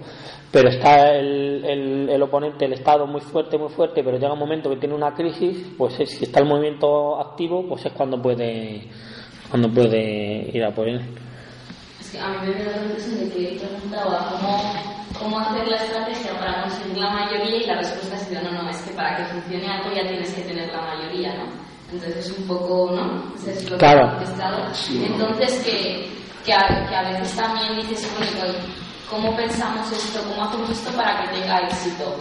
[0.50, 4.40] pero está el, el, el, oponente, el Estado muy fuerte, muy fuerte, pero llega un
[4.40, 8.88] momento que tiene una crisis, pues si está el movimiento activo, pues es cuando puede,
[9.48, 11.00] cuando puede ir a por él
[12.20, 14.72] a mí me da la impresión de que preguntaba cómo,
[15.18, 18.70] cómo hacer la estrategia para conseguir la mayoría y la respuesta ha sido no, no,
[18.70, 21.72] es que para que funcione algo ya tienes que tener la mayoría, ¿no?
[21.92, 23.34] Entonces es un poco, ¿no?
[23.46, 24.18] es lo claro.
[24.18, 25.06] que he.
[25.06, 26.08] Entonces que,
[26.44, 28.58] que, a, que a veces también dices, bueno,
[29.10, 30.20] ¿cómo pensamos esto?
[30.26, 32.16] ¿Cómo hacemos esto para que tenga éxito?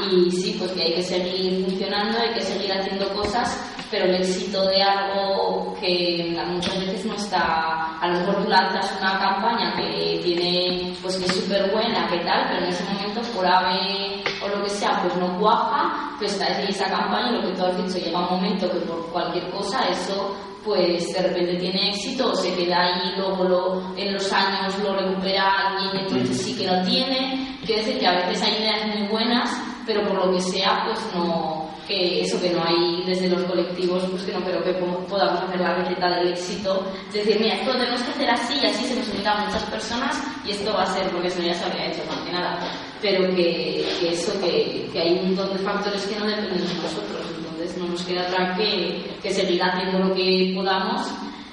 [0.00, 3.60] Y sí, pues que hay que seguir funcionando, hay que seguir haciendo cosas,
[3.90, 8.96] pero el éxito de algo que muchas veces no está, a lo mejor tú lanzas
[9.00, 13.20] una campaña que tiene, pues que es súper buena, que tal, pero en ese momento
[13.34, 17.48] por ave o lo que sea, pues no cuaja, pues está esa campaña y lo
[17.48, 21.56] que tú has dicho, llega un momento que por cualquier cosa eso pues de repente
[21.56, 26.42] tiene éxito o se queda ahí luego lo, en los años lo recupera alguien entonces
[26.42, 27.58] sí que lo tiene.
[27.64, 29.50] Quiero decir que a veces hay ideas muy buenas
[29.86, 31.59] pero por lo que sea pues no
[31.90, 35.60] que eso que no hay desde los colectivos, pues que no creo que podamos hacer
[35.60, 36.86] la receta del éxito.
[37.08, 39.46] Es decir, mira, esto lo tenemos que hacer así y así se nos unirá a
[39.46, 42.32] muchas personas y esto va a ser, porque eso ya se habría hecho más que
[42.32, 42.60] nada.
[43.02, 47.26] Pero que, eso, que, que, hay un montón de factores que no dependen de nosotros.
[47.36, 51.08] Entonces no nos queda otra que, que seguir haciendo lo que podamos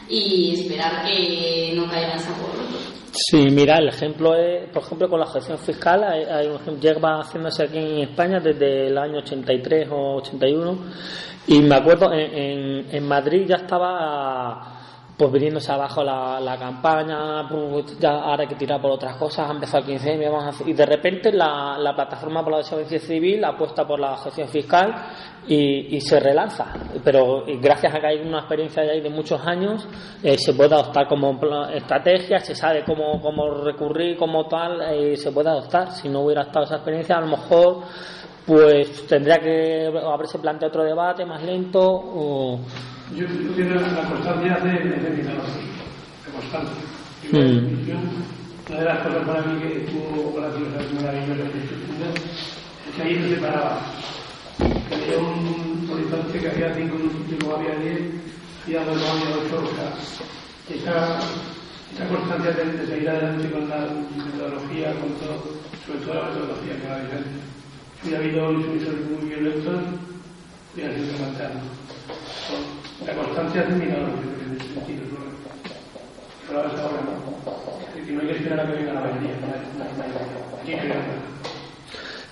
[0.07, 2.56] y esperar que no caigan saco
[3.19, 7.63] Sí, mira, el ejemplo es, por ejemplo, con la gestión fiscal, hay, un lleva haciéndose
[7.63, 10.77] aquí en España desde el año 83 o 81,
[11.47, 14.77] y me acuerdo, en, en Madrid ya estaba
[15.17, 19.49] pues viniéndose abajo la, la campaña, pues ya ahora hay que tirar por otras cosas,
[19.49, 20.19] ha empezado el 15
[20.67, 24.93] y de repente la, la plataforma por la desobediencia civil apuesta por la gestión fiscal
[25.47, 26.73] y, y, se relanza.
[27.03, 29.87] Pero gracias a que hay una experiencia de ahí de muchos años,
[30.23, 31.39] eh, se puede adoptar como
[31.73, 35.91] estrategia, se sabe cómo, cómo recurrir, como tal, eh, se puede adoptar.
[35.91, 37.83] Si no hubiera estado esa experiencia, a lo mejor
[38.45, 42.59] pues tendría que haberse planteado otro debate más lento o
[43.15, 45.47] yo, tengo la constancia de, de mi trabajo,
[46.25, 46.83] de constancia.
[47.31, 48.69] Mm.
[48.69, 49.85] Una de las cosas para mí que
[51.01, 51.43] maravillosa
[52.89, 53.81] es que ahí no se paraba.
[54.91, 58.01] Había un horizonte que había cinco minutos y luego había diez,
[58.67, 59.63] y a dos no había ocho.
[59.63, 59.93] O sea,
[60.69, 61.19] esa,
[61.93, 65.43] esa constancia de, de, seguir adelante con la metodología, con todo,
[65.85, 67.39] sobre todo la metodología que era diferente.
[68.03, 69.83] Si ha habido insumisiones muy violentos,
[70.77, 71.51] y así se mantener.
[73.05, 75.03] La constancia es minadora en ese sentido.
[76.47, 78.05] Pero ahora ahora no.
[78.05, 79.35] que no hay que esperar a que venga la mayoría.
[80.61, 80.77] Hay que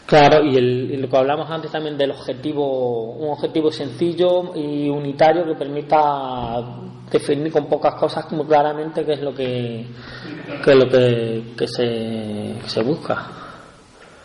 [0.06, 4.88] Claro, y, el, y, lo que hablamos antes también del objetivo, un objetivo sencillo y
[4.88, 6.62] unitario que permita
[7.12, 9.88] definir con pocas cosas claramente qué es lo que,
[10.64, 13.28] qué es lo que, que se, se busca.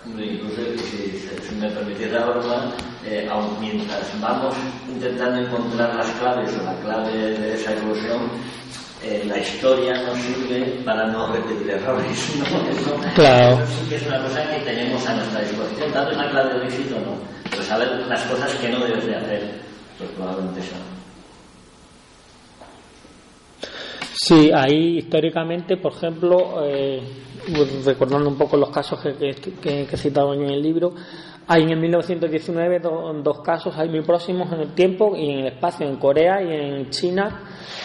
[0.06, 2.72] Incluso, si, si me permitís la broma,
[3.06, 3.28] eh,
[3.60, 4.54] mientras vamos
[4.88, 8.30] intentando encontrar las claves o la clave de esa evolución,
[9.02, 12.36] eh, la historia nos sirve para no repetir errores.
[12.38, 12.70] ¿no?
[12.70, 13.54] Eso, claro.
[13.64, 15.92] eso sí que es una cosa que tenemos a nuestra disposición.
[15.92, 17.16] Tanto una clave de éxito no,
[17.50, 19.50] pero saber las cosas que no debes de hacer,
[19.98, 20.76] pues probablemente eso.
[24.12, 27.00] Sí, ahí históricamente, por ejemplo, eh,
[27.84, 30.92] recordando un poco los casos que, que, que, que he citado en el libro,
[31.52, 35.84] hay en 1919 dos casos hay muy próximos en el tiempo y en el espacio,
[35.84, 37.42] en Corea y en China,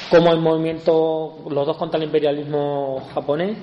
[0.08, 3.58] como el movimiento, los dos contra el imperialismo japonés,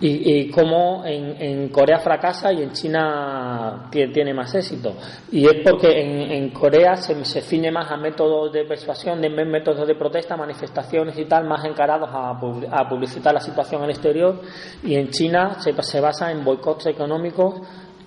[0.00, 4.94] y, y cómo en, en, Corea fracasa y en China tiene, más éxito.
[5.32, 9.86] Y es porque en, en Corea se, se, más a métodos de persuasión, de métodos
[9.88, 14.40] de protesta, manifestaciones y tal, más encarados a, a publicitar la situación al exterior,
[14.84, 17.60] y en China se, se basa en boicots económicos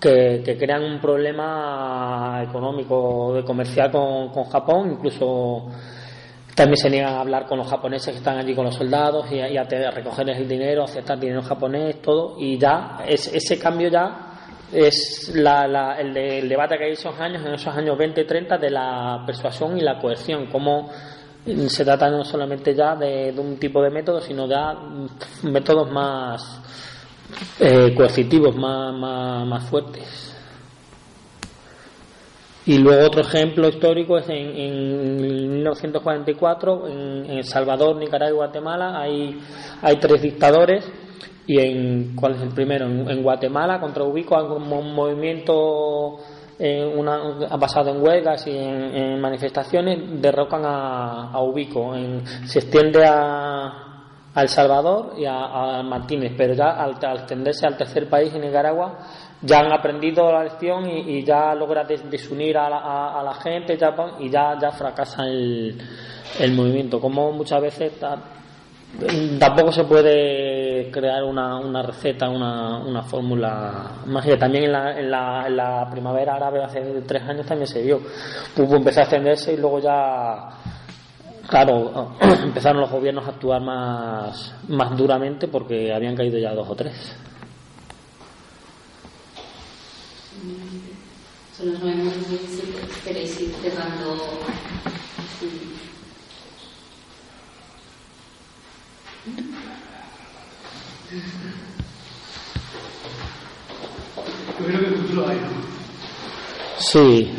[0.04, 5.70] que, crean un problema económico, de comercial con, con Japón, incluso
[6.56, 9.40] también se niegan a hablar con los japoneses que están allí con los soldados y,
[9.40, 12.36] a, recogerles el dinero, aceptar dinero japonés, todo.
[12.38, 14.34] Y ya es, ese cambio ya
[14.72, 19.24] es el, debate que hay esos años, en esos años 20 y 30, de la
[19.26, 20.48] persuasión y la coerción.
[20.52, 20.90] Cómo
[21.68, 24.76] se trata no solamente ya de, un tipo de método, sino ya
[25.44, 26.62] métodos más
[27.60, 30.34] eh, coercitivos, más, más, más fuertes.
[32.66, 39.02] Y luego otro ejemplo histórico es en, en 1944, en, El Salvador, Nicaragua y Guatemala,
[39.02, 39.40] hay,
[39.82, 40.90] hay tres dictadores.
[41.46, 42.86] Y en, ¿cuál es el primero?
[42.86, 46.20] En, Guatemala, contra Ubico, hay un movimiento
[46.58, 51.94] eh, una, ha pasado en huelgas y en, manifestaciones, derrocan a, Ubico.
[52.46, 53.93] se extiende a,
[54.34, 58.42] a, El Salvador y a, Martínez, pero ya al, al extenderse al tercer país, en
[58.42, 58.98] Nicaragua,
[59.44, 63.78] ya han aprendido la lección y, ya logra desunir a la, a, la gente
[64.20, 65.78] y ya, ya fracasa el,
[66.54, 67.00] movimiento.
[67.00, 67.94] Como muchas veces
[69.40, 74.38] tampoco se puede crear una, receta, una, una fórmula mágica.
[74.38, 78.00] También en la, en, la, en la primavera árabe hace tres años también se vio.
[78.58, 80.50] Hubo, empezó a extenderse y luego ya
[81.54, 86.76] claro, empezaron los gobiernos a actuar más, más duramente porque habían caído ya dos o
[86.76, 87.16] tres.
[91.56, 92.64] Son los nueve meses
[93.06, 94.18] queréis ir cerrando.
[104.60, 105.38] Yo creo que el futuro hay.
[106.80, 107.32] Sí.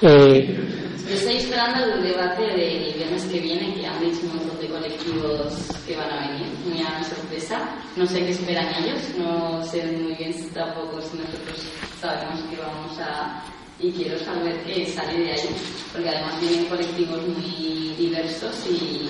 [0.00, 0.74] Eh,
[1.14, 5.54] Estoy esperando el debate del viernes que viene, que han dicho un montón de colectivos
[5.86, 7.70] que van a venir, muy a mi sorpresa.
[7.94, 11.68] No sé qué esperan ellos, no sé muy bien tampoco si nosotros
[12.00, 13.44] sabemos que vamos a...
[13.78, 15.48] Y quiero saber qué sale de ahí,
[15.92, 19.08] porque además vienen colectivos muy diversos y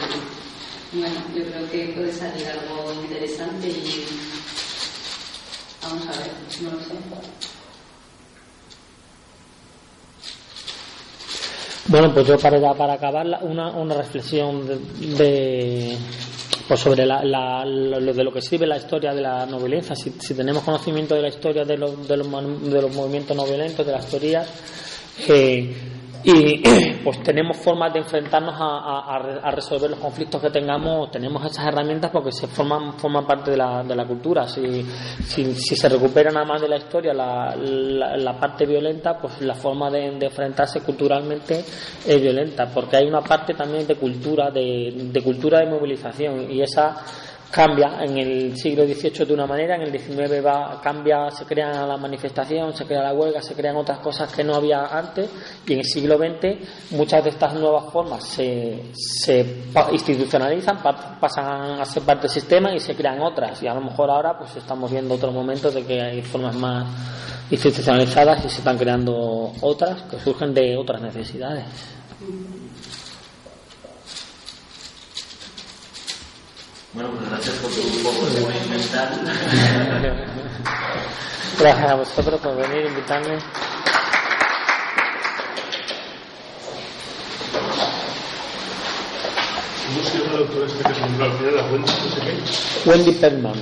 [0.98, 4.04] bueno, yo creo que puede salir algo interesante y
[5.82, 7.53] vamos a ver, no lo sé.
[11.86, 14.66] Bueno, pues yo para, para acabar una, una reflexión
[15.18, 15.96] de,
[16.66, 19.94] pues sobre la, lo, de lo que sirve la historia de la no violencia.
[19.94, 22.26] Si, tenemos conocimiento de la historia de los, de los,
[22.72, 24.48] de los movimientos no violentos, de las teorías,
[25.28, 25.74] eh,
[26.24, 26.62] y
[27.04, 32.32] pues tenemos formas de enfrentarnos a, resolver los conflictos que tengamos, tenemos esas herramientas porque
[32.32, 34.48] se forman, forman parte de la, de la cultura.
[34.48, 34.82] Si,
[35.26, 39.90] si, se recupera nada más de la historia la, la, parte violenta, pues la forma
[39.90, 41.62] de, enfrentarse culturalmente
[42.06, 46.62] es violenta, porque hay una parte también de cultura, de, de cultura de movilización, y
[46.62, 46.96] esa
[47.54, 51.86] cambia en el siglo XVIII de una manera, en el XIX va, cambia, se crea
[51.86, 55.30] la manifestación, se crea la huelga, se crean otras cosas que no había antes
[55.64, 59.62] y en el siglo XX muchas de estas nuevas formas se, se
[59.92, 60.82] institucionalizan,
[61.20, 64.36] pasan a ser parte del sistema y se crean otras y a lo mejor ahora
[64.36, 66.88] pues estamos viendo otros momentos de que hay formas más
[67.52, 71.66] institucionalizadas y se están creando otras que surgen de otras necesidades.
[76.94, 79.20] Bueno, pues gracias por tu poco de mental.
[81.58, 83.38] Gracias a vosotros por venir, invitarme.
[89.86, 91.56] ¿Cómo se llama la doctora esta que se nombró al final?
[91.56, 92.90] La Wendy, no sé qué.
[92.90, 93.54] Wendy Perlman,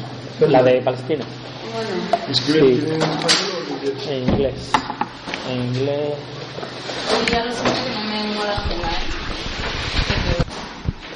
[0.49, 1.25] la de Palestina.
[1.73, 2.27] Bueno.
[2.31, 2.85] ¿Escribe Sí.
[2.87, 4.07] en español o en inglés?
[4.09, 4.71] En inglés.
[5.49, 6.15] En inglés.
[7.31, 8.92] Ya lo sé que no me mola ¿eh?